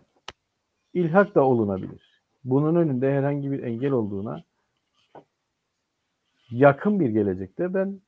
ilhak 0.93 1.36
da 1.36 1.43
olunabilir. 1.43 2.07
Bunun 2.48 2.76
önünde 2.76 3.12
herhangi 3.12 3.52
bir 3.52 3.64
engel 3.64 3.91
olduğuna 3.91 4.43
yakın 6.52 7.00
bir 7.00 7.10
gelecekte 7.10 7.74
ben 7.74 8.02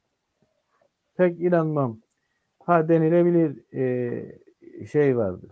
pek 1.18 1.42
inanmam. 1.42 2.00
Ha 2.60 2.90
denilebilir 2.90 3.74
e, 3.74 4.86
şey 4.88 5.18
vardır. 5.18 5.52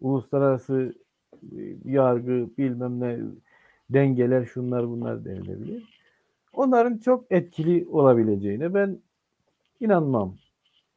Uluslararası 0.00 0.94
e, 1.42 1.58
yargı 1.84 2.48
bilmem 2.58 3.00
ne 3.00 3.18
dengeler 3.90 4.44
şunlar 4.44 4.88
bunlar 4.88 5.24
denilebilir. 5.24 6.00
Onların 6.52 6.98
çok 6.98 7.32
etkili 7.32 7.86
olabileceğine 7.88 8.74
ben 8.74 8.98
inanmam. 9.80 10.36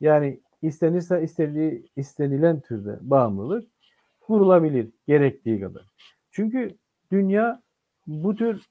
Yani 0.01 0.39
istenirse 0.61 1.23
istediği 1.23 1.85
istenilen 1.95 2.59
türde 2.59 2.97
bağımlılık 3.01 3.67
kurulabilir 4.19 4.89
gerektiği 5.07 5.61
kadar. 5.61 5.93
Çünkü 6.33 6.77
dünya 7.11 7.61
bu 8.07 8.35
tür 8.35 8.65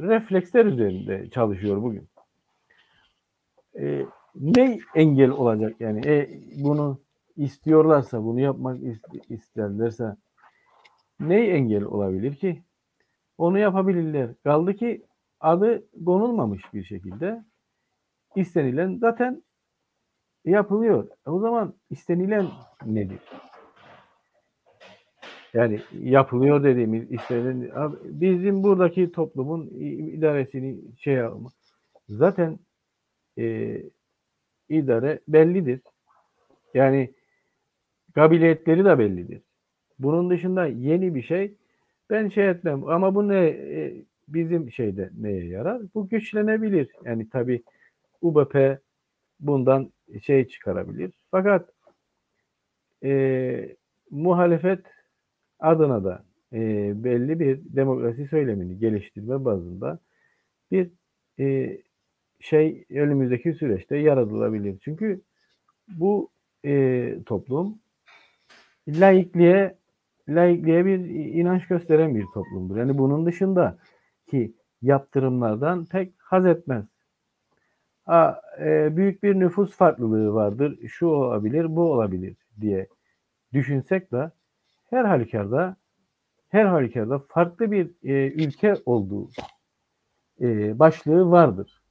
refleksler 0.00 0.64
üzerinde 0.64 1.30
çalışıyor 1.30 1.82
bugün. 1.82 2.08
E, 3.78 4.06
ne 4.34 4.78
engel 4.94 5.30
olacak 5.30 5.80
yani? 5.80 6.06
E, 6.06 6.40
bunu 6.56 7.00
istiyorlarsa, 7.36 8.24
bunu 8.24 8.40
yapmak 8.40 8.78
isterlerse 9.28 10.16
ne 11.20 11.46
engel 11.46 11.82
olabilir 11.82 12.34
ki? 12.34 12.62
Onu 13.38 13.58
yapabilirler. 13.58 14.30
Kaldı 14.44 14.74
ki 14.74 15.06
adı 15.40 15.84
konulmamış 16.04 16.62
bir 16.74 16.84
şekilde 16.84 17.44
istenilen 18.36 18.96
zaten 18.98 19.42
yapılıyor. 20.44 21.08
O 21.26 21.40
zaman 21.40 21.74
istenilen 21.90 22.46
nedir? 22.86 23.20
Yani 25.54 25.80
yapılıyor 26.02 26.64
dediğimiz 26.64 27.12
istenen 27.12 27.70
bizim 28.04 28.62
buradaki 28.62 29.12
toplumun 29.12 29.66
idaresini 29.80 30.78
şey 30.98 31.20
alma. 31.20 31.48
Zaten 32.08 32.58
e, 33.38 33.76
idare 34.68 35.20
bellidir. 35.28 35.80
Yani 36.74 37.14
kabiliyetleri 38.14 38.84
de 38.84 38.98
bellidir. 38.98 39.42
Bunun 39.98 40.30
dışında 40.30 40.66
yeni 40.66 41.14
bir 41.14 41.22
şey 41.22 41.54
ben 42.10 42.28
şey 42.28 42.48
etmem 42.48 42.88
ama 42.88 43.14
bu 43.14 43.28
ne 43.28 43.46
e, 43.46 44.04
bizim 44.28 44.70
şeyde 44.70 45.10
neye 45.18 45.44
yarar? 45.46 45.82
Bu 45.94 46.08
güçlenebilir. 46.08 46.88
Yani 47.04 47.28
tabi 47.28 47.62
UBP 48.22 48.78
bundan 49.40 49.92
şey 50.22 50.48
çıkarabilir. 50.48 51.12
Fakat 51.30 51.70
e, 53.04 53.76
muhalefet 54.10 54.93
adına 55.64 56.04
da 56.04 56.24
e, 56.52 56.58
belli 57.04 57.40
bir 57.40 57.60
demokrasi 57.64 58.26
söylemini 58.26 58.78
geliştirme 58.78 59.44
bazında 59.44 59.98
bir 60.70 60.90
e, 61.38 61.78
şey 62.40 62.84
önümüzdeki 62.90 63.52
süreçte 63.52 63.96
yaratılabilir. 63.96 64.78
Çünkü 64.84 65.20
bu 65.88 66.30
e, 66.64 67.14
toplum 67.26 67.78
laikliğe 68.88 69.78
laikliğe 70.28 70.86
bir 70.86 70.98
inanç 71.34 71.66
gösteren 71.66 72.14
bir 72.14 72.24
toplumdur. 72.34 72.76
Yani 72.76 72.98
bunun 72.98 73.26
dışında 73.26 73.78
ki 74.30 74.54
yaptırımlardan 74.82 75.84
pek 75.84 76.12
haz 76.18 76.46
etmez. 76.46 76.84
Ha, 78.04 78.40
e, 78.60 78.96
büyük 78.96 79.22
bir 79.22 79.40
nüfus 79.40 79.76
farklılığı 79.76 80.34
vardır. 80.34 80.88
Şu 80.88 81.06
olabilir, 81.06 81.76
bu 81.76 81.92
olabilir 81.92 82.36
diye 82.60 82.88
düşünsek 83.52 84.12
de 84.12 84.30
her 84.94 85.04
halükarda 85.04 85.76
her 86.48 86.64
halükarda 86.64 87.18
farklı 87.18 87.70
bir 87.70 87.90
e, 88.02 88.32
ülke 88.32 88.74
olduğu 88.86 89.28
e, 90.40 90.78
başlığı 90.78 91.30
vardır. 91.30 91.82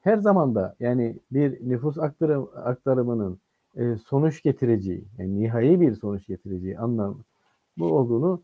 Her 0.00 0.16
zaman 0.16 0.54
da 0.54 0.76
yani 0.80 1.16
bir 1.30 1.68
nüfus 1.68 1.98
aktarım, 1.98 2.50
aktarımının 2.54 3.38
e, 3.76 3.96
sonuç 3.96 4.42
getireceği, 4.42 5.04
yani 5.18 5.40
nihai 5.40 5.80
bir 5.80 5.94
sonuç 5.94 6.26
getireceği 6.26 6.78
anlam 6.78 7.18
bu 7.78 7.86
olduğunu 7.86 8.42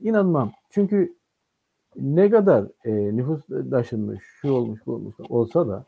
inanmam. 0.00 0.52
Çünkü 0.70 1.16
ne 1.96 2.30
kadar 2.30 2.64
e, 2.84 3.16
nüfus 3.16 3.40
taşınmış, 3.70 4.22
şu 4.24 4.52
olmuş, 4.52 4.80
bu 4.86 4.92
olmuş 4.92 5.14
olsa 5.28 5.68
da 5.68 5.84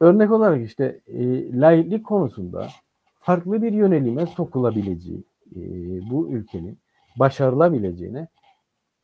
örnek 0.00 0.30
olarak 0.30 0.62
işte 0.62 1.00
e, 1.06 1.52
laiklik 1.60 2.06
konusunda 2.06 2.68
farklı 3.20 3.62
bir 3.62 3.72
yönelime 3.72 4.26
sokulabileceği 4.26 5.24
e, 5.56 5.60
bu 6.10 6.30
ülkenin 6.30 6.78
başarılabileceğine 7.16 8.28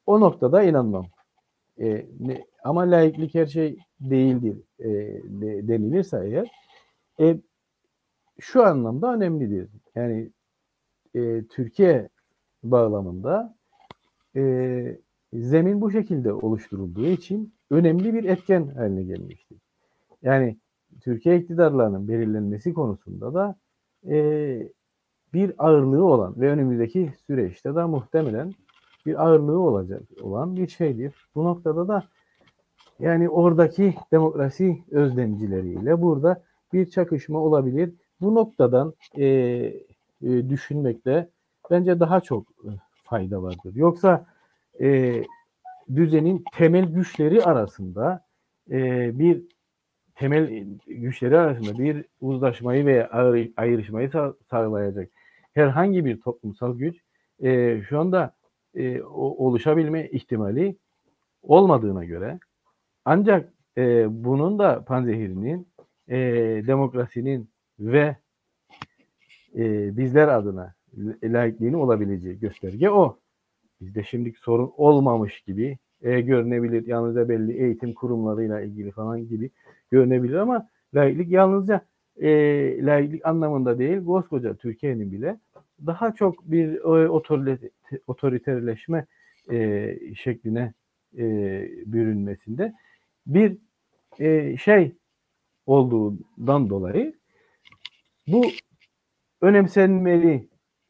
o 0.07 0.21
noktada 0.21 0.63
inanmam. 0.63 1.07
E, 1.81 2.07
ne, 2.21 2.45
ama 2.65 2.91
laiklik 2.91 3.35
her 3.35 3.47
şey 3.47 3.79
değildir 4.01 4.57
e, 4.79 4.89
de, 5.25 5.69
denilirse 5.69 6.23
eğer 6.25 6.51
e, 7.21 7.41
şu 8.41 8.65
anlamda 8.65 9.15
önemlidir. 9.15 9.71
Yani 9.95 10.31
e, 11.15 11.45
Türkiye 11.45 12.09
bağlamında 12.63 13.57
e, 14.37 14.99
zemin 15.33 15.81
bu 15.81 15.91
şekilde 15.91 16.33
oluşturulduğu 16.33 17.07
için 17.07 17.55
önemli 17.71 18.15
bir 18.15 18.25
etken 18.25 18.69
haline 18.69 19.03
gelmiştir. 19.03 19.59
Yani 20.23 20.57
Türkiye 21.01 21.39
iktidarlarının 21.39 22.09
belirlenmesi 22.09 22.75
konusunda 22.75 23.35
da 23.35 23.57
e, 24.09 24.69
bir 25.35 25.53
ağırlığı 25.59 26.05
olan 26.05 26.41
ve 26.41 26.51
önümüzdeki 26.51 27.13
süreçte 27.27 27.75
de 27.75 27.85
muhtemelen 27.85 28.53
bir 29.07 29.27
ağırlığı 29.27 29.59
olacak 29.59 30.03
olan 30.23 30.57
bir 30.57 30.69
şeydir. 30.69 31.15
Bu 31.35 31.45
noktada 31.45 31.89
da 31.89 32.03
yani 32.99 33.29
oradaki 33.29 33.95
demokrasi 34.13 34.85
özlemcileriyle 34.91 36.03
burada 36.03 36.43
bir 36.73 36.87
çakışma 36.87 37.39
olabilir. 37.39 37.95
Bu 38.21 38.35
noktadan 38.35 38.95
e, 39.19 39.25
e, 39.25 39.75
düşünmekte 40.23 41.29
bence 41.71 42.01
daha 42.01 42.21
çok 42.21 42.51
e, 42.51 42.69
fayda 43.05 43.43
vardır. 43.43 43.75
Yoksa 43.75 44.27
e, 44.81 45.23
düzenin 45.95 46.45
temel 46.57 46.85
güçleri 46.85 47.45
arasında 47.45 48.25
e, 48.71 49.11
bir 49.19 49.43
temel 50.15 50.67
güçleri 50.87 51.39
arasında 51.39 51.79
bir 51.79 52.05
uzlaşmayı 52.21 52.87
veya 52.87 53.11
ayrışmayı 53.57 54.11
sağlayacak 54.51 55.11
herhangi 55.53 56.05
bir 56.05 56.21
toplumsal 56.21 56.79
güç 56.79 56.97
e, 57.43 57.81
şu 57.89 58.01
anda 58.01 58.35
e, 58.75 59.03
oluşabilme 59.03 60.09
ihtimali 60.09 60.77
olmadığına 61.43 62.05
göre 62.05 62.39
ancak 63.05 63.53
e, 63.79 64.07
bunun 64.25 64.59
da 64.59 64.85
panzehirinin 64.85 65.69
e, 66.09 66.19
demokrasinin 66.67 67.51
ve 67.79 68.17
e, 69.55 69.97
bizler 69.97 70.29
adına 70.29 70.75
layıklığını 71.25 71.83
olabileceği 71.83 72.39
gösterge 72.39 72.91
o. 72.91 73.19
Bizde 73.81 74.03
şimdiki 74.03 74.41
sorun 74.41 74.73
olmamış 74.77 75.41
gibi 75.41 75.79
e, 76.03 76.21
görünebilir. 76.21 76.87
Yalnızca 76.87 77.29
belli 77.29 77.53
eğitim 77.53 77.95
kurumlarıyla 77.95 78.61
ilgili 78.61 78.91
falan 78.91 79.29
gibi 79.29 79.51
görünebilir 79.91 80.35
ama 80.35 80.69
layıklık 80.95 81.29
yalnızca 81.29 81.81
e, 82.23 83.21
anlamında 83.25 83.79
değil, 83.79 84.05
koskoca 84.05 84.55
Türkiye'nin 84.55 85.13
bile 85.13 85.39
daha 85.87 86.15
çok 86.15 86.51
bir 86.51 86.75
e, 86.75 87.09
otoriterleşme 88.07 89.07
e, 89.51 89.97
şekline 90.15 90.73
e, 91.19 91.25
bürünmesinde 91.87 92.73
bir 93.27 93.57
e, 94.19 94.57
şey 94.57 94.93
olduğundan 95.67 96.71
dolayı 96.71 97.15
bu 98.27 98.45
önemsenmeli. 99.41 100.49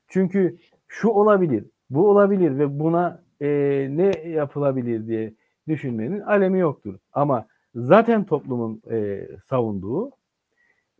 Çünkü 0.08 0.58
şu 0.88 1.08
olabilir, 1.08 1.64
bu 1.90 2.10
olabilir 2.10 2.58
ve 2.58 2.80
buna 2.80 3.22
e, 3.40 3.48
ne 3.90 4.28
yapılabilir 4.28 5.06
diye 5.06 5.34
düşünmenin 5.68 6.20
alemi 6.20 6.58
yoktur. 6.58 6.98
Ama 7.12 7.46
zaten 7.74 8.24
toplumun 8.24 8.82
e, 8.90 9.28
savunduğu 9.48 10.10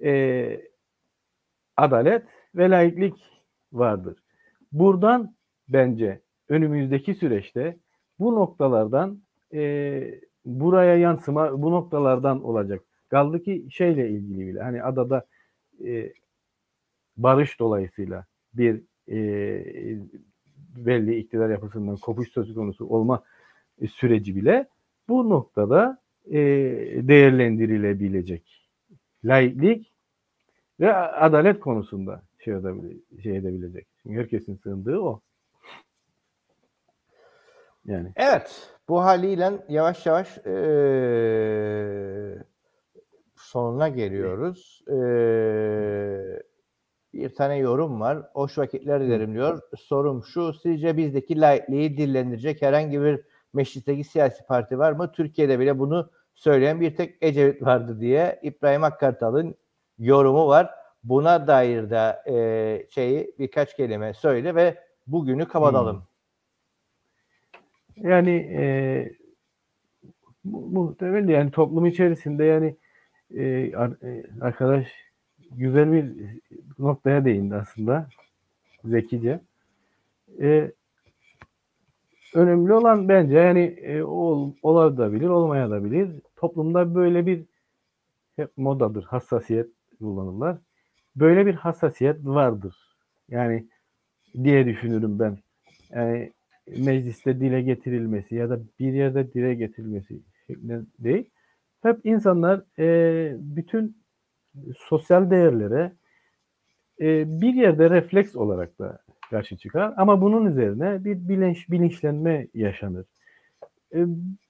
e, 0.02 0.60
adalet 1.76 2.22
ve 2.54 2.70
laiklik 2.70 3.14
vardır. 3.72 4.22
Buradan 4.72 5.34
bence 5.68 6.20
önümüzdeki 6.48 7.14
süreçte 7.14 7.76
bu 8.18 8.34
noktalardan 8.34 9.22
e, 9.52 10.20
buraya 10.44 10.96
yansıma 10.96 11.62
bu 11.62 11.70
noktalardan 11.70 12.44
olacak. 12.44 12.82
Kaldı 13.08 13.42
ki 13.42 13.66
şeyle 13.70 14.10
ilgili 14.10 14.46
bile 14.46 14.62
hani 14.62 14.82
adada 14.82 15.26
e, 15.84 16.12
barış 17.16 17.60
dolayısıyla 17.60 18.24
bir 18.54 18.82
e, 19.08 19.18
belli 20.76 21.16
iktidar 21.16 21.50
yapısından 21.50 21.96
kopuş 21.96 22.32
söz 22.32 22.54
konusu 22.54 22.86
olma 22.86 23.22
süreci 23.90 24.36
bile 24.36 24.68
bu 25.08 25.30
noktada 25.30 25.98
e, 26.30 26.38
değerlendirilebilecek. 27.08 28.68
Laiklik 29.24 29.89
ve 30.80 30.94
adalet 30.96 31.60
konusunda 31.60 32.22
şey, 32.38 32.54
edebile, 32.54 33.20
şey 33.22 33.36
edebilecek. 33.36 33.86
Çünkü 34.02 34.18
herkesin 34.18 34.56
sığındığı 34.56 34.98
o. 34.98 35.20
Yani. 37.84 38.12
Evet. 38.16 38.74
Bu 38.88 39.00
haliyle 39.00 39.50
yavaş 39.68 40.06
yavaş 40.06 40.38
ee, 40.38 40.50
sonuna 43.36 43.88
geliyoruz. 43.88 44.84
Ee, 44.88 46.42
bir 47.12 47.34
tane 47.34 47.56
yorum 47.56 48.00
var. 48.00 48.18
Hoş 48.34 48.58
vakitler 48.58 49.00
dilerim 49.00 49.34
diyor. 49.34 49.60
Sorum 49.78 50.24
şu. 50.24 50.52
Sizce 50.52 50.96
bizdeki 50.96 51.40
laikliği 51.40 51.96
dillendirecek 51.96 52.62
herhangi 52.62 53.02
bir 53.02 53.20
meclisteki 53.52 54.04
siyasi 54.04 54.46
parti 54.46 54.78
var 54.78 54.92
mı? 54.92 55.12
Türkiye'de 55.12 55.58
bile 55.60 55.78
bunu 55.78 56.10
söyleyen 56.34 56.80
bir 56.80 56.96
tek 56.96 57.16
Ecevit 57.20 57.62
vardı 57.62 58.00
diye 58.00 58.40
İbrahim 58.42 58.84
Akkartal'ın 58.84 59.54
yorumu 60.00 60.46
var. 60.46 60.70
Buna 61.04 61.46
dair 61.46 61.90
de 61.90 62.22
e, 62.26 62.86
şeyi 62.90 63.34
birkaç 63.38 63.76
kelime 63.76 64.14
söyle 64.14 64.54
ve 64.54 64.78
bugünü 65.06 65.48
kapatalım. 65.48 65.96
Hmm. 67.94 68.10
Yani 68.10 68.30
e, 68.30 68.62
muhtemelen 70.44 71.28
yani 71.28 71.50
toplum 71.50 71.86
içerisinde 71.86 72.44
yani 72.44 72.76
e, 73.34 73.42
e, 73.44 73.72
arkadaş 74.40 74.88
güzel 75.50 75.92
bir 75.92 76.12
noktaya 76.78 77.24
değindi 77.24 77.54
aslında 77.54 78.08
zekice. 78.84 79.40
E, 80.40 80.72
önemli 82.34 82.72
olan 82.72 83.08
bence 83.08 83.38
yani 83.38 83.60
e, 83.60 84.02
ol, 84.02 84.52
olabilir, 84.62 85.28
olmayabilir. 85.28 86.10
Toplumda 86.36 86.94
böyle 86.94 87.26
bir 87.26 87.44
hep 88.36 88.50
modadır, 88.56 89.04
hassasiyet 89.04 89.79
kullanırlar. 90.00 90.58
Böyle 91.16 91.46
bir 91.46 91.54
hassasiyet 91.54 92.16
vardır. 92.24 92.76
Yani 93.28 93.66
diye 94.44 94.66
düşünürüm 94.66 95.18
ben. 95.18 95.38
Yani 95.90 96.32
mecliste 96.66 97.40
dile 97.40 97.62
getirilmesi 97.62 98.34
ya 98.34 98.50
da 98.50 98.60
bir 98.78 98.92
yerde 98.92 99.32
dile 99.32 99.54
getirilmesi 99.54 100.20
şeklinde 100.46 100.80
değil. 100.98 101.30
Hep 101.82 102.06
insanlar 102.06 102.62
e, 102.78 103.36
bütün 103.38 103.96
sosyal 104.76 105.30
değerlere 105.30 105.92
e, 107.00 107.40
bir 107.40 107.54
yerde 107.54 107.90
refleks 107.90 108.36
olarak 108.36 108.78
da 108.78 108.98
karşı 109.30 109.56
çıkar. 109.56 109.94
Ama 109.96 110.20
bunun 110.22 110.46
üzerine 110.46 111.04
bir 111.04 111.28
bilinç, 111.28 111.70
bilinçlenme 111.70 112.46
yaşanır. 112.54 113.06
E, 113.94 113.98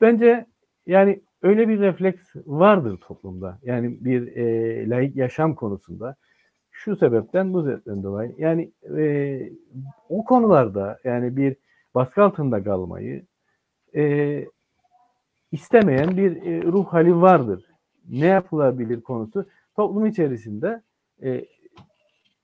bence 0.01 0.46
yani 0.86 1.20
öyle 1.43 1.68
bir 1.68 1.80
refleks 1.80 2.20
vardır 2.47 2.97
toplumda. 2.97 3.59
Yani 3.62 4.05
bir 4.05 4.36
e, 4.36 4.88
laik 4.91 5.16
yaşam 5.16 5.55
konusunda. 5.55 6.16
Şu 6.70 6.97
sebepten 6.97 7.53
bu 7.53 7.62
sebepten 7.62 8.03
dolayı. 8.03 8.34
Yani 8.38 8.72
e, 8.99 9.53
o 10.09 10.24
konularda 10.24 10.99
yani 11.05 11.36
bir 11.36 11.57
baskı 11.95 12.22
altında 12.22 12.64
kalmayı 12.64 13.26
e, 13.95 14.45
istemeyen 15.53 16.16
bir 16.16 16.43
e, 16.43 16.62
ruh 16.62 16.86
hali 16.86 17.20
vardır. 17.20 17.64
Ne 18.09 18.26
yapılabilir 18.26 19.01
konusu 19.01 19.47
toplum 19.76 20.07
içerisinde 20.07 20.82
e, 21.22 21.45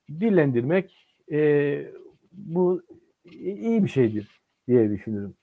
dillendirmek 0.08 1.16
e, 1.32 1.92
bu 2.32 2.82
iyi 3.24 3.84
bir 3.84 3.88
şeydir 3.88 4.40
diye 4.68 4.90
düşünürüm. 4.90 5.34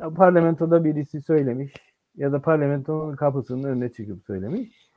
Ya, 0.00 0.10
parlamentoda 0.10 0.84
birisi 0.84 1.22
söylemiş 1.22 1.72
ya 2.16 2.32
da 2.32 2.42
parlamentonun 2.42 3.16
kapısının 3.16 3.64
önüne 3.64 3.88
çıkıp 3.92 4.24
söylemiş. 4.26 4.90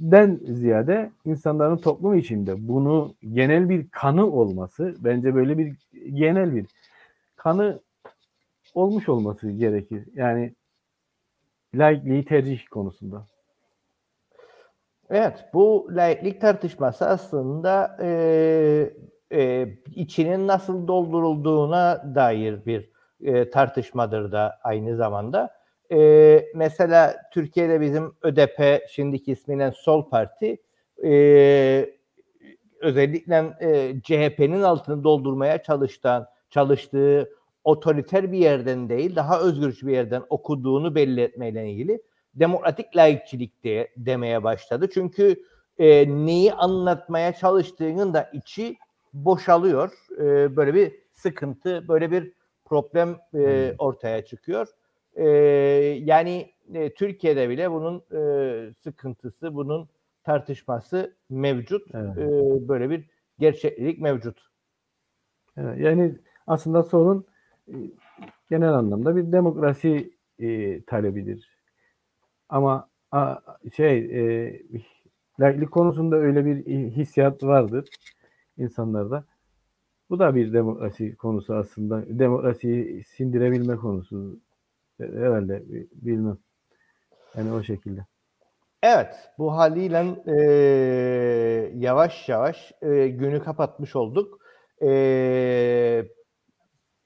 Den 0.00 0.40
ziyade 0.44 1.10
insanların 1.24 1.76
toplum 1.76 2.14
içinde 2.14 2.68
bunu 2.68 3.14
genel 3.32 3.68
bir 3.68 3.88
kanı 3.90 4.26
olması 4.26 4.94
bence 4.98 5.34
böyle 5.34 5.58
bir 5.58 5.76
genel 6.12 6.54
bir 6.54 6.66
kanı 7.36 7.80
olmuş 8.74 9.08
olması 9.08 9.50
gerekir. 9.50 10.04
Yani 10.14 10.54
laikliği 11.74 12.24
tercih 12.24 12.66
konusunda. 12.70 13.26
Evet, 15.10 15.44
bu 15.54 15.88
laiklik 15.90 16.40
tartışması 16.40 17.06
aslında 17.06 17.96
e, 18.00 18.92
e, 19.32 19.68
içinin 19.94 20.46
nasıl 20.46 20.88
doldurulduğuna 20.88 22.14
dair 22.14 22.66
bir 22.66 22.90
e, 23.22 23.50
tartışmadır 23.50 24.32
da 24.32 24.58
aynı 24.64 24.96
zamanda. 24.96 25.54
E, 25.92 26.44
mesela 26.54 27.16
Türkiye'de 27.32 27.80
bizim 27.80 28.14
ÖDP, 28.22 28.82
şimdiki 28.88 29.32
ismiyle 29.32 29.72
Sol 29.72 30.08
Parti, 30.08 30.56
e, 31.04 31.90
özellikle 32.80 33.56
e, 33.60 34.00
CHP'nin 34.02 34.62
altını 34.62 35.04
doldurmaya 35.04 35.62
çalıştan, 35.62 36.26
çalıştığı 36.50 37.30
otoriter 37.64 38.32
bir 38.32 38.38
yerden 38.38 38.88
değil, 38.88 39.16
daha 39.16 39.40
özgürcü 39.40 39.86
bir 39.86 39.92
yerden 39.92 40.22
okuduğunu 40.28 40.94
belli 40.94 41.20
etmeyle 41.20 41.70
ilgili 41.70 42.02
demokratik 42.34 42.96
laikçilik 42.96 43.64
de, 43.64 43.88
demeye 43.96 44.44
başladı. 44.44 44.88
Çünkü 44.94 45.36
e, 45.78 46.08
neyi 46.26 46.52
anlatmaya 46.52 47.32
çalıştığının 47.32 48.14
da 48.14 48.30
içi 48.32 48.76
boşalıyor. 49.12 49.92
E, 50.18 50.56
böyle 50.56 50.74
bir 50.74 50.92
sıkıntı, 51.12 51.88
böyle 51.88 52.10
bir 52.10 52.32
problem 52.70 53.08
e, 53.34 53.38
hmm. 53.38 53.74
ortaya 53.78 54.24
çıkıyor. 54.24 54.68
E, 55.14 55.26
yani 56.04 56.50
e, 56.74 56.94
Türkiye'de 56.94 57.48
bile 57.48 57.70
bunun 57.70 58.02
e, 58.12 58.74
sıkıntısı, 58.74 59.54
bunun 59.54 59.88
tartışması 60.24 61.16
mevcut. 61.30 61.94
Evet. 61.94 62.18
E, 62.18 62.68
böyle 62.68 62.90
bir 62.90 63.04
gerçeklik 63.38 64.00
mevcut. 64.00 64.38
Evet, 65.56 65.78
yani 65.78 66.14
aslında 66.46 66.82
sorun 66.82 67.26
e, 67.68 67.74
genel 68.50 68.72
anlamda 68.72 69.16
bir 69.16 69.32
demokrasi 69.32 70.10
e, 70.38 70.82
talebidir. 70.82 71.50
Ama 72.48 72.88
a, 73.12 73.36
şey 73.76 73.98
e, 73.98 74.62
laiklik 75.40 75.70
konusunda 75.70 76.16
öyle 76.16 76.44
bir 76.44 76.66
hissiyat 76.90 77.42
vardır 77.42 77.88
insanlarda. 78.58 79.24
Bu 80.10 80.18
da 80.18 80.34
bir 80.34 80.52
demokrasi 80.52 81.16
konusu 81.16 81.54
aslında. 81.54 82.04
Demokrasiyi 82.08 83.04
sindirebilme 83.04 83.76
konusu. 83.76 84.40
Herhalde 84.98 85.62
bilmem. 85.92 86.38
Yani 87.36 87.52
o 87.52 87.62
şekilde. 87.62 88.00
Evet, 88.82 89.14
bu 89.38 89.52
haliyle 89.52 90.06
e, 90.26 90.40
yavaş 91.76 92.28
yavaş 92.28 92.72
e, 92.82 93.08
günü 93.08 93.42
kapatmış 93.42 93.96
olduk. 93.96 94.40
E, 94.82 96.04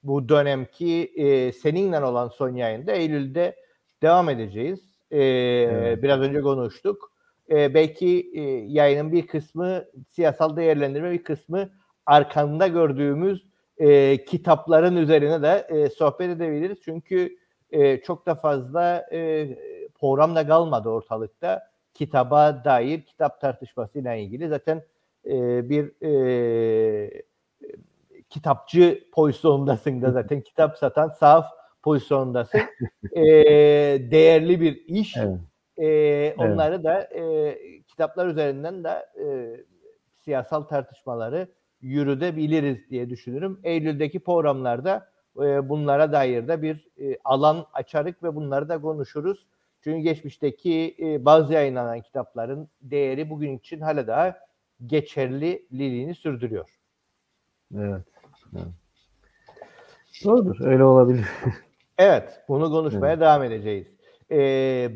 bu 0.03 0.29
dönemki 0.29 1.11
e, 1.15 1.51
seninle 1.51 1.99
olan 1.99 2.27
son 2.27 2.55
yayında 2.55 2.91
Eylül'de 2.91 3.55
devam 4.03 4.29
edeceğiz. 4.29 4.79
E, 5.11 5.23
evet. 5.23 6.03
Biraz 6.03 6.21
önce 6.21 6.41
konuştuk. 6.41 7.11
E, 7.49 7.73
belki 7.73 8.31
e, 8.35 8.41
yayının 8.67 9.11
bir 9.11 9.27
kısmı 9.27 9.85
siyasal 10.09 10.57
değerlendirme, 10.57 11.11
bir 11.11 11.23
kısmı 11.23 11.69
arkanda 12.05 12.67
gördüğümüz 12.67 13.45
e, 13.77 14.17
kitapların 14.25 14.95
üzerine 14.95 15.41
de 15.41 15.67
e, 15.69 15.89
sohbet 15.89 16.29
edebiliriz. 16.29 16.77
Çünkü 16.85 17.37
e, 17.71 18.01
çok 18.01 18.25
da 18.25 18.35
fazla 18.35 19.05
e, 19.11 19.47
program 19.99 20.35
da 20.35 20.47
kalmadı 20.47 20.89
ortalıkta. 20.89 21.69
Kitaba 21.93 22.61
dair 22.65 23.01
kitap 23.01 23.41
tartışmasıyla 23.41 24.15
ilgili 24.15 24.47
zaten 24.47 24.83
e, 25.25 25.69
bir 25.69 26.05
e, 26.05 27.23
kitapçı 28.29 29.03
pozisyonundasın 29.11 30.01
da 30.01 30.11
zaten 30.11 30.41
kitap 30.41 30.77
satan 30.77 31.09
saf 31.09 31.45
pozisyondasın. 31.83 32.61
e, 33.11 33.23
değerli 34.11 34.61
bir 34.61 34.85
iş. 34.85 35.17
Evet. 35.17 35.39
E, 35.77 36.35
onları 36.37 36.75
evet. 36.75 36.83
da 36.83 37.01
e, 37.01 37.57
kitaplar 37.87 38.27
üzerinden 38.27 38.83
de 38.83 39.05
e, 39.19 39.57
siyasal 40.23 40.61
tartışmaları 40.61 41.47
yürütebiliriz 41.85 42.89
diye 42.89 43.09
düşünürüm. 43.09 43.59
Eylül'deki 43.63 44.19
programlarda 44.19 45.09
e, 45.37 45.69
bunlara 45.69 46.11
dair 46.11 46.47
de 46.47 46.61
bir 46.61 46.87
e, 46.97 47.17
alan 47.23 47.65
açarık 47.73 48.23
ve 48.23 48.35
bunları 48.35 48.69
da 48.69 48.81
konuşuruz. 48.81 49.45
Çünkü 49.81 49.99
geçmişteki 49.99 50.95
e, 50.99 51.25
bazı 51.25 51.53
yayınlanan 51.53 52.01
kitapların 52.01 52.69
değeri 52.81 53.29
bugün 53.29 53.57
için 53.57 53.81
hala 53.81 54.07
daha 54.07 54.39
geçerliliğini 54.85 56.15
sürdürüyor. 56.15 56.69
Evet. 57.75 58.01
evet. 58.55 58.67
Doğrudur. 60.23 60.65
Öyle 60.65 60.83
olabilir. 60.83 61.25
evet. 61.97 62.43
Bunu 62.47 62.71
konuşmaya 62.71 63.13
evet. 63.13 63.21
devam 63.21 63.43
edeceğiz. 63.43 63.87
E, 64.31 64.37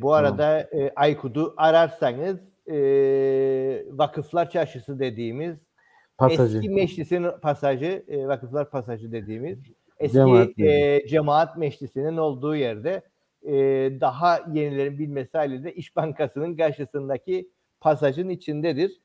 bu 0.01 0.13
arada 0.13 0.59
e, 0.59 0.91
Aykut'u 0.95 1.53
ararsanız 1.57 2.37
e, 2.67 2.77
Vakıflar 3.91 4.49
Çarşısı 4.49 4.99
dediğimiz 4.99 5.68
Pasajı. 6.19 6.57
Eski 6.57 6.69
meclisin 6.69 7.25
pasajı, 7.41 8.03
e, 8.07 8.27
vakıflar 8.27 8.69
pasajı 8.69 9.11
dediğimiz 9.11 9.59
eski 9.99 10.13
cemaat, 10.13 10.59
e, 10.59 11.07
cemaat 11.07 11.57
meclisinin 11.57 12.17
olduğu 12.17 12.55
yerde 12.55 13.01
e, 13.43 13.53
daha 14.01 14.39
yenilerin 14.53 14.99
bilmesi 14.99 15.37
halinde 15.37 15.73
İş 15.73 15.95
Bankası'nın 15.95 16.57
karşısındaki 16.57 17.49
pasajın 17.81 18.29
içindedir. 18.29 19.01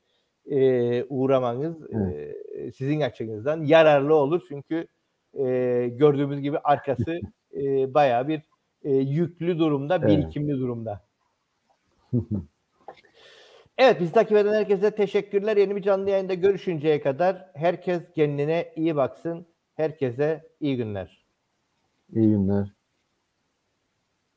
E, 0.51 1.05
uğramanız 1.05 1.91
e, 1.93 2.35
sizin 2.73 3.01
açınızdan 3.01 3.65
yararlı 3.65 4.15
olur 4.15 4.43
çünkü 4.49 4.87
e, 5.35 5.45
gördüğümüz 5.93 6.41
gibi 6.41 6.59
arkası 6.59 7.21
e, 7.57 7.95
bayağı 7.95 8.29
bir 8.29 8.43
e, 8.85 8.95
yüklü 8.95 9.59
durumda, 9.59 10.07
birikimli 10.07 10.51
evet. 10.51 10.61
durumda. 10.61 11.05
Evet 13.79 14.01
bizi 14.01 14.12
takip 14.12 14.37
eden 14.37 14.55
herkese 14.55 14.91
teşekkürler. 14.95 15.57
Yeni 15.57 15.77
bir 15.77 15.83
canlı 15.83 16.11
yayında 16.11 16.35
görüşünceye 16.35 17.01
kadar 17.01 17.51
herkes 17.55 18.03
kendine 18.14 18.72
iyi 18.77 18.97
baksın. 18.97 19.47
Herkese 19.75 20.49
iyi 20.61 20.77
günler. 20.77 21.27
İyi 22.09 22.29
günler. 22.29 22.68